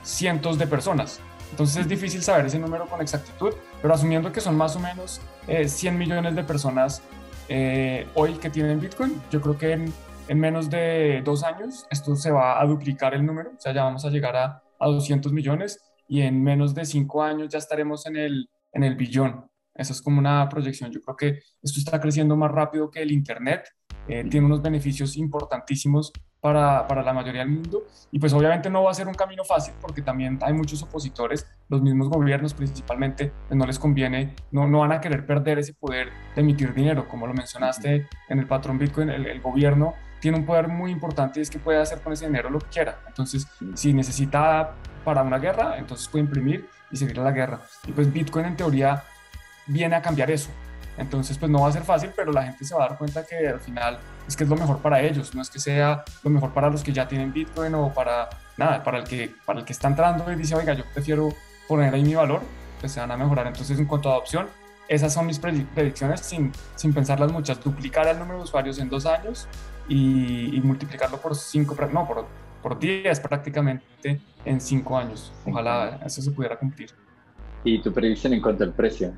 cientos 0.03 0.57
de 0.57 0.67
personas. 0.67 1.19
Entonces 1.51 1.77
es 1.77 1.87
difícil 1.87 2.23
saber 2.23 2.45
ese 2.45 2.59
número 2.59 2.87
con 2.87 3.01
exactitud, 3.01 3.53
pero 3.81 3.93
asumiendo 3.93 4.31
que 4.31 4.39
son 4.39 4.55
más 4.55 4.75
o 4.77 4.79
menos 4.79 5.19
100 5.47 5.93
eh, 5.93 5.97
millones 5.97 6.35
de 6.35 6.43
personas 6.43 7.01
eh, 7.49 8.07
hoy 8.15 8.35
que 8.35 8.49
tienen 8.49 8.79
Bitcoin, 8.79 9.21
yo 9.29 9.41
creo 9.41 9.57
que 9.57 9.73
en, 9.73 9.93
en, 10.29 10.39
menos 10.39 10.69
de 10.69 11.21
dos 11.25 11.43
años 11.43 11.85
esto 11.89 12.15
se 12.15 12.31
va 12.31 12.61
a 12.61 12.65
duplicar 12.65 13.13
el 13.13 13.25
número, 13.25 13.49
o 13.49 13.59
sea, 13.59 13.73
ya 13.73 13.83
vamos 13.83 14.05
a 14.05 14.09
llegar 14.09 14.37
a, 14.37 14.63
a 14.79 14.87
200 14.87 15.33
millones 15.33 15.81
y 16.11 16.23
en 16.23 16.43
menos 16.43 16.75
de 16.75 16.83
cinco 16.83 17.23
años 17.23 17.47
ya 17.47 17.57
estaremos 17.57 18.05
en 18.05 18.17
el, 18.17 18.49
en 18.73 18.83
el 18.83 18.95
billón. 18.95 19.49
Esa 19.73 19.93
es 19.93 20.01
como 20.01 20.19
una 20.19 20.49
proyección. 20.49 20.91
Yo 20.91 20.99
creo 20.99 21.15
que 21.15 21.39
esto 21.63 21.79
está 21.79 22.01
creciendo 22.01 22.35
más 22.35 22.51
rápido 22.51 22.91
que 22.91 23.01
el 23.01 23.13
Internet. 23.13 23.69
Eh, 24.09 24.25
tiene 24.29 24.45
unos 24.45 24.61
beneficios 24.61 25.15
importantísimos 25.15 26.11
para, 26.41 26.85
para, 26.85 27.01
la 27.01 27.13
mayoría 27.13 27.39
del 27.39 27.51
mundo. 27.51 27.83
Y 28.11 28.19
pues 28.19 28.33
obviamente 28.33 28.69
no 28.69 28.83
va 28.83 28.91
a 28.91 28.93
ser 28.93 29.07
un 29.07 29.13
camino 29.13 29.45
fácil 29.45 29.73
porque 29.79 30.01
también 30.01 30.37
hay 30.41 30.51
muchos 30.51 30.83
opositores, 30.83 31.47
los 31.69 31.81
mismos 31.81 32.09
gobiernos 32.09 32.53
principalmente, 32.53 33.31
pues 33.47 33.57
no 33.57 33.65
les 33.65 33.79
conviene, 33.79 34.35
no, 34.51 34.67
no 34.67 34.79
van 34.79 34.91
a 34.91 34.99
querer 34.99 35.25
perder 35.25 35.59
ese 35.59 35.73
poder 35.73 36.09
de 36.35 36.41
emitir 36.41 36.73
dinero. 36.73 37.07
Como 37.07 37.25
lo 37.25 37.33
mencionaste 37.33 38.09
en 38.27 38.37
el 38.37 38.47
patrón 38.47 38.77
Bitcoin, 38.77 39.11
el, 39.11 39.27
el 39.27 39.39
gobierno 39.39 39.93
tiene 40.19 40.37
un 40.37 40.45
poder 40.45 40.67
muy 40.67 40.91
importante 40.91 41.39
y 41.39 41.43
es 41.43 41.49
que 41.49 41.57
puede 41.57 41.79
hacer 41.79 42.01
con 42.01 42.11
ese 42.11 42.25
dinero 42.27 42.49
lo 42.49 42.59
que 42.59 42.67
quiera. 42.67 42.99
Entonces, 43.07 43.47
si 43.75 43.93
necesita 43.93 44.75
para 45.03 45.21
una 45.21 45.37
guerra, 45.37 45.77
entonces 45.77 46.07
puede 46.07 46.25
imprimir 46.25 46.67
y 46.91 46.97
seguir 46.97 47.19
a 47.19 47.23
la 47.23 47.31
guerra. 47.31 47.61
Y 47.87 47.91
pues 47.91 48.11
Bitcoin 48.11 48.45
en 48.45 48.55
teoría 48.55 49.03
viene 49.67 49.95
a 49.95 50.01
cambiar 50.01 50.31
eso. 50.31 50.49
Entonces, 50.97 51.37
pues 51.37 51.49
no 51.49 51.61
va 51.61 51.69
a 51.69 51.71
ser 51.71 51.83
fácil, 51.83 52.11
pero 52.15 52.31
la 52.31 52.43
gente 52.43 52.65
se 52.65 52.75
va 52.75 52.85
a 52.85 52.89
dar 52.89 52.97
cuenta 52.97 53.25
que 53.25 53.47
al 53.47 53.59
final 53.59 53.97
es 54.27 54.35
que 54.35 54.43
es 54.43 54.49
lo 54.49 54.55
mejor 54.55 54.79
para 54.79 55.01
ellos, 55.01 55.33
no 55.33 55.41
es 55.41 55.49
que 55.49 55.59
sea 55.59 56.03
lo 56.23 56.29
mejor 56.29 56.51
para 56.51 56.69
los 56.69 56.83
que 56.83 56.91
ya 56.91 57.07
tienen 57.07 57.31
Bitcoin 57.31 57.73
o 57.75 57.93
para 57.93 58.29
nada, 58.57 58.83
para 58.83 58.99
el 58.99 59.05
que, 59.05 59.33
para 59.45 59.59
el 59.59 59.65
que 59.65 59.73
está 59.73 59.87
entrando 59.87 60.31
y 60.31 60.35
dice, 60.35 60.53
oiga, 60.53 60.73
yo 60.73 60.83
prefiero 60.93 61.33
poner 61.67 61.93
ahí 61.93 62.03
mi 62.03 62.13
valor, 62.13 62.41
pues 62.79 62.91
se 62.91 62.99
van 62.99 63.11
a 63.11 63.17
mejorar. 63.17 63.47
Entonces, 63.47 63.79
en 63.79 63.85
cuanto 63.85 64.09
a 64.09 64.13
adopción, 64.13 64.47
esas 64.87 65.13
son 65.13 65.25
mis 65.25 65.39
predicciones 65.39 66.19
sin, 66.19 66.51
sin 66.75 66.93
pensarlas 66.93 67.31
muchas. 67.31 67.63
Duplicar 67.63 68.07
el 68.07 68.19
número 68.19 68.39
de 68.39 68.43
usuarios 68.43 68.77
en 68.77 68.89
dos 68.89 69.05
años 69.05 69.47
y, 69.87 70.59
multiplicarlo 70.63 71.17
por 71.17 71.35
cinco, 71.35 71.75
no, 71.91 72.07
por, 72.07 72.27
por 72.61 72.79
10 72.79 73.19
prácticamente 73.19 74.21
en 74.45 74.61
cinco 74.61 74.97
años. 74.97 75.31
Ojalá 75.45 75.99
eso 76.05 76.21
se 76.21 76.31
pudiera 76.31 76.57
cumplir. 76.57 76.91
¿Y 77.63 77.79
tu 77.81 77.91
predicción 77.91 78.33
en 78.33 78.41
cuanto 78.41 78.63
al 78.63 78.73
precio? 78.73 79.13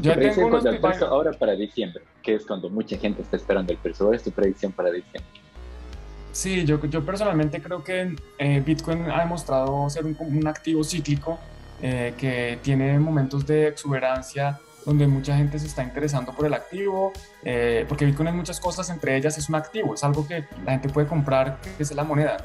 Yo 0.00 0.14
tengo 0.18 0.46
unos 0.46 0.64
el 0.64 0.78
precio 0.78 1.06
ahora 1.06 1.32
para 1.32 1.52
diciembre, 1.52 2.04
que 2.22 2.34
es 2.34 2.46
cuando 2.46 2.68
mucha 2.68 2.96
gente 2.98 3.22
está 3.22 3.36
esperando 3.36 3.72
el 3.72 3.78
precio. 3.78 4.06
¿Cuál 4.06 4.16
es 4.16 4.22
tu 4.22 4.30
predicción 4.30 4.72
para 4.72 4.90
diciembre? 4.90 5.30
Sí, 6.32 6.64
yo, 6.64 6.80
yo 6.86 7.04
personalmente 7.04 7.60
creo 7.60 7.82
que 7.82 8.14
eh, 8.38 8.62
Bitcoin 8.64 9.10
ha 9.10 9.20
demostrado 9.20 9.90
ser 9.90 10.04
un, 10.04 10.16
un 10.20 10.46
activo 10.46 10.84
cíclico 10.84 11.38
eh, 11.82 12.14
que 12.16 12.58
tiene 12.62 12.98
momentos 12.98 13.46
de 13.46 13.68
exuberancia 13.68 14.60
donde 14.84 15.06
mucha 15.06 15.36
gente 15.36 15.58
se 15.58 15.66
está 15.66 15.82
interesando 15.82 16.32
por 16.32 16.46
el 16.46 16.54
activo, 16.54 17.12
eh, 17.42 17.84
porque 17.88 18.04
Bitcoin 18.04 18.28
es 18.28 18.34
muchas 18.34 18.60
cosas, 18.60 18.88
entre 18.90 19.16
ellas 19.16 19.36
es 19.38 19.48
un 19.48 19.54
activo, 19.54 19.94
es 19.94 20.04
algo 20.04 20.26
que 20.26 20.44
la 20.64 20.72
gente 20.72 20.88
puede 20.88 21.06
comprar, 21.06 21.58
que 21.76 21.82
es 21.82 21.94
la 21.94 22.04
moneda. 22.04 22.38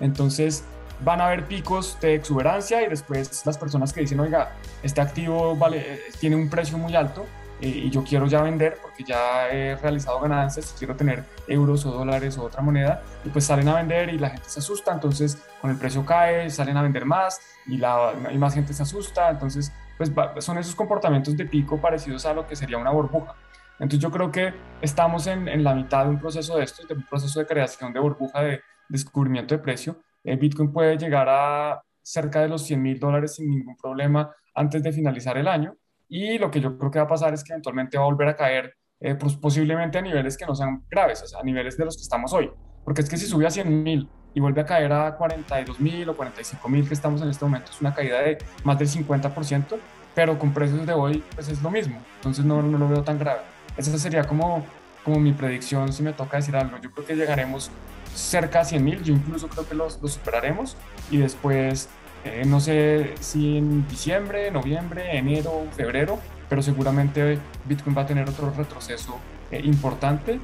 Entonces 0.00 0.64
van 1.04 1.20
a 1.20 1.26
haber 1.26 1.46
picos 1.46 1.98
de 2.00 2.14
exuberancia 2.14 2.82
y 2.82 2.88
después 2.88 3.44
las 3.44 3.58
personas 3.58 3.92
que 3.92 4.00
dicen, 4.00 4.20
oiga, 4.20 4.52
este 4.82 5.00
activo 5.00 5.56
vale, 5.56 5.94
eh, 5.94 6.00
tiene 6.20 6.36
un 6.36 6.48
precio 6.48 6.78
muy 6.78 6.94
alto, 6.94 7.26
y 7.62 7.90
yo 7.90 8.02
quiero 8.02 8.26
ya 8.26 8.42
vender 8.42 8.78
porque 8.82 9.04
ya 9.04 9.48
he 9.48 9.76
realizado 9.76 10.18
ganancias, 10.20 10.74
quiero 10.76 10.96
tener 10.96 11.24
euros 11.46 11.86
o 11.86 11.92
dólares 11.92 12.36
o 12.36 12.44
otra 12.44 12.60
moneda, 12.60 13.02
y 13.24 13.28
pues 13.28 13.44
salen 13.44 13.68
a 13.68 13.76
vender 13.76 14.08
y 14.12 14.18
la 14.18 14.30
gente 14.30 14.48
se 14.48 14.58
asusta, 14.58 14.92
entonces 14.92 15.38
con 15.60 15.70
el 15.70 15.76
precio 15.76 16.04
cae, 16.04 16.50
salen 16.50 16.76
a 16.76 16.82
vender 16.82 17.04
más 17.04 17.40
y, 17.66 17.76
la, 17.76 18.14
y 18.32 18.38
más 18.38 18.54
gente 18.54 18.74
se 18.74 18.82
asusta, 18.82 19.30
entonces 19.30 19.72
pues 19.96 20.12
son 20.44 20.58
esos 20.58 20.74
comportamientos 20.74 21.36
de 21.36 21.46
pico 21.46 21.80
parecidos 21.80 22.26
a 22.26 22.34
lo 22.34 22.46
que 22.46 22.56
sería 22.56 22.78
una 22.78 22.90
burbuja. 22.90 23.34
Entonces 23.74 24.00
yo 24.00 24.10
creo 24.10 24.30
que 24.30 24.54
estamos 24.80 25.26
en, 25.26 25.64
la 25.64 25.74
mitad 25.74 26.04
de 26.04 26.10
un 26.10 26.20
proceso 26.20 26.56
de 26.56 26.64
esto, 26.64 26.86
de 26.86 26.94
un 26.94 27.04
proceso 27.04 27.40
de 27.40 27.46
creación 27.46 27.92
de 27.92 28.00
burbuja 28.00 28.42
de 28.42 28.60
descubrimiento 28.88 29.54
de 29.56 29.62
precio. 29.62 29.96
El 30.22 30.38
Bitcoin 30.38 30.72
puede 30.72 30.96
llegar 30.96 31.28
a 31.28 31.82
cerca 32.00 32.40
de 32.40 32.48
los 32.48 32.62
100 32.62 32.82
mil 32.82 33.00
dólares 33.00 33.36
sin 33.36 33.48
ningún 33.50 33.76
problema 33.76 34.34
antes 34.54 34.82
de 34.82 34.92
finalizar 34.92 35.36
el 35.36 35.48
año 35.48 35.74
y 36.08 36.38
lo 36.38 36.50
que 36.50 36.60
yo 36.60 36.76
creo 36.76 36.90
que 36.90 36.98
va 36.98 37.06
a 37.06 37.08
pasar 37.08 37.32
es 37.32 37.42
que 37.42 37.52
eventualmente 37.52 37.96
va 37.96 38.04
a 38.04 38.06
volver 38.06 38.28
a 38.28 38.36
caer, 38.36 38.76
eh, 39.00 39.14
pues 39.14 39.34
posiblemente 39.34 39.98
a 39.98 40.02
niveles 40.02 40.36
que 40.36 40.44
no 40.44 40.54
sean 40.54 40.84
graves, 40.90 41.34
a 41.34 41.42
niveles 41.42 41.76
de 41.78 41.86
los 41.86 41.96
que 41.96 42.02
estamos 42.02 42.32
hoy. 42.34 42.50
Porque 42.84 43.00
es 43.00 43.08
que 43.08 43.16
si 43.16 43.26
sube 43.26 43.46
a 43.46 43.50
100 43.50 43.82
mil 43.82 44.08
y 44.34 44.40
vuelve 44.40 44.60
a 44.60 44.66
caer 44.66 44.92
a 44.92 45.16
42 45.16 45.80
mil 45.80 46.08
o 46.08 46.16
45 46.16 46.68
mil 46.68 46.86
que 46.86 46.94
estamos 46.94 47.22
en 47.22 47.28
este 47.28 47.44
momento, 47.44 47.70
es 47.70 47.80
una 47.80 47.94
caída 47.94 48.20
de 48.20 48.38
más 48.64 48.78
del 48.78 48.88
50%, 48.88 49.78
pero 50.14 50.38
con 50.38 50.52
precios 50.52 50.86
de 50.86 50.92
hoy, 50.92 51.22
pues 51.34 51.48
es 51.48 51.62
lo 51.62 51.70
mismo. 51.70 52.00
Entonces 52.16 52.44
no, 52.44 52.62
no 52.62 52.78
lo 52.78 52.88
veo 52.88 53.02
tan 53.02 53.18
grave. 53.18 53.40
Esa 53.76 53.96
sería 53.98 54.24
como, 54.24 54.64
como 55.04 55.18
mi 55.18 55.32
predicción, 55.32 55.92
si 55.92 56.02
me 56.02 56.12
toca 56.12 56.36
decir 56.36 56.56
algo. 56.56 56.78
Yo 56.78 56.90
creo 56.90 57.06
que 57.06 57.14
llegaremos 57.14 57.70
cerca 58.14 58.60
a 58.60 58.64
100 58.64 58.84
mil, 58.84 59.02
yo 59.02 59.14
incluso 59.14 59.48
creo 59.48 59.66
que 59.66 59.74
los, 59.74 60.00
los 60.02 60.12
superaremos 60.12 60.76
y 61.10 61.16
después 61.16 61.88
eh, 62.24 62.44
no 62.46 62.60
sé 62.60 63.14
si 63.20 63.58
en 63.58 63.86
diciembre, 63.88 64.50
noviembre, 64.50 65.16
enero, 65.16 65.66
febrero, 65.72 66.18
pero 66.48 66.62
seguramente 66.62 67.38
Bitcoin 67.64 67.96
va 67.96 68.02
a 68.02 68.06
tener 68.06 68.28
otro 68.28 68.52
retroceso 68.56 69.18
eh, 69.50 69.60
importante 69.64 70.38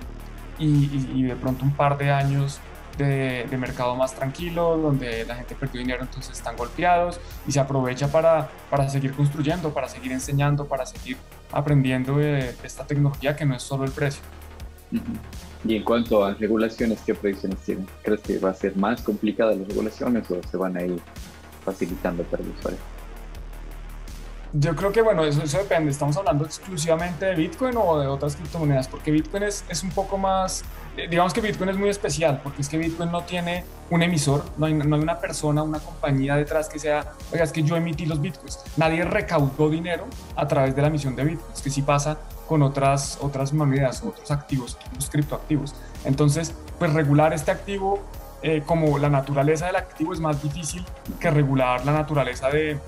y, 0.59 1.23
de 1.23 1.37
pronto 1.37 1.65
un 1.65 1.73
par 1.73 1.99
de 1.99 2.11
años 2.11 2.59
de, 3.05 3.59
mercado 3.59 3.97
más 3.97 4.15
tranquilo, 4.15 4.77
donde 4.77 5.25
la 5.25 5.35
gente 5.35 5.55
perdió 5.55 5.81
dinero, 5.81 6.03
entonces 6.03 6.37
están 6.37 6.57
golpeados 6.57 7.21
y 7.47 7.53
se 7.53 7.61
aprovecha 7.61 8.09
para, 8.09 8.49
para 8.71 8.89
seguir 8.89 9.13
construyendo, 9.13 9.73
para 9.73 9.89
seguir 9.89 10.13
enseñando, 10.13 10.67
para 10.67 10.87
seguir 10.87 11.17
aprendiendo 11.53 12.17
de, 12.19 12.55
esta 12.63 12.85
tecnología 12.87 13.35
que 13.37 13.45
no 13.45 13.57
es 13.57 13.63
solo 13.63 13.85
el 13.85 13.91
precio. 13.91 14.23
Y 15.65 15.77
en 15.77 15.83
cuanto 15.83 16.25
a 16.25 16.35
regulaciones, 16.35 17.01
¿qué 17.05 17.15
predicciones 17.15 17.59
tienen? 17.61 17.87
¿Crees 18.03 18.21
que 18.21 18.39
va 18.39 18.51
a 18.51 18.55
ser 18.55 18.77
más 18.77 19.03
complicada 19.03 19.55
las 19.55 19.67
regulaciones 19.67 20.31
o 20.31 20.41
se 20.49 20.57
van 20.57 20.77
a 20.77 20.83
ir 20.83 21.01
facilitando 21.65 22.23
para 22.25 22.43
el 22.43 22.51
usuario? 22.51 22.79
Yo 24.55 24.75
creo 24.75 24.93
que, 24.93 25.03
bueno, 25.03 25.25
eso, 25.25 25.43
eso 25.43 25.59
depende. 25.59 25.91
¿Estamos 25.91 26.17
hablando 26.17 26.45
exclusivamente 26.45 27.27
de 27.27 27.35
Bitcoin 27.35 27.77
o 27.77 27.99
de 27.99 28.07
otras 28.07 28.37
criptomonedas? 28.37 28.89
Porque 28.89 29.11
Bitcoin 29.11 29.43
es, 29.43 29.65
es 29.69 29.83
un 29.83 29.91
poco 29.91 30.17
más, 30.17 30.65
digamos 31.07 31.33
que 31.33 31.41
Bitcoin 31.41 31.71
es 31.71 31.77
muy 31.77 31.89
especial, 31.89 32.41
porque 32.43 32.63
es 32.63 32.69
que 32.69 32.79
Bitcoin 32.79 33.11
no 33.11 33.23
tiene 33.23 33.65
un 33.91 34.03
emisor, 34.03 34.45
no 34.57 34.67
hay, 34.67 34.75
no 34.75 34.97
hay 34.97 35.03
una 35.03 35.19
persona, 35.19 35.63
una 35.63 35.79
compañía 35.79 36.37
detrás 36.37 36.69
que 36.69 36.79
sea, 36.79 37.13
oiga, 37.33 37.45
es 37.45 37.53
que 37.53 37.63
yo 37.63 37.77
emití 37.77 38.07
los 38.07 38.21
Bitcoins. 38.21 38.61
Nadie 38.77 39.05
recaudó 39.05 39.71
dinero 39.71 40.07
a 40.37 40.47
través 40.49 40.75
de 40.75 40.83
la 40.83 40.89
emisión 40.89 41.15
de 41.17 41.25
Bitcoins, 41.25 41.63
que 41.63 41.71
sí 41.71 41.83
pasa 41.83 42.19
con 42.47 42.63
otras, 42.63 43.19
otras 43.21 43.53
monedas, 43.53 44.03
otros 44.03 44.31
activos, 44.31 44.79
otros 44.89 45.11
criptoactivos. 45.11 45.75
Entonces, 46.05 46.55
pues 46.79 46.93
regular 46.93 47.33
este 47.33 47.51
activo 47.51 48.01
eh, 48.43 48.63
como 48.65 48.99
la 48.99 49.11
naturaleza 49.11 49.67
del 49.67 49.77
activo 49.77 50.13
es 50.13 50.21
más 50.21 50.43
difícil 50.43 50.85
que 51.19 51.31
regular 51.31 51.85
la 51.85 51.93
naturaleza 51.93 52.49
de, 52.49 52.79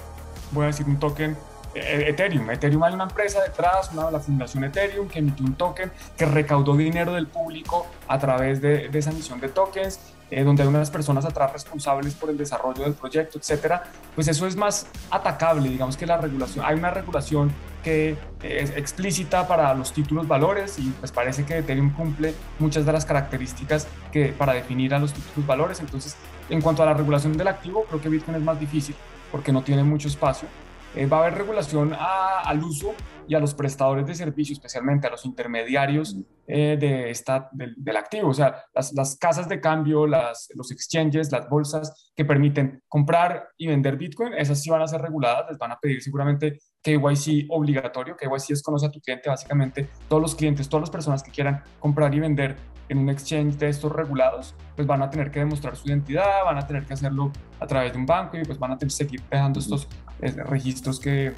voy 0.53 0.65
a 0.65 0.67
decir, 0.69 0.87
un 0.87 0.99
token 0.99 1.33
eh, 1.33 1.37
Ethereum. 1.75 2.51
Ethereum 2.51 2.83
hay 2.83 2.95
una 2.95 3.05
empresa 3.05 3.41
detrás, 3.43 3.91
una, 3.93 4.11
la 4.11 4.21
fundación 4.21 4.65
Ethereum, 4.65 5.09
que 5.09 5.21
emitió 5.21 5.45
un 5.45 5.55
token 5.55 5.91
que 6.17 6.27
recaudó 6.27 6.77
dinero 6.77 7.13
del 7.13 7.27
público 7.27 7.87
a 8.09 8.19
través 8.19 8.61
de, 8.61 8.91
esa 8.93 9.11
emisión 9.11 9.41
de 9.41 9.49
tokens 9.49 10.01
eh, 10.31 10.45
donde 10.45 10.63
hay 10.63 10.69
unas 10.69 10.91
personas 10.91 11.25
atrás 11.25 11.53
responsables 11.53 12.15
por 12.15 12.31
el 12.31 12.39
desarrollo 12.39 12.85
del 12.85 12.95
proyecto, 12.95 13.39
etcétera, 13.39 13.85
pues 14.15 14.29
eso 14.29 14.47
es 14.47 14.57
más 14.57 14.87
atacable. 15.11 15.69
Digamos 15.69 15.97
que 15.97 16.07
la 16.07 16.19
regulación, 16.19 16.65
hay 16.65 16.77
una 16.77 16.91
regulación 16.91 17.53
que 17.83 18.17
es 18.43 18.71
explícita 18.71 19.49
para 19.49 19.73
los 19.75 19.93
títulos 19.93 20.29
valores 20.29 20.79
y 20.79 20.91
pues 21.01 21.11
parece 21.13 21.45
que 21.45 21.59
Ethereum 21.59 21.93
cumple 21.95 22.35
muchas 22.59 22.85
de 22.85 22.93
las 22.93 23.05
características 23.05 23.87
que 24.13 24.29
para 24.29 24.53
definir 24.53 24.95
a 24.95 24.99
los 24.99 25.13
títulos 25.13 25.47
valores. 25.47 25.81
Entonces, 25.81 26.17
en 26.49 26.61
cuanto 26.61 26.83
a 26.83 26.87
la 26.87 26.95
regulación 26.95 27.37
del 27.37 27.49
activo, 27.49 27.85
creo 27.85 28.01
que 28.01 28.09
Bitcoin 28.09 28.37
es 28.37 28.43
más 28.43 28.61
difícil 28.61 28.95
porque 29.33 29.53
no 29.53 29.63
tiene 29.63 29.83
mucho 29.83 30.09
espacio. 30.09 30.49
Eh, 30.95 31.07
va 31.07 31.19
a 31.19 31.21
haber 31.21 31.39
regulación 31.39 31.95
al 31.97 32.65
uso 32.65 32.95
y 33.31 33.37
a 33.37 33.39
los 33.39 33.55
prestadores 33.55 34.09
de 34.09 34.15
servicio, 34.17 34.55
especialmente 34.55 35.07
a 35.07 35.11
los 35.11 35.25
intermediarios 35.25 36.17
eh, 36.49 36.77
de 36.81 37.11
esta, 37.11 37.49
del, 37.53 37.97
activo, 37.97 38.31
o 38.31 38.35
sea, 38.35 38.65
las, 38.75 38.93
las 38.93 39.17
casas 39.17 39.49
de 39.49 39.61
cambio, 39.61 40.05
las, 40.05 40.49
los 40.57 40.73
exchanges, 40.73 41.31
las 41.31 41.49
bolsas 41.49 42.11
que 42.17 42.25
permiten 42.25 42.83
comprar 42.89 43.51
y 43.57 43.69
vender 43.69 43.97
Bitcoin, 43.97 44.35
esas 44.35 44.61
sí 44.61 44.69
van 44.69 44.83
a 44.83 44.89
ser 44.89 45.01
reguladas, 45.01 45.45
les 45.49 45.59
van 45.59 45.71
a 45.71 45.79
pedir 45.79 46.03
seguramente 46.03 46.59
KYC 46.83 47.47
obligatorio, 47.51 48.17
KYC 48.17 48.51
es 48.51 48.65
conoce 48.65 48.87
a 48.87 48.91
tu 48.91 49.01
cliente, 49.01 49.29
básicamente 49.29 49.89
todos 50.09 50.21
los 50.21 50.35
clientes, 50.35 50.69
todas 50.69 50.83
las 50.83 50.91
personas 50.91 51.23
que 51.23 51.31
quieran 51.31 51.63
comprar 51.79 52.13
y 52.13 52.19
vender 52.19 52.57
en 52.89 52.99
un 52.99 53.11
exchange 53.11 53.57
de 53.59 53.69
estos 53.69 53.93
regulados, 53.93 54.57
pues 54.75 54.89
van 54.89 55.03
a 55.03 55.09
tener 55.09 55.31
que 55.31 55.39
demostrar 55.39 55.77
su 55.77 55.87
identidad, 55.87 56.45
van 56.45 56.59
a 56.59 56.67
tener 56.67 56.85
que 56.85 56.95
hacerlo 56.95 57.31
a 57.61 57.67
través 57.69 57.93
de 57.93 57.99
un 57.99 58.07
banco 58.07 58.37
y 58.37 58.45
pues 58.45 58.59
van 58.59 58.73
a 58.73 58.79
seguir 58.89 59.23
dejando 59.31 59.61
estos 59.61 59.87
eh, 60.21 60.33
registros 60.33 60.99
que, 60.99 61.33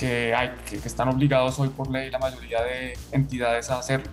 que, 0.00 0.34
están 0.84 1.08
obligados 1.08 1.58
hoy 1.58 1.68
por 1.68 1.90
ley 1.90 2.10
la 2.10 2.18
mayoría 2.18 2.62
de 2.62 2.96
entidades 3.12 3.70
a 3.70 3.78
hacerlo. 3.78 4.10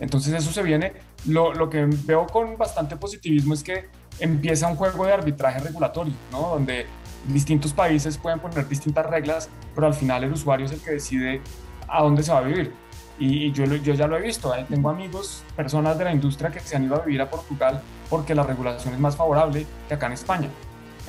Entonces 0.00 0.34
eso 0.34 0.50
se 0.50 0.62
viene. 0.62 0.92
Lo, 1.26 1.70
que 1.70 1.86
veo 2.04 2.26
con 2.26 2.56
bastante 2.56 2.96
positivismo 2.96 3.54
es 3.54 3.62
que 3.62 3.88
empieza 4.18 4.66
un 4.66 4.74
juego 4.74 5.06
de 5.06 5.12
arbitraje 5.12 5.60
regulatorio, 5.60 6.12
donde 6.32 6.86
distintos 7.28 7.72
países 7.72 8.18
pueden 8.18 8.40
poner 8.40 8.66
distintas 8.68 9.06
reglas, 9.06 9.48
pero 9.74 9.86
al 9.86 9.94
final 9.94 10.24
el 10.24 10.32
usuario 10.32 10.66
es 10.66 10.72
el 10.72 10.80
que 10.80 10.92
decide 10.92 11.40
a 11.86 12.02
dónde 12.02 12.22
se 12.22 12.32
va 12.32 12.38
a 12.38 12.42
vivir. 12.42 12.72
Y, 13.18 13.52
yo, 13.52 13.66
yo 13.66 13.94
ya 13.94 14.06
lo 14.06 14.16
he 14.16 14.22
visto, 14.22 14.54
¿eh? 14.54 14.64
tengo 14.68 14.88
amigos, 14.88 15.44
personas 15.54 15.98
de 15.98 16.04
la 16.04 16.12
industria 16.12 16.50
que 16.50 16.58
se 16.58 16.74
han 16.74 16.84
ido 16.84 16.96
a 16.96 17.00
vivir 17.04 17.20
a 17.20 17.30
Portugal 17.30 17.82
porque 18.08 18.34
la 18.34 18.42
regulación 18.42 18.94
es 18.94 19.00
más 19.00 19.14
favorable 19.14 19.66
que 19.86 19.94
acá 19.94 20.06
en 20.06 20.14
España. 20.14 20.48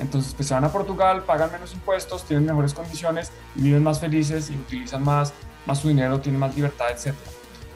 Entonces, 0.02 0.34
pues 0.34 0.48
se 0.48 0.54
van 0.54 0.64
a 0.64 0.72
Portugal, 0.72 1.22
pagan 1.22 1.52
menos 1.52 1.72
impuestos, 1.72 2.24
tienen 2.24 2.44
mejores 2.44 2.74
condiciones, 2.74 3.30
viven 3.54 3.82
más 3.82 4.00
felices 4.00 4.50
y 4.50 4.54
utilizan 4.54 5.02
más, 5.04 5.32
más 5.64 5.78
su 5.78 5.88
dinero, 5.88 6.20
tienen 6.20 6.40
más 6.40 6.54
libertad, 6.56 6.88
etc. 6.90 7.14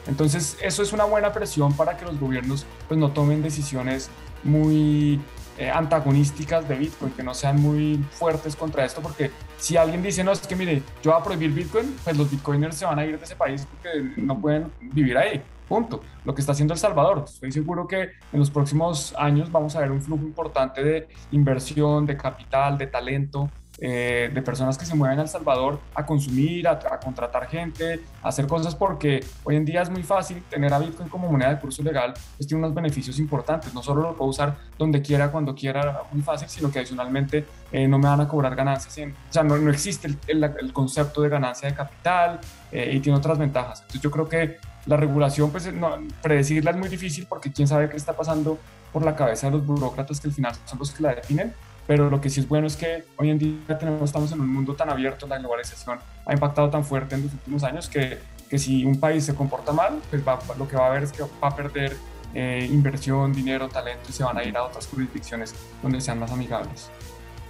Entonces, 0.07 0.57
eso 0.61 0.83
es 0.83 0.91
una 0.93 1.05
buena 1.05 1.31
presión 1.31 1.73
para 1.73 1.97
que 1.97 2.05
los 2.05 2.19
gobiernos 2.19 2.65
pues, 2.87 2.99
no 2.99 3.11
tomen 3.11 3.41
decisiones 3.41 4.09
muy 4.43 5.21
eh, 5.57 5.69
antagonísticas 5.69 6.67
de 6.67 6.75
Bitcoin, 6.75 7.11
que 7.13 7.23
no 7.23 7.33
sean 7.33 7.61
muy 7.61 8.03
fuertes 8.11 8.55
contra 8.55 8.83
esto, 8.83 9.01
porque 9.01 9.31
si 9.57 9.77
alguien 9.77 10.03
dice, 10.03 10.23
no, 10.23 10.33
es 10.33 10.41
que 10.41 10.55
mire, 10.55 10.83
yo 11.01 11.11
voy 11.11 11.21
a 11.21 11.23
prohibir 11.23 11.51
Bitcoin, 11.51 11.95
pues 12.03 12.17
los 12.17 12.29
Bitcoiners 12.29 12.75
se 12.75 12.85
van 12.85 12.99
a 12.99 13.05
ir 13.05 13.17
de 13.17 13.23
ese 13.23 13.35
país 13.35 13.65
porque 13.71 14.21
no 14.21 14.37
pueden 14.37 14.69
vivir 14.81 15.17
ahí. 15.17 15.41
Punto. 15.67 16.01
Lo 16.23 16.33
que 16.33 16.41
está 16.41 16.53
haciendo 16.53 16.73
El 16.73 16.79
Salvador. 16.79 17.25
Estoy 17.25 17.51
seguro 17.51 17.87
que 17.87 18.01
en 18.01 18.39
los 18.39 18.49
próximos 18.49 19.13
años 19.17 19.51
vamos 19.51 19.75
a 19.75 19.81
ver 19.81 19.91
un 19.91 20.01
flujo 20.01 20.23
importante 20.23 20.83
de 20.83 21.07
inversión, 21.31 22.05
de 22.05 22.15
capital, 22.15 22.77
de 22.77 22.87
talento, 22.87 23.49
eh, 23.79 24.31
de 24.33 24.41
personas 24.41 24.75
que 24.75 24.85
se 24.85 24.95
mueven 24.95 25.19
a 25.19 25.21
El 25.21 25.27
Salvador 25.27 25.79
a 25.93 26.03
consumir, 26.03 26.67
a, 26.67 26.79
contratar 26.99 27.47
gente, 27.47 27.99
a 28.23 28.29
hacer 28.29 28.47
cosas 28.47 28.73
porque 28.73 29.23
hoy 29.43 29.55
en 29.55 29.65
día 29.65 29.83
es 29.83 29.89
muy 29.91 30.01
fácil 30.01 30.41
tener 30.49 30.73
a 30.73 30.79
Bitcoin 30.79 31.09
como 31.09 31.31
moneda 31.31 31.53
de 31.53 31.59
curso 31.59 31.83
legal, 31.83 32.13
pues 32.37 32.47
tiene 32.47 32.63
unos 32.63 32.73
beneficios 32.73 33.19
importantes. 33.19 33.75
No 33.75 33.83
solo 33.83 34.01
lo 34.01 34.15
puedo 34.15 34.31
usar 34.31 34.57
donde 34.79 35.01
quiera, 35.03 35.31
cuando 35.31 35.53
quiera, 35.53 36.01
muy 36.11 36.23
fácil, 36.23 36.49
sino 36.49 36.71
que 36.71 36.79
adicionalmente 36.79 37.45
eh, 37.71 37.87
no 37.87 37.99
me 37.99 38.07
van 38.07 38.21
a 38.21 38.27
cobrar 38.27 38.55
ganancias. 38.55 38.97
En, 38.97 39.11
o 39.11 39.33
sea, 39.33 39.43
no, 39.43 39.55
no 39.57 39.69
existe 39.69 40.07
el, 40.25 40.43
el, 40.43 40.73
concepto 40.73 41.21
de 41.21 41.29
ganancia 41.29 41.69
de 41.69 41.75
capital 41.75 42.39
eh, 42.71 42.91
y 42.93 42.99
tiene 42.99 43.17
otras 43.19 43.37
ventajas. 43.37 43.81
Entonces 43.81 44.01
yo 44.01 44.09
creo 44.09 44.27
que 44.27 44.57
la 44.87 44.97
regulación, 44.97 45.51
pues 45.51 45.71
no, 45.73 45.97
predecirla 46.21 46.71
es 46.71 46.77
muy 46.77 46.89
difícil 46.89 47.25
porque 47.27 47.51
quién 47.51 47.67
sabe 47.67 47.89
qué 47.89 47.97
está 47.97 48.13
pasando 48.13 48.57
por 48.91 49.03
la 49.05 49.15
cabeza 49.15 49.47
de 49.47 49.57
los 49.57 49.65
burócratas 49.65 50.19
que 50.19 50.29
al 50.29 50.33
final 50.33 50.55
son 50.65 50.79
los 50.79 50.91
que 50.91 51.03
la 51.03 51.13
definen, 51.13 51.53
pero 51.85 52.09
lo 52.09 52.19
que 52.21 52.29
sí 52.29 52.39
es 52.39 52.47
bueno 52.47 52.67
es 52.67 52.75
que 52.75 53.03
hoy 53.17 53.29
en 53.29 53.37
día 53.37 53.77
tenemos, 53.77 54.03
estamos 54.03 54.31
en 54.31 54.39
un 54.39 54.51
mundo 54.51 54.75
tan 54.75 54.89
abierto, 54.89 55.27
la 55.27 55.37
globalización 55.37 55.99
ha 56.25 56.33
impactado 56.33 56.69
tan 56.69 56.83
fuerte 56.83 57.15
en 57.15 57.23
los 57.23 57.33
últimos 57.33 57.63
años 57.63 57.89
que, 57.89 58.17
que 58.49 58.57
si 58.57 58.85
un 58.85 58.99
país 58.99 59.25
se 59.25 59.35
comporta 59.35 59.71
mal, 59.73 59.99
pues 60.09 60.23
lo 60.57 60.67
que 60.67 60.75
va 60.77 60.85
a 60.85 60.89
haber 60.89 61.03
es 61.03 61.11
que 61.11 61.23
va 61.23 61.49
a 61.49 61.55
perder 61.55 61.95
eh, 62.33 62.67
inversión, 62.71 63.33
dinero, 63.33 63.67
talento 63.69 64.03
y 64.09 64.13
se 64.13 64.23
van 64.23 64.37
a 64.37 64.43
ir 64.43 64.55
a 64.57 64.63
otras 64.63 64.87
jurisdicciones 64.87 65.53
donde 65.81 65.99
sean 66.01 66.19
más 66.19 66.31
amigables. 66.31 66.89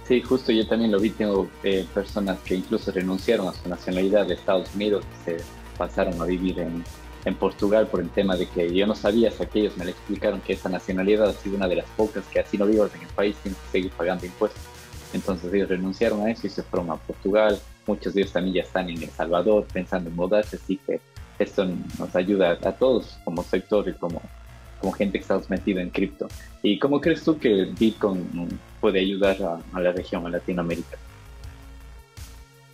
Sí, 0.06 0.22
justo 0.22 0.52
yo 0.52 0.66
también 0.66 0.90
lo 0.90 0.98
vi, 0.98 1.10
tengo 1.10 1.48
eh, 1.62 1.86
personas 1.92 2.38
que 2.44 2.54
incluso 2.54 2.90
renunciaron 2.90 3.48
a 3.48 3.52
su 3.52 3.68
nacionalidad 3.68 4.26
de 4.26 4.34
Estados 4.34 4.74
Unidos, 4.74 5.04
se 5.24 5.36
pasaron 5.76 6.20
a 6.20 6.24
vivir 6.24 6.58
en, 6.60 6.82
en 7.24 7.34
Portugal 7.34 7.86
por 7.86 8.00
el 8.00 8.10
tema 8.10 8.36
de 8.36 8.46
que 8.48 8.72
yo 8.74 8.86
no 8.86 8.94
sabía 8.94 9.28
hasta 9.28 9.46
que 9.46 9.60
ellos 9.60 9.76
me 9.76 9.84
lo 9.84 9.90
explicaron 9.90 10.40
que 10.40 10.52
esa 10.52 10.68
nacionalidad 10.68 11.28
ha 11.28 11.32
sido 11.32 11.56
una 11.56 11.68
de 11.68 11.76
las 11.76 11.86
pocas 11.96 12.24
que 12.26 12.40
así 12.40 12.56
no 12.56 12.66
vivas 12.66 12.94
en 12.94 13.02
el 13.02 13.08
país 13.08 13.36
sin 13.42 13.54
seguir 13.72 13.90
pagando 13.92 14.26
impuestos. 14.26 14.62
Entonces 15.12 15.52
ellos 15.52 15.68
renunciaron 15.68 16.22
a 16.26 16.30
eso 16.30 16.46
y 16.46 16.50
se 16.50 16.62
fueron 16.62 16.90
a 16.90 16.96
Portugal. 16.96 17.58
Muchos 17.86 18.14
de 18.14 18.22
ellos 18.22 18.32
también 18.32 18.56
ya 18.56 18.62
están 18.62 18.88
en 18.90 19.02
El 19.02 19.10
Salvador 19.10 19.66
pensando 19.72 20.10
en 20.10 20.16
mudarse, 20.16 20.56
así 20.56 20.78
que 20.86 21.00
esto 21.38 21.66
nos 21.98 22.14
ayuda 22.14 22.58
a 22.62 22.72
todos 22.72 23.18
como 23.24 23.42
sector 23.42 23.88
y 23.88 23.94
como, 23.94 24.20
como 24.80 24.92
gente 24.92 25.18
que 25.18 25.22
estamos 25.22 25.48
metido 25.48 25.80
en 25.80 25.90
cripto. 25.90 26.28
¿Y 26.62 26.78
cómo 26.78 27.00
crees 27.00 27.22
tú 27.22 27.38
que 27.38 27.72
Bitcoin 27.78 28.58
puede 28.80 29.00
ayudar 29.00 29.36
a, 29.42 29.60
a 29.76 29.80
la 29.80 29.92
región, 29.92 30.26
a 30.26 30.30
Latinoamérica? 30.30 30.98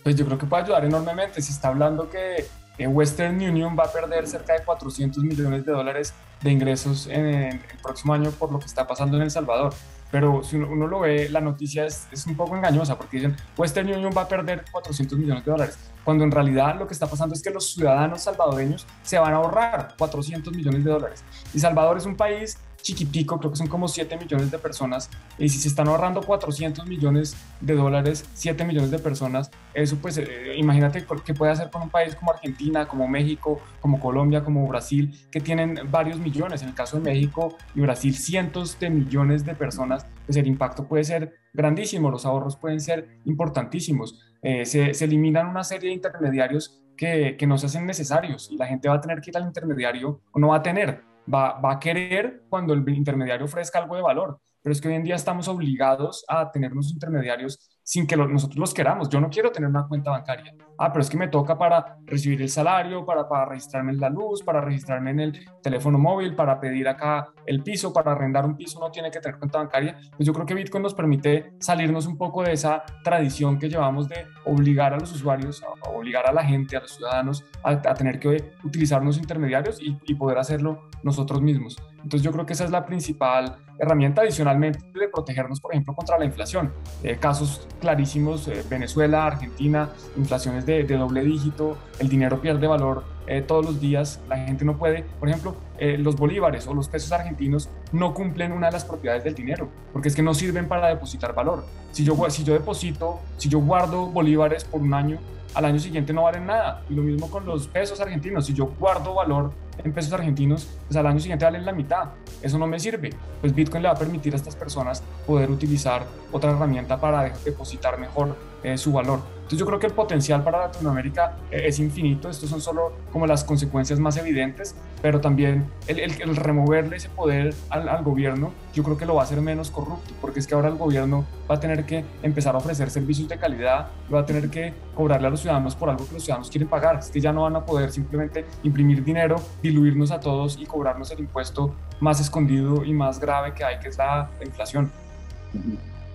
Pues 0.03 0.15
yo 0.15 0.25
creo 0.25 0.37
que 0.37 0.45
puede 0.45 0.63
ayudar 0.63 0.85
enormemente. 0.85 1.41
Se 1.41 1.51
está 1.51 1.69
hablando 1.69 2.09
que 2.09 2.45
Western 2.79 3.41
Union 3.41 3.75
va 3.77 3.85
a 3.85 3.91
perder 3.91 4.27
cerca 4.27 4.53
de 4.53 4.63
400 4.63 5.23
millones 5.23 5.65
de 5.65 5.71
dólares 5.71 6.13
de 6.41 6.51
ingresos 6.51 7.07
en 7.07 7.25
el 7.25 7.61
próximo 7.81 8.13
año 8.13 8.31
por 8.31 8.51
lo 8.51 8.59
que 8.59 8.65
está 8.65 8.85
pasando 8.85 9.17
en 9.17 9.23
El 9.23 9.31
Salvador. 9.31 9.73
Pero 10.11 10.43
si 10.43 10.55
uno, 10.55 10.87
lo 10.87 10.99
ve, 10.99 11.29
la 11.29 11.41
noticia 11.41 11.85
es, 11.85 12.07
es, 12.11 12.25
un 12.27 12.35
poco 12.35 12.55
engañosa 12.55 12.97
porque 12.97 13.17
dicen 13.17 13.35
Western 13.57 13.89
Union 13.89 14.13
va 14.15 14.21
a 14.21 14.27
perder 14.27 14.63
400 14.71 15.17
millones 15.17 15.43
de 15.43 15.51
dólares, 15.51 15.77
cuando 16.03 16.23
en 16.23 16.31
realidad 16.31 16.77
lo 16.77 16.87
que 16.87 16.93
está 16.93 17.07
pasando 17.07 17.33
es 17.33 17.41
que 17.41 17.49
los 17.49 17.73
ciudadanos 17.73 18.21
salvadoreños 18.21 18.85
se 19.01 19.17
van 19.17 19.33
a 19.33 19.37
ahorrar 19.37 19.95
400 19.97 20.53
millones 20.53 20.83
de 20.83 20.91
dólares. 20.91 21.23
Y 21.53 21.59
Salvador 21.59 21.97
es 21.97 22.05
un 22.05 22.15
país 22.15 22.57
chiquitico, 22.85 23.39
creo 23.39 23.51
que 23.51 23.57
son 23.57 23.67
como 23.67 23.87
7 23.87 24.15
millones 24.17 24.51
de 24.51 24.59
personas, 24.59 25.09
y 25.39 25.49
si 25.49 25.57
se 25.57 25.67
están 25.67 25.87
ahorrando 25.87 26.21
400 26.21 26.85
millones 26.87 27.35
de 27.59 27.73
dólares, 27.73 28.23
7 28.33 28.63
millones 28.63 28.91
de 28.91 28.99
personas, 28.99 29.49
eso 29.73 29.97
pues 29.97 30.17
eh, 30.19 30.53
imagínate 30.55 31.03
qué 31.25 31.33
puede 31.33 31.51
hacer 31.51 31.71
con 31.71 31.81
un 31.81 31.89
país 31.89 32.15
como 32.15 32.31
Argentina, 32.31 32.87
como 32.87 33.07
México, 33.07 33.59
como 33.81 33.99
Colombia, 33.99 34.43
como 34.43 34.67
Brasil, 34.67 35.19
que 35.31 35.41
tienen 35.41 35.79
varios 35.89 36.19
millones, 36.19 36.61
en 36.61 36.69
el 36.69 36.75
caso 36.75 36.97
de 36.97 37.03
México 37.03 37.57
y 37.73 37.81
Brasil, 37.81 38.15
cientos 38.15 38.79
de 38.79 38.91
millones 38.91 39.45
de 39.45 39.55
personas, 39.55 40.05
pues 40.27 40.37
el 40.37 40.45
impacto 40.45 40.87
puede 40.87 41.03
ser 41.03 41.33
grandísimo, 41.53 42.11
los 42.11 42.25
ahorros 42.25 42.55
pueden 42.55 42.79
ser 42.79 43.19
importantísimos, 43.25 44.19
eh, 44.43 44.63
se, 44.65 44.91
eliminan 45.03 45.47
una 45.47 45.63
serie 45.63 45.89
de 45.89 45.95
intermediarios 45.95 46.83
que, 46.95 47.35
que 47.35 47.47
no 47.47 47.57
se 47.57 47.65
hacen 47.65 47.87
necesarios 47.87 48.49
y 48.51 48.57
la 48.57 48.67
gente 48.67 48.87
va 48.87 48.95
a 48.95 49.01
tener 49.01 49.21
que 49.21 49.31
ir 49.31 49.37
al 49.37 49.43
intermediario 49.43 50.21
o 50.31 50.39
no 50.39 50.49
va 50.49 50.57
a 50.57 50.63
tener 50.63 51.14
va, 51.31 51.59
va 51.59 51.73
a 51.73 51.79
querer 51.79 52.43
cuando 52.49 52.73
el 52.73 52.87
intermediario 52.89 53.45
ofrezca 53.45 53.79
algo 53.79 53.95
de 53.95 54.01
valor. 54.01 54.39
Pero 54.61 54.73
es 54.73 54.81
que 54.81 54.87
hoy 54.87 54.95
en 54.95 55.03
día 55.03 55.15
estamos 55.15 55.47
obligados 55.47 56.25
a 56.27 56.51
tener 56.51 56.71
unos 56.71 56.91
intermediarios 56.91 57.74
sin 57.85 58.07
que 58.07 58.17
nosotros 58.17 58.57
los 58.57 58.73
queramos. 58.73 59.09
Yo 59.09 59.21
no 59.21 59.29
quiero 59.29 59.51
tener 59.51 59.69
una 59.69 59.87
cuenta 59.87 60.09
bancaria. 60.09 60.55
Ah, 60.79 60.91
pero 60.91 61.03
es 61.03 61.09
que 61.09 61.17
me 61.17 61.27
toca 61.27 61.55
para 61.55 61.99
recibir 62.03 62.41
el 62.41 62.49
salario, 62.49 63.05
para, 63.05 63.29
para 63.29 63.45
registrarme 63.45 63.91
en 63.91 63.99
la 63.99 64.09
luz, 64.09 64.41
para 64.41 64.59
registrarme 64.59 65.11
en 65.11 65.19
el 65.19 65.45
teléfono 65.61 65.99
móvil, 65.99 66.35
para 66.35 66.59
pedir 66.59 66.87
acá 66.87 67.29
el 67.45 67.61
piso, 67.61 67.93
para 67.93 68.13
arrendar 68.13 68.43
un 68.43 68.57
piso, 68.57 68.79
no 68.79 68.89
tiene 68.89 69.11
que 69.11 69.19
tener 69.19 69.37
cuenta 69.37 69.59
bancaria. 69.59 69.97
Pues 70.17 70.25
yo 70.25 70.33
creo 70.33 70.47
que 70.47 70.55
Bitcoin 70.55 70.81
nos 70.81 70.95
permite 70.95 71.53
salirnos 71.59 72.07
un 72.07 72.17
poco 72.17 72.41
de 72.41 72.53
esa 72.53 72.83
tradición 73.03 73.59
que 73.59 73.69
llevamos 73.69 74.09
de 74.09 74.25
obligar 74.45 74.93
a 74.95 74.97
los 74.97 75.13
usuarios, 75.13 75.63
obligar 75.87 76.27
a 76.27 76.33
la 76.33 76.43
gente, 76.43 76.75
a 76.75 76.81
los 76.81 76.91
ciudadanos 76.91 77.45
a, 77.63 77.79
tener 77.93 78.19
que 78.19 78.51
utilizar 78.63 79.01
unos 79.01 79.17
intermediarios 79.17 79.79
y 79.79 80.15
poder 80.15 80.39
hacerlo 80.39 80.89
nosotros 81.03 81.39
mismos. 81.39 81.77
Entonces 82.05 82.23
yo 82.23 82.31
creo 82.31 82.45
que 82.45 82.53
esa 82.53 82.65
es 82.65 82.69
la 82.69 82.85
principal 82.85 83.57
herramienta 83.79 84.21
adicionalmente 84.21 84.79
de 84.93 85.07
protegernos, 85.07 85.59
por 85.59 85.73
ejemplo, 85.73 85.95
contra 85.95 86.19
la 86.19 86.25
inflación. 86.25 86.71
Eh, 87.01 87.17
casos 87.17 87.67
clarísimos, 87.81 88.47
eh, 88.47 88.63
Venezuela, 88.69 89.25
Argentina, 89.25 89.89
inflaciones 90.15 90.67
de, 90.67 90.83
doble 90.83 91.23
dígito, 91.23 91.79
el 91.97 92.07
dinero 92.07 92.39
pierde 92.41 92.67
valor 92.67 93.03
eh, 93.25 93.41
todos 93.41 93.65
los 93.65 93.81
días, 93.81 94.21
la 94.29 94.37
gente 94.37 94.63
no 94.65 94.77
puede, 94.77 95.03
por 95.19 95.29
ejemplo, 95.29 95.55
los 95.79 96.15
bolívares 96.15 96.67
o 96.67 96.75
los 96.75 96.87
pesos 96.87 97.11
argentinos 97.11 97.69
no 97.91 98.13
cumplen 98.13 98.51
una 98.51 98.67
de 98.67 98.73
las 98.73 98.85
propiedades 98.85 99.23
del 99.23 99.33
dinero, 99.33 99.67
porque 99.91 100.09
es 100.09 100.15
que 100.15 100.21
no 100.21 100.35
sirven 100.35 100.67
para 100.67 100.87
depositar 100.87 101.33
valor. 101.33 101.65
Si 101.91 102.05
yo, 102.05 102.15
si 102.29 102.43
yo 102.43 102.53
deposito, 102.53 103.19
si 103.37 103.49
yo 103.49 103.59
guardo 103.59 104.05
bolívares 104.05 104.63
por 104.63 104.79
un 104.79 104.93
año, 104.93 105.17
al 105.55 105.65
año 105.65 105.79
siguiente 105.79 106.13
no 106.13 106.23
valen 106.23 106.45
nada. 106.45 106.83
Y 106.89 106.93
lo 106.93 107.01
mismo 107.01 107.29
con 107.29 107.45
los 107.45 107.67
pesos 107.67 107.99
argentinos. 107.99 108.45
Si 108.45 108.53
yo 108.53 108.67
guardo 108.77 109.15
valor 109.15 109.53
en 109.83 109.93
pesos 109.93 110.13
argentinos, 110.13 110.67
pues 110.87 110.97
al 110.97 111.07
año 111.07 111.19
siguiente 111.19 111.45
valen 111.45 111.65
la 111.65 111.73
mitad. 111.73 112.09
Eso 112.41 112.57
no 112.57 112.67
me 112.67 112.79
sirve. 112.79 113.11
Pues 113.41 113.53
Bitcoin 113.53 113.83
le 113.83 113.89
va 113.89 113.95
a 113.95 113.97
permitir 113.97 114.33
a 114.33 114.37
estas 114.37 114.55
personas 114.55 115.03
poder 115.25 115.51
utilizar 115.51 116.05
otra 116.31 116.51
herramienta 116.51 116.99
para 116.99 117.29
depositar 117.43 117.99
mejor 117.99 118.35
eh, 118.63 118.77
su 118.77 118.91
valor. 118.91 119.19
Entonces 119.35 119.59
yo 119.59 119.65
creo 119.67 119.79
que 119.79 119.87
el 119.87 119.93
potencial 119.93 120.43
para 120.43 120.59
Latinoamérica 120.59 121.37
eh, 121.51 121.63
es 121.67 121.79
infinito, 121.79 122.29
estos 122.29 122.49
son 122.49 122.61
solo 122.61 122.93
como 123.11 123.27
las 123.27 123.43
consecuencias 123.43 123.99
más 123.99 124.17
evidentes, 124.17 124.75
pero 125.01 125.21
también 125.21 125.65
el, 125.87 125.99
el, 125.99 126.35
removerle 126.35 126.97
ese 126.97 127.09
poder 127.09 127.53
al, 127.69 127.87
al, 127.89 128.03
gobierno, 128.03 128.51
yo 128.73 128.83
creo 128.83 128.97
que 128.97 129.05
lo 129.05 129.15
va 129.15 129.21
a 129.21 129.25
hacer 129.25 129.39
menos 129.41 129.71
corrupto, 129.71 130.13
porque 130.21 130.39
es 130.39 130.47
que 130.47 130.55
ahora 130.55 130.69
el 130.69 130.75
gobierno 130.75 131.25
va 131.49 131.55
a 131.55 131.59
tener 131.59 131.85
que 131.85 132.03
empezar 132.23 132.55
a 132.55 132.57
ofrecer 132.57 132.89
servicios 132.89 133.27
de 133.29 133.37
calidad, 133.37 133.87
va 134.13 134.21
a 134.21 134.25
tener 134.25 134.49
que 134.49 134.73
cobrarle 134.95 135.27
a 135.27 135.29
los 135.29 135.41
ciudadanos 135.41 135.75
por 135.75 135.89
algo 135.89 136.07
que 136.07 136.13
los 136.13 136.23
ciudadanos 136.23 136.49
quieren 136.49 136.67
pagar, 136.67 136.99
es 136.99 137.09
que 137.09 137.19
ya 137.19 137.31
no 137.31 137.43
van 137.43 137.55
a 137.55 137.65
poder 137.65 137.91
simplemente 137.91 138.45
imprimir 138.63 139.03
dinero, 139.03 139.35
diluirnos 139.61 140.11
a 140.11 140.19
todos 140.19 140.57
y 140.59 140.65
cobrarnos 140.65 141.11
el 141.11 141.19
impuesto 141.19 141.75
más 141.99 142.19
escondido 142.19 142.83
y 142.83 142.93
más 142.93 143.19
grave 143.19 143.53
que 143.53 143.63
hay, 143.63 143.79
que 143.79 143.89
es 143.89 143.97
la 143.97 144.29
inflación. 144.43 144.91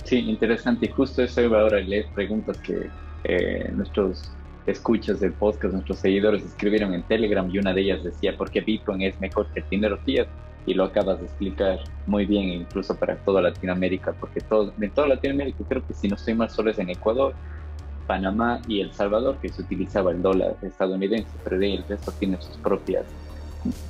Sí, 0.04 0.18
interesante. 0.18 0.86
Y 0.86 0.88
justo 0.88 1.22
eso 1.22 1.40
iba 1.40 1.60
ahora 1.60 1.78
a 1.78 1.80
leer 1.80 2.06
preguntas 2.14 2.58
que 2.58 2.90
eh, 3.24 3.70
nuestros 3.74 4.30
escuchas 4.66 5.20
del 5.20 5.32
podcast, 5.32 5.74
nuestros 5.74 5.98
seguidores 5.98 6.44
escribieron 6.44 6.94
en 6.94 7.02
Telegram 7.02 7.48
y 7.50 7.58
una 7.58 7.72
de 7.72 7.82
ellas 7.82 8.04
decía, 8.04 8.36
¿por 8.36 8.50
qué 8.50 8.60
Bitcoin 8.60 9.02
es 9.02 9.20
mejor 9.20 9.46
que 9.48 9.60
el 9.60 9.68
dinero 9.68 9.98
fiat? 10.04 10.28
Y 10.66 10.74
lo 10.74 10.84
acabas 10.84 11.18
de 11.20 11.26
explicar 11.26 11.80
muy 12.06 12.26
bien, 12.26 12.50
incluso 12.50 12.94
para 12.94 13.16
toda 13.16 13.40
Latinoamérica, 13.40 14.12
porque 14.12 14.40
todo, 14.40 14.72
en 14.78 14.90
toda 14.90 15.08
Latinoamérica 15.08 15.64
creo 15.68 15.86
que 15.86 15.94
si 15.94 16.08
no 16.08 16.16
estoy 16.16 16.34
mal 16.34 16.50
solo 16.50 16.70
es 16.70 16.78
en 16.78 16.90
Ecuador, 16.90 17.34
Panamá 18.06 18.60
y 18.68 18.80
El 18.80 18.92
Salvador 18.92 19.38
que 19.40 19.48
se 19.48 19.62
utilizaba 19.62 20.10
el 20.10 20.20
dólar 20.20 20.56
estadounidense, 20.62 21.30
pero 21.44 21.58
de 21.58 21.74
el 21.74 21.84
resto 21.88 22.12
tiene 22.12 22.40
sus 22.40 22.56
propias 22.58 23.04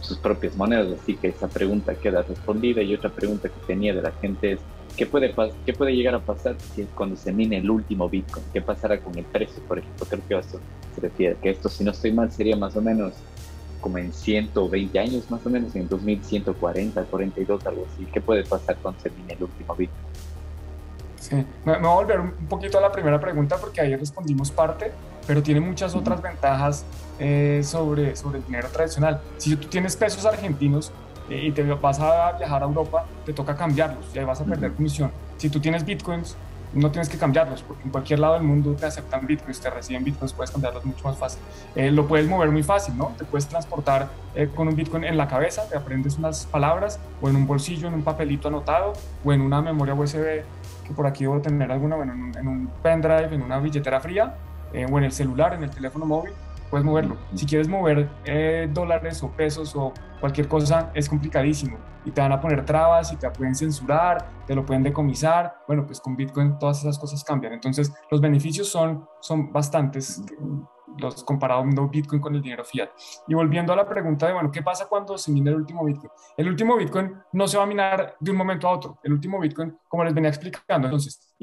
sus 0.01 0.19
propias 0.19 0.57
monedas, 0.57 0.89
así 1.01 1.15
que 1.15 1.29
esa 1.29 1.49
pregunta 1.49 1.95
queda 1.95 2.23
respondida 2.23 2.83
y 2.83 2.93
otra 2.95 3.11
pregunta 3.11 3.49
que 3.49 3.67
tenía 3.67 3.95
de 3.95 4.03
la 4.03 4.11
gente 4.13 4.53
es 4.53 4.61
¿Qué 5.01 5.07
puede, 5.07 5.35
¿Qué 5.65 5.73
puede 5.73 5.97
llegar 5.97 6.15
a 6.15 6.19
pasar 6.19 6.57
si 6.75 6.85
cuando 6.85 7.17
se 7.17 7.33
mine 7.33 7.57
el 7.57 7.71
último 7.71 8.07
Bitcoin? 8.07 8.45
¿Qué 8.53 8.61
pasará 8.61 9.01
con 9.01 9.17
el 9.17 9.25
precio, 9.25 9.63
por 9.63 9.79
ejemplo? 9.79 10.05
Creo 10.07 10.21
que 10.29 10.39
esto 10.39 10.61
se 10.95 11.01
refiere, 11.01 11.37
que 11.43 11.49
esto, 11.49 11.71
si 11.71 11.85
no 11.85 11.93
estoy 11.93 12.13
mal, 12.13 12.31
sería 12.31 12.55
más 12.55 12.77
o 12.77 12.83
menos 12.83 13.15
como 13.81 13.97
en 13.97 14.13
120 14.13 14.99
años, 14.99 15.31
más 15.31 15.41
o 15.47 15.49
menos, 15.49 15.75
en 15.75 15.89
2140, 15.89 17.03
42, 17.05 17.67
algo 17.67 17.87
así. 17.91 18.05
¿Qué 18.13 18.21
puede 18.21 18.45
pasar 18.45 18.77
cuando 18.83 19.01
se 19.01 19.09
mine 19.09 19.33
el 19.33 19.43
último 19.43 19.75
Bitcoin? 19.75 21.47
Me, 21.65 21.79
voy 21.79 21.91
a 21.91 21.95
volver 21.95 22.21
un 22.21 22.33
poquito 22.47 22.77
a 22.77 22.83
la 22.83 22.93
primera 22.93 23.19
pregunta 23.19 23.57
porque 23.57 23.81
ahí 23.81 23.97
respondimos 23.97 24.51
parte, 24.51 24.93
pero 25.27 25.43
tiene 25.43 25.61
muchas 25.61 25.95
otras 25.95 26.21
ventajas 26.21 26.85
eh, 27.19 27.63
sobre, 27.65 28.17
sobre 28.17 28.41
el 28.41 28.45
dinero 28.45 28.69
tradicional. 28.69 29.23
Si 29.39 29.57
tú 29.57 29.67
tienes 29.67 29.97
pesos 29.97 30.27
argentinos 30.27 30.93
y 31.31 31.53
te 31.53 31.63
vas 31.63 32.01
a 32.01 32.33
viajar 32.33 32.63
a 32.63 32.67
Europa, 32.67 33.07
te 33.25 33.33
toca 33.33 33.55
cambiarlos 33.55 34.07
y 34.15 34.19
ahí 34.19 34.25
vas 34.25 34.41
a 34.41 34.45
perder 34.45 34.73
comisión. 34.73 35.11
Si 35.37 35.49
tú 35.49 35.61
tienes 35.61 35.85
bitcoins, 35.85 36.37
no 36.73 36.91
tienes 36.91 37.09
que 37.09 37.19
cambiarlos, 37.19 37.63
porque 37.63 37.83
en 37.85 37.91
cualquier 37.91 38.21
lado 38.21 38.35
del 38.35 38.45
mundo 38.45 38.75
te 38.75 38.87
aceptan 38.87 39.27
bitcoins, 39.27 39.61
te 39.61 39.71
reciben 39.71 40.05
bitcoins, 40.05 40.33
puedes 40.33 40.51
cambiarlos 40.51 40.85
mucho 40.85 41.05
más 41.05 41.17
fácil. 41.17 41.41
Eh, 41.75 41.91
lo 41.91 42.07
puedes 42.07 42.29
mover 42.29 42.51
muy 42.51 42.63
fácil, 42.63 42.97
¿no? 42.97 43.13
Te 43.19 43.25
puedes 43.25 43.49
transportar 43.49 44.09
eh, 44.35 44.49
con 44.55 44.69
un 44.69 44.77
bitcoin 44.77 45.05
en 45.05 45.17
la 45.17 45.27
cabeza, 45.27 45.69
te 45.69 45.77
aprendes 45.77 46.17
unas 46.19 46.47
palabras, 46.47 47.01
o 47.21 47.29
en 47.29 47.37
un 47.37 47.47
bolsillo, 47.47 47.89
en 47.89 47.95
un 47.95 48.03
papelito 48.03 48.49
anotado, 48.49 48.93
o 49.25 49.33
en 49.33 49.41
una 49.41 49.61
memoria 49.61 49.95
USB, 49.95 50.43
que 50.87 50.95
por 50.95 51.07
aquí 51.07 51.25
debo 51.25 51.41
tener 51.41 51.71
alguna, 51.73 51.97
bueno, 51.97 52.13
en 52.13 52.49
un, 52.49 52.71
pendrive, 52.83 53.35
en 53.35 53.43
una 53.43 53.59
billetera 53.59 54.01
fría, 54.01 54.37
eh, 54.73 54.87
o 54.91 54.99
en 54.99 55.05
el 55.05 55.13
celular, 55.13 55.55
en 55.55 55.65
el 55.65 55.71
teléfono 55.71 56.07
móvil, 56.07 56.33
puedes 56.71 56.85
moverlo. 56.85 57.17
Si 57.35 57.47
quieres 57.47 57.69
mover 57.69 58.09
dólares 58.73 59.23
o 59.23 59.31
pesos 59.31 59.75
o 59.77 59.93
cualquier 60.21 60.49
cosa, 60.49 60.91
es 60.95 61.09
complicadísimo 61.09 61.79
y 62.05 62.11
te 62.11 62.21
van 62.21 62.33
a 62.33 62.41
poner 62.41 62.65
trabas 62.65 63.13
y 63.13 63.17
te 63.17 63.31
pueden 63.31 63.55
censurar, 63.55 64.31
te 64.47 64.55
lo 64.55 64.65
pueden 64.65 64.83
decomisar. 64.83 65.57
Bueno, 65.67 65.85
pues 65.85 66.01
con 66.01 66.17
Bitcoin 66.17 66.59
todas 66.59 66.81
esas 66.81 66.99
cosas 66.99 67.23
cambian. 67.25 67.53
Entonces, 67.53 67.93
los 68.11 68.21
beneficios 68.21 68.69
son, 68.69 69.07
son 69.21 69.53
bastantes 69.53 70.23
los 70.99 71.25
comparando 71.25 71.89
Bitcoin 71.89 72.21
con 72.21 72.35
el 72.35 72.43
dinero 72.43 72.65
fiat. 72.65 72.91
Y 73.27 73.35
volviendo 73.35 73.73
a 73.73 73.77
la 73.77 73.89
pregunta 73.89 74.27
de, 74.27 74.33
bueno, 74.33 74.51
¿qué 74.51 74.63
pasa 74.63 74.87
cuando 74.89 75.17
se 75.17 75.31
mina 75.33 75.51
el 75.51 75.57
último 75.57 75.85
Bitcoin? 75.85 76.11
El 76.37 76.49
último 76.49 76.77
Bitcoin 76.77 77.15
no 77.33 77.49
se 77.49 77.57
va 77.57 77.65
a 77.65 77.67
minar 77.67 78.17
de 78.19 78.31
un 78.31 78.37
momento 78.37 78.69
a 78.69 78.73
otro. 78.73 78.99
El 79.03 79.13
último 79.13 79.39
Bitcoin, 79.41 79.77
como 79.89 80.05
les 80.05 80.15
venía 80.15 80.31
explicando, 80.31 80.89
entonces, 80.89 81.35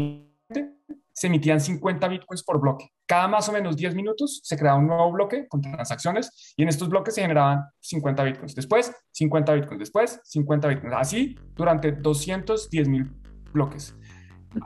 se 1.13 1.27
emitían 1.27 1.59
50 1.59 2.07
bitcoins 2.07 2.43
por 2.43 2.59
bloque. 2.59 2.91
Cada 3.07 3.29
más 3.29 3.47
o 3.47 3.53
menos 3.53 3.77
10 3.77 3.95
minutos 3.95 4.41
se 4.43 4.57
creaba 4.57 4.77
un 4.77 4.87
nuevo 4.87 5.11
bloque 5.13 5.47
con 5.47 5.61
transacciones 5.61 6.53
y 6.57 6.63
en 6.63 6.69
estos 6.69 6.89
bloques 6.89 7.15
se 7.15 7.21
generaban 7.21 7.63
50 7.79 8.23
bitcoins. 8.23 8.53
Después, 8.53 8.91
50 9.11 9.53
bitcoins. 9.53 9.79
Después, 9.79 10.19
50 10.25 10.67
bitcoins. 10.67 10.95
Así 10.97 11.35
durante 11.55 11.93
210 11.93 12.87
mil 12.89 13.09
bloques. 13.53 13.95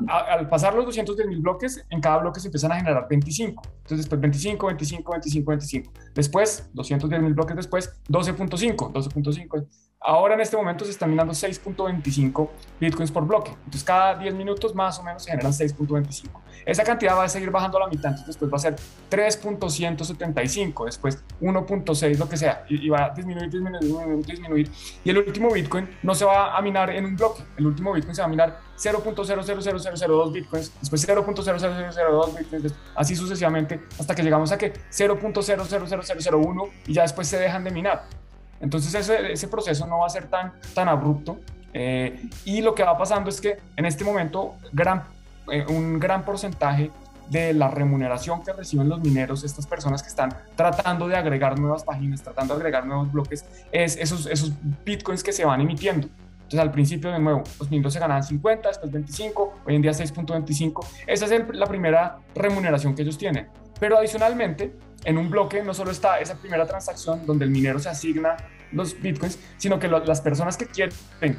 Al 0.08 0.48
pasar 0.48 0.74
los 0.74 0.86
210 0.86 1.28
mil 1.28 1.40
bloques, 1.40 1.86
en 1.90 2.02
cada 2.02 2.20
bloque 2.20 2.40
se 2.40 2.48
empiezan 2.48 2.72
a 2.72 2.76
generar 2.78 3.08
25. 3.10 3.62
Entonces, 3.66 3.98
después 3.98 4.22
25, 4.22 4.68
25, 4.68 5.12
25, 5.12 5.52
25. 5.52 5.94
Después, 6.16 6.70
210 6.74 7.22
mil 7.22 7.34
bloques 7.34 7.56
después, 7.56 7.94
12.5, 8.10 8.92
12.5. 8.92 9.68
Ahora 10.04 10.34
en 10.34 10.42
este 10.42 10.58
momento 10.58 10.84
se 10.84 10.90
están 10.90 11.12
minando 11.12 11.32
6.25 11.32 12.50
bitcoins 12.80 13.12
por 13.12 13.28
bloque. 13.28 13.52
Entonces 13.52 13.84
cada 13.84 14.16
10 14.16 14.34
minutos 14.34 14.74
más 14.74 14.98
o 14.98 15.04
menos 15.04 15.24
se 15.24 15.30
generan 15.30 15.52
6.25. 15.52 16.42
Esa 16.66 16.84
cantidad 16.84 17.16
va 17.16 17.26
a 17.26 17.30
seguir 17.30 17.52
bajando 17.52 17.78
a 17.78 17.82
la 17.82 17.88
mitad, 17.88 18.10
entonces 18.10 18.26
después 18.28 18.52
va 18.52 18.56
a 18.56 18.60
ser 18.60 18.76
3.175, 19.12 20.86
después 20.86 21.24
1.6, 21.40 22.18
lo 22.18 22.28
que 22.28 22.38
sea, 22.38 22.66
y, 22.68 22.90
va 22.90 23.06
a 23.06 23.10
disminuir, 23.12 23.50
disminuir, 23.50 23.80
disminuir, 23.82 24.26
disminuir. 24.26 24.72
Y 25.04 25.12
el 25.12 25.20
último 25.20 25.52
bitcoin 25.52 25.88
no 26.02 26.16
se 26.16 26.26
va 26.26 26.58
a 26.58 26.62
minar 26.64 26.90
en 26.90 27.06
un 27.06 27.16
bloque, 27.16 27.44
el 27.58 27.68
último 27.68 27.94
bitcoin 27.94 28.16
se 28.16 28.22
va 28.22 28.28
a 28.28 28.30
minar 28.30 28.60
0.000002 28.78 30.32
bitcoins, 30.32 30.72
después 30.80 31.08
0.00002 31.08 32.38
bitcoins, 32.38 32.74
así 32.96 33.16
sucesivamente, 33.16 33.82
hasta 34.00 34.16
que 34.16 34.24
llegamos 34.24 34.52
a 34.52 34.58
que 34.58 34.74
0.000001 34.74 36.70
y 36.88 36.94
ya 36.94 37.04
después 37.04 37.28
se 37.28 37.38
dejan 37.38 37.64
de 37.64 37.72
minar. 37.72 38.22
Entonces 38.62 38.94
ese, 38.94 39.32
ese 39.32 39.48
proceso 39.48 39.86
no 39.88 40.00
va 40.00 40.08
a 40.08 40.10
ser 40.10 40.28
tan, 40.28 40.54
tan 40.74 40.88
abrupto 40.88 41.40
eh, 41.74 42.30
y 42.46 42.62
lo 42.62 42.76
que 42.76 42.84
va 42.84 42.98
pasando 42.98 43.30
es 43.30 43.40
que 43.40 43.58
en 43.76 43.86
este 43.86 44.04
momento 44.04 44.56
gran, 44.72 45.04
eh, 45.52 45.66
un 45.68 46.00
gran 46.00 46.24
porcentaje 46.24 46.92
de 47.30 47.54
la 47.54 47.70
remuneración 47.70 48.44
que 48.44 48.52
reciben 48.52 48.90
los 48.90 49.00
mineros, 49.00 49.46
estas 49.46 49.66
personas 49.66 50.04
que 50.04 50.10
están 50.10 50.36
tratando 50.56 51.08
de 51.08 51.16
agregar 51.16 51.58
nuevas 51.58 51.84
páginas, 51.84 52.22
tratando 52.22 52.56
de 52.56 52.60
agregar 52.60 52.86
nuevos 52.86 53.12
bloques, 53.12 53.46
es 53.72 53.96
esos, 53.96 54.26
esos 54.26 54.52
bitcoins 54.84 55.24
que 55.24 55.32
se 55.32 55.46
van 55.46 55.62
emitiendo. 55.62 56.08
Entonces 56.34 56.60
al 56.60 56.72
principio 56.72 57.10
de 57.10 57.20
nuevo, 57.20 57.44
los 57.58 57.72
mineros 57.72 57.94
se 57.94 58.00
ganaban 58.00 58.24
50, 58.24 58.68
después 58.68 58.92
25, 58.92 59.54
hoy 59.66 59.76
en 59.76 59.82
día 59.82 59.92
6.25. 59.92 60.86
Esa 61.08 61.26
es 61.26 61.44
la 61.54 61.66
primera 61.68 62.18
remuneración 62.36 62.94
que 62.94 63.04
ellos 63.04 63.18
tienen. 63.18 63.48
Pero 63.82 63.98
adicionalmente, 63.98 64.76
en 65.04 65.18
un 65.18 65.32
bloque 65.32 65.64
no 65.64 65.74
solo 65.74 65.90
está 65.90 66.20
esa 66.20 66.36
primera 66.36 66.68
transacción 66.68 67.26
donde 67.26 67.46
el 67.46 67.50
minero 67.50 67.80
se 67.80 67.90
asigna 67.90 68.38
los 68.72 69.02
bitcoins, 69.02 69.40
sino 69.58 69.80
que 69.80 69.88
las 69.88 70.22
personas 70.22 70.56
que 70.56 70.68
quieren 70.68 70.94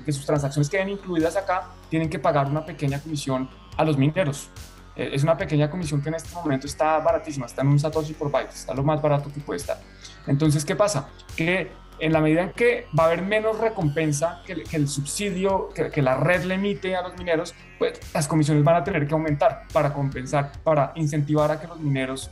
que 0.04 0.10
sus 0.10 0.26
transacciones 0.26 0.68
queden 0.68 0.88
incluidas 0.88 1.36
acá 1.36 1.68
tienen 1.88 2.10
que 2.10 2.18
pagar 2.18 2.48
una 2.48 2.66
pequeña 2.66 2.98
comisión 3.00 3.48
a 3.76 3.84
los 3.84 3.96
mineros. 3.96 4.50
Eh, 4.96 5.10
es 5.12 5.22
una 5.22 5.36
pequeña 5.36 5.70
comisión 5.70 6.02
que 6.02 6.08
en 6.08 6.16
este 6.16 6.34
momento 6.34 6.66
está 6.66 6.98
baratísima, 6.98 7.46
está 7.46 7.62
en 7.62 7.68
un 7.68 7.78
Satoshi 7.78 8.14
por 8.14 8.28
byte, 8.28 8.50
está 8.50 8.74
lo 8.74 8.82
más 8.82 9.00
barato 9.00 9.32
que 9.32 9.38
puede 9.38 9.58
estar. 9.58 9.78
Entonces, 10.26 10.64
¿qué 10.64 10.74
pasa? 10.74 11.10
Que 11.36 11.70
en 12.02 12.12
la 12.12 12.20
medida 12.20 12.42
en 12.42 12.50
que 12.50 12.86
va 12.98 13.04
a 13.04 13.06
haber 13.06 13.22
menos 13.22 13.60
recompensa 13.60 14.42
que, 14.44 14.64
el 14.72 14.88
subsidio 14.88 15.68
que, 15.68 16.02
la 16.02 16.16
red 16.16 16.42
le 16.42 16.54
emite 16.54 16.96
a 16.96 17.02
los 17.02 17.16
mineros, 17.16 17.54
pues 17.78 18.00
las 18.12 18.26
comisiones 18.26 18.64
van 18.64 18.74
a 18.74 18.82
tener 18.82 19.06
que 19.06 19.14
aumentar 19.14 19.68
para 19.72 19.92
compensar, 19.94 20.50
para 20.64 20.90
incentivar 20.96 21.52
a 21.52 21.60
que 21.60 21.68
los 21.68 21.78
mineros 21.78 22.28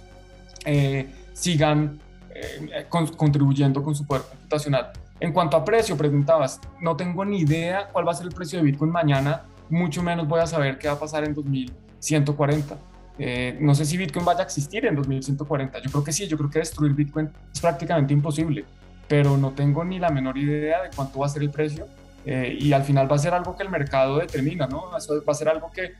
eh, 0.64 1.08
sigan 1.32 2.00
eh, 2.34 2.86
contribuyendo 2.88 3.80
con 3.80 3.94
su 3.94 4.04
poder 4.04 4.24
computacional. 4.24 4.90
En 5.20 5.32
cuanto 5.32 5.56
a 5.56 5.64
precio, 5.64 5.96
preguntabas, 5.96 6.60
no 6.80 6.96
tengo 6.96 7.24
ni 7.24 7.38
idea 7.38 7.90
cuál 7.92 8.08
va 8.08 8.10
a 8.10 8.14
ser 8.16 8.26
el 8.26 8.34
precio 8.34 8.58
de 8.58 8.64
Bitcoin 8.64 8.90
mañana, 8.90 9.44
mucho 9.68 10.02
menos 10.02 10.26
voy 10.26 10.40
a 10.40 10.48
saber 10.48 10.78
qué 10.78 10.88
va 10.88 10.94
a 10.94 10.98
pasar 10.98 11.22
en 11.22 11.32
2140. 11.32 12.76
Eh, 13.20 13.56
no 13.60 13.76
sé 13.76 13.84
si 13.84 13.96
Bitcoin 13.96 14.24
vaya 14.24 14.40
a 14.40 14.44
existir 14.44 14.84
en 14.84 14.96
2140. 14.96 15.78
Yo 15.78 15.90
creo 15.92 16.02
que 16.02 16.10
sí, 16.10 16.26
yo 16.26 16.36
creo 16.36 16.50
que 16.50 16.58
destruir 16.58 16.92
Bitcoin 16.92 17.30
es 17.52 17.60
prácticamente 17.60 18.12
imposible, 18.12 18.64
pero 19.10 19.36
no 19.36 19.50
tengo 19.50 19.84
ni 19.84 19.98
la 19.98 20.10
menor 20.10 20.38
idea 20.38 20.84
de 20.84 20.90
cuánto 20.94 21.18
va 21.18 21.26
a 21.26 21.28
ser 21.28 21.42
el 21.42 21.50
precio. 21.50 21.84
Eh, 22.24 22.56
y 22.60 22.72
al 22.72 22.84
final 22.84 23.10
va 23.10 23.16
a 23.16 23.18
ser 23.18 23.34
algo 23.34 23.56
que 23.56 23.64
el 23.64 23.68
mercado 23.68 24.18
determina, 24.18 24.68
¿no? 24.68 24.88
va 24.92 24.98
a 24.98 25.34
ser 25.34 25.48
algo 25.48 25.68
que 25.72 25.94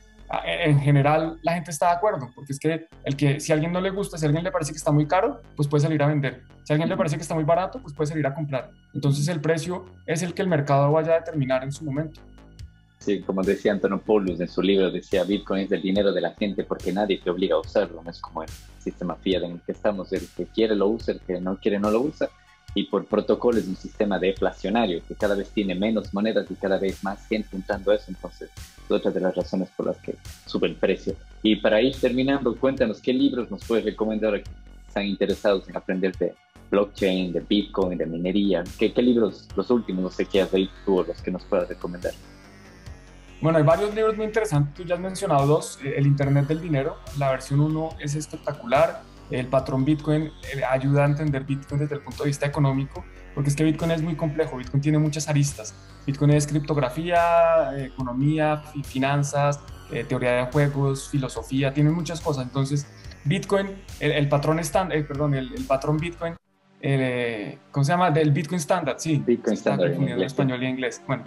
en 0.45 0.79
general 0.79 1.37
la 1.41 1.55
gente 1.55 1.71
está 1.71 1.87
de 1.87 1.95
acuerdo, 1.95 2.29
porque 2.33 2.53
es 2.53 2.59
que, 2.59 2.87
el 3.03 3.17
que 3.17 3.41
si 3.41 3.51
a 3.51 3.55
alguien 3.55 3.73
no 3.73 3.81
le 3.81 3.89
gusta, 3.89 4.17
si 4.17 4.23
a 4.23 4.27
alguien 4.27 4.45
le 4.45 4.51
parece 4.51 4.71
que 4.71 4.77
está 4.77 4.93
muy 4.93 5.07
caro, 5.07 5.41
pues 5.57 5.67
puede 5.67 5.81
salir 5.81 6.01
a 6.01 6.07
vender. 6.07 6.43
Si 6.63 6.71
a 6.71 6.75
alguien 6.75 6.87
le 6.87 6.95
parece 6.95 7.17
que 7.17 7.21
está 7.21 7.35
muy 7.35 7.43
barato, 7.43 7.81
pues 7.81 7.93
puede 7.93 8.07
salir 8.07 8.25
a 8.25 8.33
comprar. 8.33 8.69
Entonces 8.93 9.27
el 9.27 9.41
precio 9.41 9.87
es 10.05 10.21
el 10.21 10.33
que 10.33 10.41
el 10.41 10.47
mercado 10.47 10.89
vaya 10.89 11.11
a 11.11 11.19
determinar 11.19 11.65
en 11.65 11.73
su 11.73 11.83
momento. 11.83 12.21
Sí, 12.99 13.21
como 13.23 13.41
decía 13.41 13.73
Antonopoulos 13.73 14.39
en 14.39 14.47
su 14.47 14.61
libro, 14.61 14.89
decía 14.89 15.25
Bitcoin 15.25 15.63
es 15.63 15.71
el 15.73 15.81
dinero 15.81 16.13
de 16.13 16.21
la 16.21 16.31
gente 16.35 16.63
porque 16.63 16.93
nadie 16.93 17.19
te 17.19 17.29
obliga 17.29 17.55
a 17.55 17.59
usarlo, 17.59 18.01
no 18.01 18.09
es 18.09 18.21
como 18.21 18.43
el 18.43 18.49
sistema 18.79 19.15
fiat 19.15 19.43
en 19.43 19.51
el 19.53 19.61
que 19.61 19.73
estamos, 19.73 20.13
el 20.13 20.25
que 20.37 20.45
quiere 20.45 20.75
lo 20.75 20.87
usa, 20.87 21.15
el 21.15 21.19
que 21.19 21.41
no 21.41 21.57
quiere 21.57 21.79
no 21.79 21.89
lo 21.91 22.01
usa, 22.01 22.29
y 22.73 22.85
por 22.85 23.05
protocolo 23.05 23.57
es 23.57 23.67
un 23.67 23.75
sistema 23.75 24.17
deflacionario 24.17 25.01
que 25.07 25.15
cada 25.15 25.35
vez 25.35 25.49
tiene 25.49 25.75
menos 25.75 26.13
monedas 26.13 26.49
y 26.49 26.55
cada 26.55 26.77
vez 26.77 27.03
más 27.03 27.25
gente 27.27 27.49
juntando 27.51 27.91
eso, 27.91 28.05
entonces 28.07 28.49
es 28.83 28.91
otra 28.91 29.11
de 29.11 29.19
las 29.19 29.35
razones 29.35 29.69
por 29.75 29.87
las 29.87 29.97
que 29.97 30.15
sube 30.45 30.67
el 30.67 30.75
precio. 30.75 31.15
Y 31.43 31.57
para 31.57 31.81
ir 31.81 31.95
terminando, 31.95 32.55
cuéntanos 32.55 33.01
qué 33.01 33.13
libros 33.13 33.51
nos 33.51 33.63
puedes 33.65 33.83
recomendar 33.83 34.35
a 34.35 34.41
que 34.41 34.49
están 34.87 35.05
interesados 35.05 35.67
en 35.69 35.77
aprender 35.77 36.15
de 36.17 36.33
blockchain, 36.69 37.33
de 37.33 37.41
Bitcoin, 37.41 37.97
de 37.97 38.05
minería. 38.05 38.63
¿Qué, 38.79 38.93
qué 38.93 39.01
libros, 39.01 39.47
los 39.55 39.69
últimos, 39.69 40.03
no 40.03 40.09
sé 40.09 40.25
qué 40.25 40.41
has 40.41 40.53
leído 40.53 40.71
tú 40.85 40.99
o 40.99 41.03
los 41.03 41.21
que 41.21 41.31
nos 41.31 41.43
puedas 41.43 41.67
recomendar? 41.67 42.13
Bueno, 43.41 43.57
hay 43.57 43.63
varios 43.63 43.93
libros 43.95 44.15
muy 44.15 44.27
interesantes, 44.27 44.73
tú 44.75 44.83
ya 44.83 44.95
has 44.95 45.01
mencionado 45.01 45.47
dos, 45.47 45.79
eh, 45.83 45.95
El 45.97 46.05
Internet 46.05 46.47
del 46.47 46.61
Dinero, 46.61 46.97
la 47.17 47.31
versión 47.31 47.59
1 47.59 47.89
es 47.99 48.13
espectacular, 48.13 49.01
el 49.31 49.47
patrón 49.47 49.85
Bitcoin 49.85 50.23
eh, 50.23 50.63
ayuda 50.69 51.03
a 51.03 51.05
entender 51.07 51.43
Bitcoin 51.43 51.79
desde 51.79 51.95
el 51.95 52.01
punto 52.01 52.23
de 52.23 52.27
vista 52.27 52.45
económico, 52.45 53.03
porque 53.33 53.49
es 53.49 53.55
que 53.55 53.63
Bitcoin 53.63 53.91
es 53.91 54.01
muy 54.01 54.15
complejo, 54.15 54.57
Bitcoin 54.57 54.81
tiene 54.81 54.99
muchas 54.99 55.27
aristas. 55.29 55.73
Bitcoin 56.05 56.31
es 56.31 56.47
criptografía, 56.47 57.71
economía, 57.77 58.61
finanzas, 58.83 59.59
eh, 59.91 60.03
teoría 60.03 60.31
de 60.33 60.43
juegos, 60.51 61.09
filosofía, 61.09 61.73
tiene 61.73 61.91
muchas 61.91 62.19
cosas. 62.21 62.45
Entonces, 62.45 62.87
Bitcoin, 63.23 63.69
el, 63.99 64.27
patrón 64.27 64.59
estándar, 64.59 64.97
eh, 64.97 65.03
perdón, 65.03 65.35
el, 65.35 65.49
patrón 65.67 65.97
Bitcoin, 65.97 66.35
¿cómo 67.71 67.83
se 67.83 67.91
llama? 67.91 68.11
Del 68.11 68.31
Bitcoin 68.31 68.59
Standard, 68.59 68.99
sí. 68.99 69.23
Bitcoin 69.25 69.55
Standard 69.55 69.93
en, 69.93 70.21
español 70.21 70.63
y 70.63 70.67
inglés. 70.67 71.01
Bueno, 71.07 71.23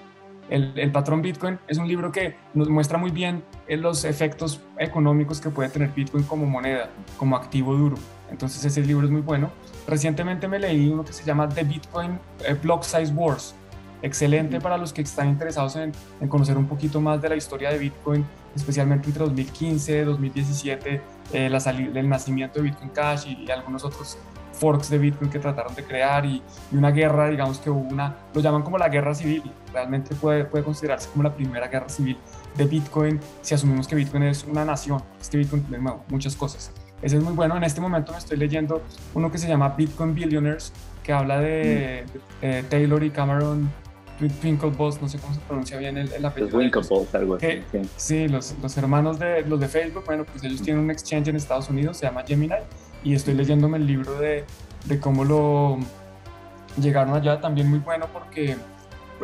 el, 0.54 0.92
patrón 0.92 1.20
Bitcoin 1.20 1.58
es 1.66 1.78
un 1.78 1.88
libro 1.88 2.12
que 2.12 2.36
nos 2.54 2.68
muestra 2.68 2.96
muy 2.96 3.10
bien 3.10 3.42
eh, 3.66 3.76
los 3.76 4.04
efectos 4.04 4.60
económicos 4.78 5.40
que 5.40 5.50
puede 5.50 5.68
tener 5.68 5.90
Bitcoin 5.90 6.24
como 6.24 6.46
moneda, 6.46 6.90
como 7.18 7.36
activo 7.36 7.74
duro. 7.74 7.96
Entonces 8.30 8.64
ese 8.64 8.80
libro 8.82 9.04
es 9.04 9.10
muy 9.10 9.20
bueno. 9.20 9.50
Recientemente 9.86 10.46
me 10.46 10.58
leí 10.58 10.88
uno 10.88 11.04
que 11.04 11.12
se 11.12 11.24
llama 11.24 11.48
The 11.48 11.64
Bitcoin 11.64 12.18
eh, 12.46 12.54
Block 12.54 12.84
Size 12.84 13.12
Wars. 13.12 13.54
Excelente 14.02 14.60
para 14.60 14.76
los 14.76 14.92
que 14.92 15.02
están 15.02 15.28
interesados 15.28 15.76
en, 15.76 15.92
conocer 16.28 16.56
un 16.56 16.66
poquito 16.66 17.00
más 17.00 17.20
de 17.22 17.30
la 17.30 17.36
historia 17.36 17.70
de 17.70 17.78
Bitcoin, 17.78 18.24
especialmente 18.54 19.08
entre 19.08 19.24
2015 19.24 19.98
y 19.98 20.04
2017, 20.04 21.00
eh, 21.32 21.48
la 21.48 21.58
el 21.58 22.08
nacimiento 22.08 22.60
de 22.60 22.70
Bitcoin 22.70 22.90
Cash 22.90 23.26
y, 23.26 23.50
algunos 23.50 23.84
otros 23.84 24.18
forks 24.52 24.88
de 24.88 24.98
Bitcoin 24.98 25.30
que 25.30 25.38
trataron 25.38 25.74
de 25.74 25.84
crear 25.84 26.24
y, 26.24 26.42
una 26.72 26.90
guerra, 26.90 27.28
digamos 27.28 27.58
que 27.58 27.70
hubo 27.70 27.80
una, 27.80 28.16
lo 28.34 28.40
llaman 28.40 28.62
como 28.62 28.78
la 28.78 28.88
guerra 28.88 29.14
civil, 29.14 29.42
realmente 29.72 30.14
puede, 30.14 30.44
puede 30.44 30.64
considerarse 30.64 31.08
como 31.10 31.22
la 31.22 31.34
primera 31.34 31.68
guerra 31.68 31.88
civil 31.88 32.16
de 32.56 32.64
Bitcoin 32.64 33.20
si 33.42 33.54
asumimos 33.54 33.88
que 33.88 33.96
Bitcoin 33.96 34.24
es 34.24 34.44
una 34.44 34.64
nación, 34.64 35.02
es 35.20 35.28
que 35.28 35.38
Bitcoin 35.38 35.62
tiene 35.64 35.84
muchas 36.08 36.36
cosas. 36.36 36.72
Ese 37.02 37.18
es 37.18 37.22
muy 37.22 37.34
bueno. 37.34 37.56
En 37.56 37.64
este 37.64 37.82
momento 37.82 38.12
me 38.12 38.18
estoy 38.18 38.38
leyendo 38.38 38.80
uno 39.12 39.30
que 39.30 39.36
se 39.36 39.46
llama 39.46 39.70
Bitcoin 39.70 40.14
Billionaires, 40.14 40.72
que 41.02 41.12
habla 41.12 41.38
de, 41.38 42.06
mm. 42.40 42.68
Taylor 42.70 43.02
y 43.02 43.10
Cameron 43.10 43.70
Winklevoss, 44.20 45.02
no 45.02 45.08
sé 45.08 45.18
cómo 45.18 45.34
se 45.34 45.40
pronuncia 45.40 45.78
bien 45.78 45.98
el, 45.98 46.12
el 46.12 46.24
apellido. 46.24 46.50
Los 46.50 46.60
Winklevoss, 46.60 47.14
algo 47.14 47.34
así. 47.34 47.62
sí, 47.96 48.28
los, 48.28 48.54
los, 48.62 48.76
hermanos 48.76 49.18
de 49.18 49.42
los 49.42 49.58
de 49.58 49.68
Facebook, 49.68 50.04
bueno, 50.06 50.24
pues 50.24 50.44
ellos 50.44 50.62
tienen 50.62 50.84
un 50.84 50.90
exchange 50.90 51.28
en 51.28 51.36
Estados 51.36 51.68
Unidos, 51.68 51.96
se 51.96 52.06
llama 52.06 52.22
Gemini, 52.26 52.54
y 53.02 53.14
estoy 53.14 53.34
leyéndome 53.34 53.78
el 53.78 53.86
libro 53.86 54.14
de, 54.18 54.44
de 54.84 55.00
cómo 55.00 55.24
lo 55.24 55.78
llegaron 56.80 57.14
allá, 57.14 57.40
también 57.40 57.68
muy 57.68 57.78
bueno 57.80 58.06
porque 58.12 58.56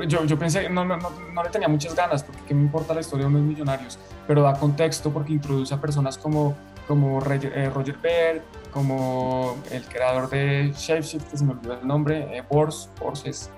yo, 0.07 0.25
yo 0.25 0.39
pensé, 0.39 0.69
no, 0.69 0.85
no, 0.85 0.97
no, 0.97 1.11
no, 1.33 1.43
le 1.43 1.51
tenía 1.51 1.69
muchas 1.69 1.95
ganas, 1.95 2.23
porque 2.23 2.41
qué 2.47 2.55
me 2.55 2.63
importa 2.63 2.95
la 2.95 3.01
historia 3.01 3.27
de 3.27 3.33
unos 3.33 3.43
millonarios, 3.43 3.99
pero 4.27 4.43
da 4.43 4.55
contexto 4.55 5.11
porque 5.11 5.33
introduce 5.33 5.75
a 5.75 5.81
personas 5.81 6.17
como, 6.17 6.55
como 6.87 7.21
eh, 7.21 7.71
Roger 7.71 7.97
Ver, 7.99 8.43
como 8.73 9.57
el 9.71 9.83
creador 9.85 10.31
de 10.31 10.73
Shapeshift, 10.77 11.31
que 11.31 11.37
se 11.37 11.45
me 11.45 11.53
olvidó 11.53 11.75
el 11.81 11.87
nombre, 11.87 12.37
eh, 12.37 12.43
Bors, 12.49 12.89
es, 13.25 13.51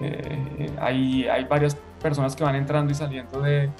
eh, 0.00 0.70
hay, 0.80 1.44
varias 1.48 1.76
personas 2.00 2.34
que 2.34 2.44
van 2.44 2.54
entrando 2.54 2.92
y 2.92 2.94
saliendo 2.94 3.40
de, 3.40 3.70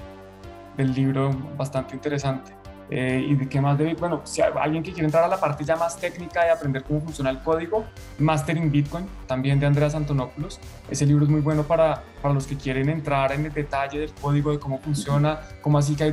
del 0.77 0.93
libro 0.93 1.31
bastante 1.57 1.95
interesante. 1.95 2.53
Eh, 2.91 3.25
¿Y 3.27 3.33
de 3.33 3.49
qué 3.49 3.59
más 3.59 3.79
de 3.79 3.95
Bueno, 3.95 4.21
si 4.25 4.43
hay 4.43 4.51
alguien 4.59 4.83
que 4.83 4.91
quiere 4.91 5.05
entrar 5.05 5.23
a 5.23 5.27
la 5.27 5.39
parte 5.39 5.63
ya 5.63 5.75
más 5.75 5.97
técnica 5.97 6.43
de 6.43 6.51
aprender 6.51 6.83
cómo 6.83 7.01
funciona 7.01 7.31
el 7.31 7.39
código, 7.39 7.83
Mastering 8.19 8.71
Bitcoin, 8.71 9.07
también 9.25 9.59
de 9.59 9.65
Andreas 9.65 9.95
Antonopoulos. 9.95 10.59
Ese 10.87 11.05
libro 11.07 11.25
es 11.25 11.31
muy 11.31 11.41
bueno 11.41 11.63
para, 11.63 12.03
para 12.21 12.33
los 12.33 12.45
que 12.45 12.55
quieren 12.55 12.89
entrar 12.89 13.31
en 13.31 13.45
el 13.45 13.51
detalle 13.53 13.99
del 13.99 14.13
código, 14.13 14.51
de 14.51 14.59
cómo 14.59 14.77
funciona, 14.77 15.39
cómo 15.61 15.79
así 15.79 15.95
que 15.95 16.03
hay 16.03 16.11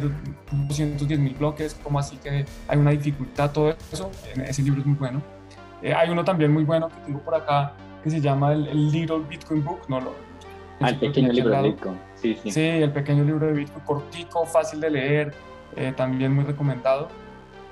210 0.51 1.21
mil 1.21 1.35
bloques, 1.35 1.77
cómo 1.83 1.99
así 1.99 2.17
que 2.17 2.47
hay 2.69 2.79
una 2.79 2.93
dificultad, 2.93 3.51
todo 3.51 3.77
eso. 3.93 4.11
Ese 4.37 4.63
libro 4.63 4.81
es 4.81 4.87
muy 4.87 4.97
bueno. 4.97 5.23
Eh, 5.83 5.93
hay 5.93 6.09
uno 6.09 6.25
también 6.25 6.53
muy 6.53 6.65
bueno 6.65 6.89
que 6.89 6.95
tengo 7.05 7.21
por 7.21 7.35
acá 7.35 7.75
que 8.03 8.11
se 8.11 8.21
llama 8.21 8.53
el, 8.53 8.91
Little 8.91 9.21
Bitcoin 9.29 9.65
Book, 9.65 9.81
no 9.89 10.01
lo... 10.01 10.15
Ah, 10.81 10.91
el 10.91 10.99
pequeño 10.99 11.33
libro 11.33 11.51
de 11.51 11.63
Bitcoin. 11.63 11.99
Sí, 12.15 12.37
sí. 12.43 12.51
sí, 12.51 12.61
el 12.61 12.93
pequeño 12.93 13.25
libro 13.25 13.47
de 13.47 13.53
Bitcoin, 13.53 13.85
cortico, 13.85 14.45
fácil 14.45 14.81
de 14.81 14.91
leer, 14.91 15.35
eh, 15.77 15.93
también 15.97 16.35
muy 16.35 16.45
recomendado. 16.45 17.09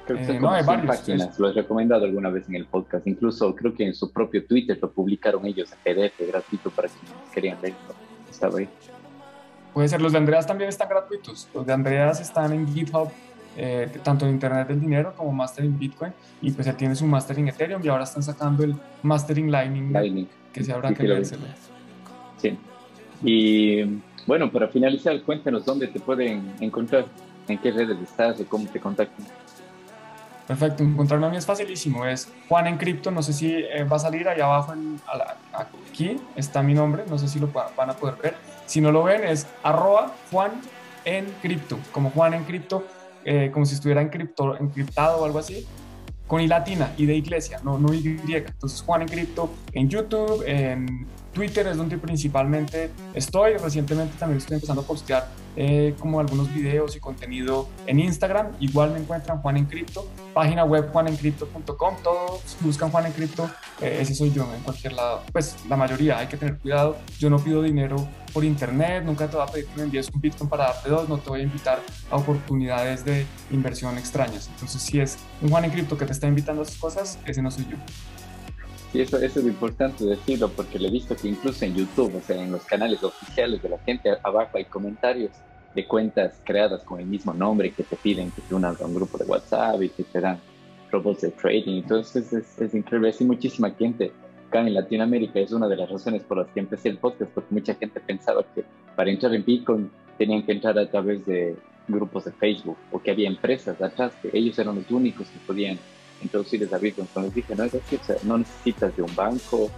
Creo 0.06 0.18
que 0.18 0.36
eh, 0.36 0.40
no, 0.40 0.50
hay 0.50 0.64
varios. 0.64 0.96
páginas, 0.96 1.38
lo 1.38 1.48
he 1.48 1.52
recomendado 1.52 2.04
alguna 2.04 2.30
vez 2.30 2.48
en 2.48 2.54
el 2.54 2.66
podcast, 2.66 3.06
incluso 3.06 3.54
creo 3.54 3.74
que 3.74 3.84
en 3.84 3.94
su 3.94 4.12
propio 4.12 4.44
Twitter 4.46 4.78
lo 4.80 4.90
publicaron 4.90 5.44
ellos 5.46 5.70
en 5.72 5.78
PDF 5.78 6.28
gratuito 6.28 6.70
para 6.70 6.88
quienes 6.88 7.30
querían 7.32 7.58
leerlo. 7.60 7.94
Estaba 8.28 8.58
ahí. 8.58 8.68
Puede 9.72 9.88
ser, 9.88 10.00
los 10.00 10.12
de 10.12 10.18
Andreas 10.18 10.46
también 10.46 10.68
están 10.68 10.88
gratuitos. 10.88 11.48
Los 11.54 11.64
de 11.64 11.72
Andreas 11.72 12.20
están 12.20 12.52
en 12.52 12.66
GitHub, 12.66 13.08
eh, 13.62 13.90
tanto 14.02 14.24
en 14.24 14.32
Internet 14.32 14.68
del 14.68 14.80
Dinero 14.80 15.12
como 15.14 15.32
Mastering 15.32 15.78
Bitcoin, 15.78 16.14
y 16.40 16.50
pues 16.50 16.66
ya 16.66 16.74
tiene 16.74 16.96
su 16.96 17.04
Mastering 17.04 17.48
Ethereum 17.48 17.82
y 17.84 17.88
ahora 17.88 18.04
están 18.04 18.22
sacando 18.22 18.64
el 18.64 18.74
Mastering 19.02 19.50
Lightning, 19.50 19.92
Lightning. 19.92 20.26
que 20.50 20.64
se 20.64 20.72
habrá 20.72 20.88
sí, 20.88 20.94
que 20.94 21.02
leérselo. 21.02 21.42
Sí. 22.38 22.58
Y 23.22 24.00
bueno, 24.26 24.50
para 24.50 24.68
finalizar, 24.68 25.20
cuéntanos 25.20 25.66
dónde 25.66 25.88
te 25.88 26.00
pueden 26.00 26.54
encontrar 26.58 27.04
en 27.48 27.58
qué 27.58 27.70
redes 27.70 27.98
estás 28.00 28.40
o 28.40 28.46
cómo 28.46 28.66
te 28.66 28.80
contactan. 28.80 29.26
Perfecto, 30.46 30.82
encontrarme 30.82 31.26
a 31.26 31.28
mí 31.28 31.36
es 31.36 31.44
facilísimo, 31.44 32.06
es 32.06 32.32
Juan 32.48 32.66
en 32.66 32.78
Cripto, 32.78 33.10
no 33.10 33.22
sé 33.22 33.34
si 33.34 33.52
eh, 33.52 33.84
va 33.84 33.96
a 33.96 34.00
salir 34.00 34.26
allá 34.26 34.46
abajo, 34.46 34.72
aquí 35.90 36.16
está 36.34 36.62
mi 36.62 36.72
nombre, 36.72 37.04
no 37.10 37.18
sé 37.18 37.28
si 37.28 37.38
lo 37.38 37.48
van 37.48 37.90
a 37.90 37.92
poder 37.92 38.16
ver, 38.22 38.34
si 38.64 38.80
no 38.80 38.90
lo 38.90 39.02
ven 39.02 39.22
es 39.22 39.46
arroba 39.62 40.12
Juan 40.30 40.52
en 41.04 41.26
Cripto, 41.42 41.78
como 41.92 42.10
Juan 42.10 42.32
en 42.32 42.44
Cripto, 42.44 42.86
eh, 43.24 43.50
como 43.52 43.66
si 43.66 43.74
estuviera 43.74 44.02
encriptado 44.02 45.18
o 45.18 45.24
algo 45.24 45.38
así, 45.38 45.66
con 46.30 46.40
i 46.40 46.46
latina 46.46 46.94
y 46.96 47.06
de 47.06 47.16
iglesia, 47.16 47.60
no, 47.64 47.76
no 47.76 47.92
y. 47.92 48.20
Entonces 48.32 48.82
Juan 48.82 49.02
en 49.02 49.08
Cripto 49.08 49.50
en 49.72 49.88
YouTube, 49.88 50.44
en 50.46 51.06
Twitter 51.32 51.66
es 51.66 51.76
donde 51.76 51.98
principalmente 51.98 52.90
estoy. 53.14 53.54
Recientemente 53.54 54.16
también 54.16 54.38
estoy 54.38 54.54
empezando 54.54 54.82
a 54.82 54.84
postear 54.84 55.28
eh, 55.56 55.94
como 55.98 56.20
algunos 56.20 56.52
videos 56.54 56.94
y 56.94 57.00
contenido 57.00 57.68
en 57.86 57.98
Instagram. 57.98 58.52
Igual 58.60 58.92
me 58.92 59.00
encuentran 59.00 59.40
Juan 59.40 59.56
en 59.56 59.64
Cripto, 59.66 60.06
página 60.32 60.64
web 60.64 60.90
juanencrypto.com. 60.92 61.96
Todos 62.04 62.56
buscan 62.60 62.90
Juan 62.90 63.06
en 63.06 63.12
Cripto, 63.12 63.50
eh, 63.80 63.98
ese 64.00 64.14
soy 64.14 64.30
yo 64.32 64.48
en 64.54 64.62
cualquier 64.62 64.92
lado. 64.92 65.22
Pues 65.32 65.56
la 65.68 65.76
mayoría, 65.76 66.18
hay 66.18 66.28
que 66.28 66.36
tener 66.36 66.58
cuidado. 66.58 66.96
Yo 67.18 67.28
no 67.28 67.40
pido 67.40 67.60
dinero 67.60 68.06
por 68.32 68.44
internet, 68.44 69.04
nunca 69.04 69.28
te 69.28 69.36
voy 69.36 69.46
a 69.46 69.50
pedir 69.50 69.66
que 69.66 69.76
me 69.76 69.82
envíes 69.84 70.08
un 70.12 70.20
Bitcoin 70.20 70.48
para 70.48 70.64
darte 70.64 70.88
dos, 70.88 71.08
no 71.08 71.18
te 71.18 71.28
voy 71.28 71.40
a 71.40 71.42
invitar 71.44 71.80
a 72.10 72.16
oportunidades 72.16 73.04
de 73.04 73.26
inversión 73.50 73.96
extrañas. 73.98 74.48
Entonces, 74.54 74.82
si 74.82 75.00
es 75.00 75.18
un 75.40 75.50
Juan 75.50 75.64
en 75.64 75.70
Cripto 75.70 75.96
que 75.96 76.06
te 76.06 76.12
está 76.12 76.26
invitando 76.26 76.62
a 76.62 76.64
esas 76.64 76.76
cosas, 76.76 77.18
ese 77.26 77.42
no 77.42 77.50
soy 77.50 77.66
yo. 77.70 77.76
Y 78.92 79.00
eso, 79.00 79.18
eso 79.18 79.38
es 79.38 79.46
importante 79.46 80.04
decirlo 80.04 80.48
porque 80.48 80.78
le 80.78 80.88
he 80.88 80.90
visto 80.90 81.14
que 81.14 81.28
incluso 81.28 81.64
en 81.64 81.74
YouTube, 81.74 82.16
o 82.16 82.20
sea, 82.20 82.42
en 82.42 82.50
los 82.50 82.64
canales 82.64 83.02
oficiales 83.04 83.62
de 83.62 83.68
la 83.68 83.78
gente, 83.78 84.10
abajo 84.22 84.50
hay 84.54 84.64
comentarios 84.64 85.30
de 85.74 85.86
cuentas 85.86 86.40
creadas 86.44 86.82
con 86.82 86.98
el 86.98 87.06
mismo 87.06 87.32
nombre 87.32 87.70
que 87.70 87.84
te 87.84 87.94
piden 87.94 88.32
que 88.32 88.42
te 88.42 88.54
unas 88.54 88.80
a 88.80 88.86
un 88.86 88.94
grupo 88.94 89.16
de 89.18 89.24
WhatsApp 89.24 89.80
y 89.82 89.88
que 89.90 90.02
te 90.02 90.20
dan 90.20 90.40
robots 90.90 91.20
de 91.20 91.30
trading. 91.30 91.82
Entonces 91.82 92.32
es, 92.32 92.58
es 92.60 92.74
increíble. 92.74 93.14
Hay 93.18 93.26
muchísima 93.26 93.70
gente 93.70 94.12
acá 94.50 94.60
en 94.60 94.74
Latinoamérica. 94.74 95.38
Es 95.38 95.52
una 95.52 95.68
de 95.68 95.76
las 95.76 95.88
razones 95.88 96.22
por 96.24 96.38
las 96.38 96.48
que 96.48 96.60
empecé 96.60 96.88
el 96.88 96.98
podcast, 96.98 97.30
porque 97.30 97.54
mucha 97.54 97.74
gente 97.74 98.00
pensaba 98.00 98.44
que 98.54 98.64
para 98.96 99.10
entrar 99.10 99.32
en 99.34 99.44
Bitcoin 99.44 99.90
tenían 100.18 100.42
que 100.44 100.52
entrar 100.52 100.76
a 100.78 100.90
través 100.90 101.24
de 101.24 101.56
grupos 101.88 102.24
de 102.24 102.32
Facebook 102.32 102.76
o 102.92 103.00
que 103.00 103.12
había 103.12 103.28
empresas 103.28 103.80
atrás 103.80 104.12
que 104.20 104.30
ellos 104.32 104.58
eran 104.58 104.76
los 104.76 104.90
únicos 104.90 105.28
que 105.28 105.38
podían 105.46 105.78
introducirles 106.20 106.72
a 106.72 106.78
Bitcoin. 106.78 107.06
Entonces 107.06 107.34
dije, 107.34 107.54
no 107.54 107.64
es 107.64 107.74
así, 107.74 107.96
o 107.96 108.04
sea, 108.04 108.16
no 108.24 108.38
necesitas 108.38 108.96
de 108.96 109.02
un 109.02 109.14
banco, 109.14 109.70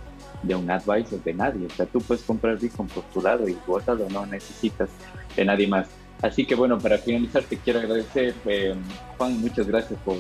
de 0.42 0.54
un 0.54 0.70
advisor, 0.70 1.22
de 1.22 1.34
nadie. 1.34 1.66
O 1.66 1.70
sea, 1.70 1.86
tú 1.86 2.00
puedes 2.00 2.24
comprar 2.24 2.58
Bitcoin 2.58 2.88
por 2.88 3.04
tu 3.04 3.20
lado 3.20 3.46
y 3.48 3.56
guárdalo, 3.66 4.08
no 4.08 4.24
necesitas 4.26 4.88
de 5.36 5.44
nadie 5.44 5.68
más. 5.68 5.88
Así 6.22 6.46
que 6.46 6.54
bueno, 6.54 6.78
para 6.78 6.98
finalizar 6.98 7.42
te 7.42 7.58
quiero 7.58 7.80
agradecer, 7.80 8.34
eh, 8.46 8.74
Juan, 9.18 9.40
muchas 9.40 9.66
gracias 9.66 9.98
por 10.04 10.16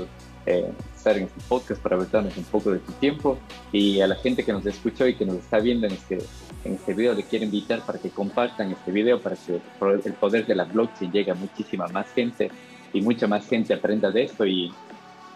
eh, 0.46 0.70
estar 0.96 1.16
en 1.16 1.24
este 1.24 1.40
podcast, 1.48 1.80
para 1.80 1.96
darnos 1.96 2.36
un 2.36 2.44
poco 2.44 2.70
de 2.72 2.78
tu 2.78 2.92
tiempo 2.92 3.38
y 3.72 4.00
a 4.00 4.06
la 4.06 4.16
gente 4.16 4.44
que 4.44 4.52
nos 4.52 4.64
escuchó 4.66 5.06
y 5.06 5.14
que 5.14 5.24
nos 5.24 5.36
está 5.36 5.58
viendo 5.58 5.86
en 5.86 5.92
este, 5.92 6.18
en 6.64 6.74
este 6.74 6.94
video, 6.94 7.14
le 7.14 7.24
quiero 7.24 7.44
invitar 7.44 7.80
para 7.82 7.98
que 7.98 8.10
compartan 8.10 8.70
este 8.72 8.90
video 8.90 9.20
para 9.20 9.36
que 9.36 9.60
el 10.04 10.12
poder 10.14 10.46
de 10.46 10.54
la 10.54 10.64
blockchain 10.64 11.12
llegue 11.12 11.30
a 11.30 11.34
muchísima 11.34 11.86
más 11.88 12.10
gente 12.12 12.50
y 12.92 13.00
mucha 13.00 13.26
más 13.26 13.46
gente 13.48 13.74
aprenda 13.74 14.10
de 14.10 14.24
esto 14.24 14.46
y 14.46 14.72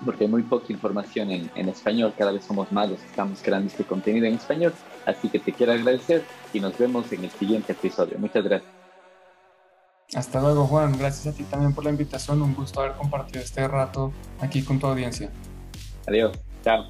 porque 0.04 0.24
hay 0.24 0.30
muy 0.30 0.42
poca 0.42 0.66
información 0.70 1.30
en, 1.30 1.50
en, 1.54 1.68
español, 1.68 2.12
cada 2.16 2.32
vez 2.32 2.44
somos 2.44 2.70
más 2.70 2.90
los 2.90 3.00
que 3.00 3.06
estamos 3.06 3.40
creando 3.42 3.68
este 3.68 3.84
contenido 3.84 4.26
en 4.26 4.34
español, 4.34 4.74
así 5.06 5.28
que 5.28 5.38
te 5.38 5.52
quiero 5.52 5.72
agradecer 5.72 6.22
y 6.52 6.60
nos 6.60 6.76
vemos 6.76 7.10
en 7.12 7.24
el 7.24 7.30
siguiente 7.30 7.72
episodio. 7.72 8.18
Muchas 8.18 8.44
gracias. 8.44 8.85
Hasta 10.14 10.40
luego 10.40 10.66
Juan, 10.66 10.96
gracias 10.96 11.34
a 11.34 11.36
ti 11.36 11.42
también 11.44 11.72
por 11.72 11.84
la 11.84 11.90
invitación, 11.90 12.40
un 12.40 12.54
gusto 12.54 12.80
haber 12.80 12.92
compartido 12.92 13.42
este 13.42 13.66
rato 13.66 14.12
aquí 14.40 14.62
con 14.62 14.78
tu 14.78 14.86
audiencia. 14.86 15.30
Adiós, 16.06 16.38
chao. 16.62 16.86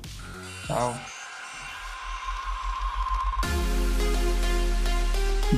Chao. 0.66 0.92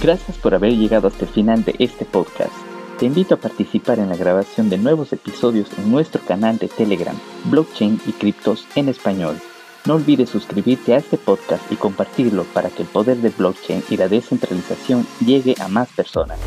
Gracias 0.00 0.36
por 0.36 0.54
haber 0.54 0.72
llegado 0.76 1.08
hasta 1.08 1.24
el 1.24 1.30
final 1.30 1.64
de 1.64 1.74
este 1.78 2.04
podcast. 2.04 2.52
Te 2.98 3.06
invito 3.06 3.34
a 3.34 3.38
participar 3.38 3.98
en 3.98 4.08
la 4.08 4.16
grabación 4.16 4.68
de 4.68 4.78
nuevos 4.78 5.12
episodios 5.12 5.68
en 5.78 5.90
nuestro 5.90 6.20
canal 6.24 6.58
de 6.58 6.68
Telegram, 6.68 7.16
Blockchain 7.44 8.00
y 8.06 8.12
Criptos 8.12 8.66
en 8.76 8.88
Español. 8.88 9.40
No 9.86 9.94
olvides 9.94 10.30
suscribirte 10.30 10.94
a 10.94 10.98
este 10.98 11.16
podcast 11.16 11.62
y 11.72 11.76
compartirlo 11.76 12.44
para 12.52 12.70
que 12.70 12.82
el 12.82 12.88
poder 12.88 13.16
del 13.18 13.32
blockchain 13.32 13.82
y 13.88 13.96
la 13.96 14.08
descentralización 14.08 15.06
llegue 15.24 15.54
a 15.60 15.68
más 15.68 15.88
personas. 15.88 16.38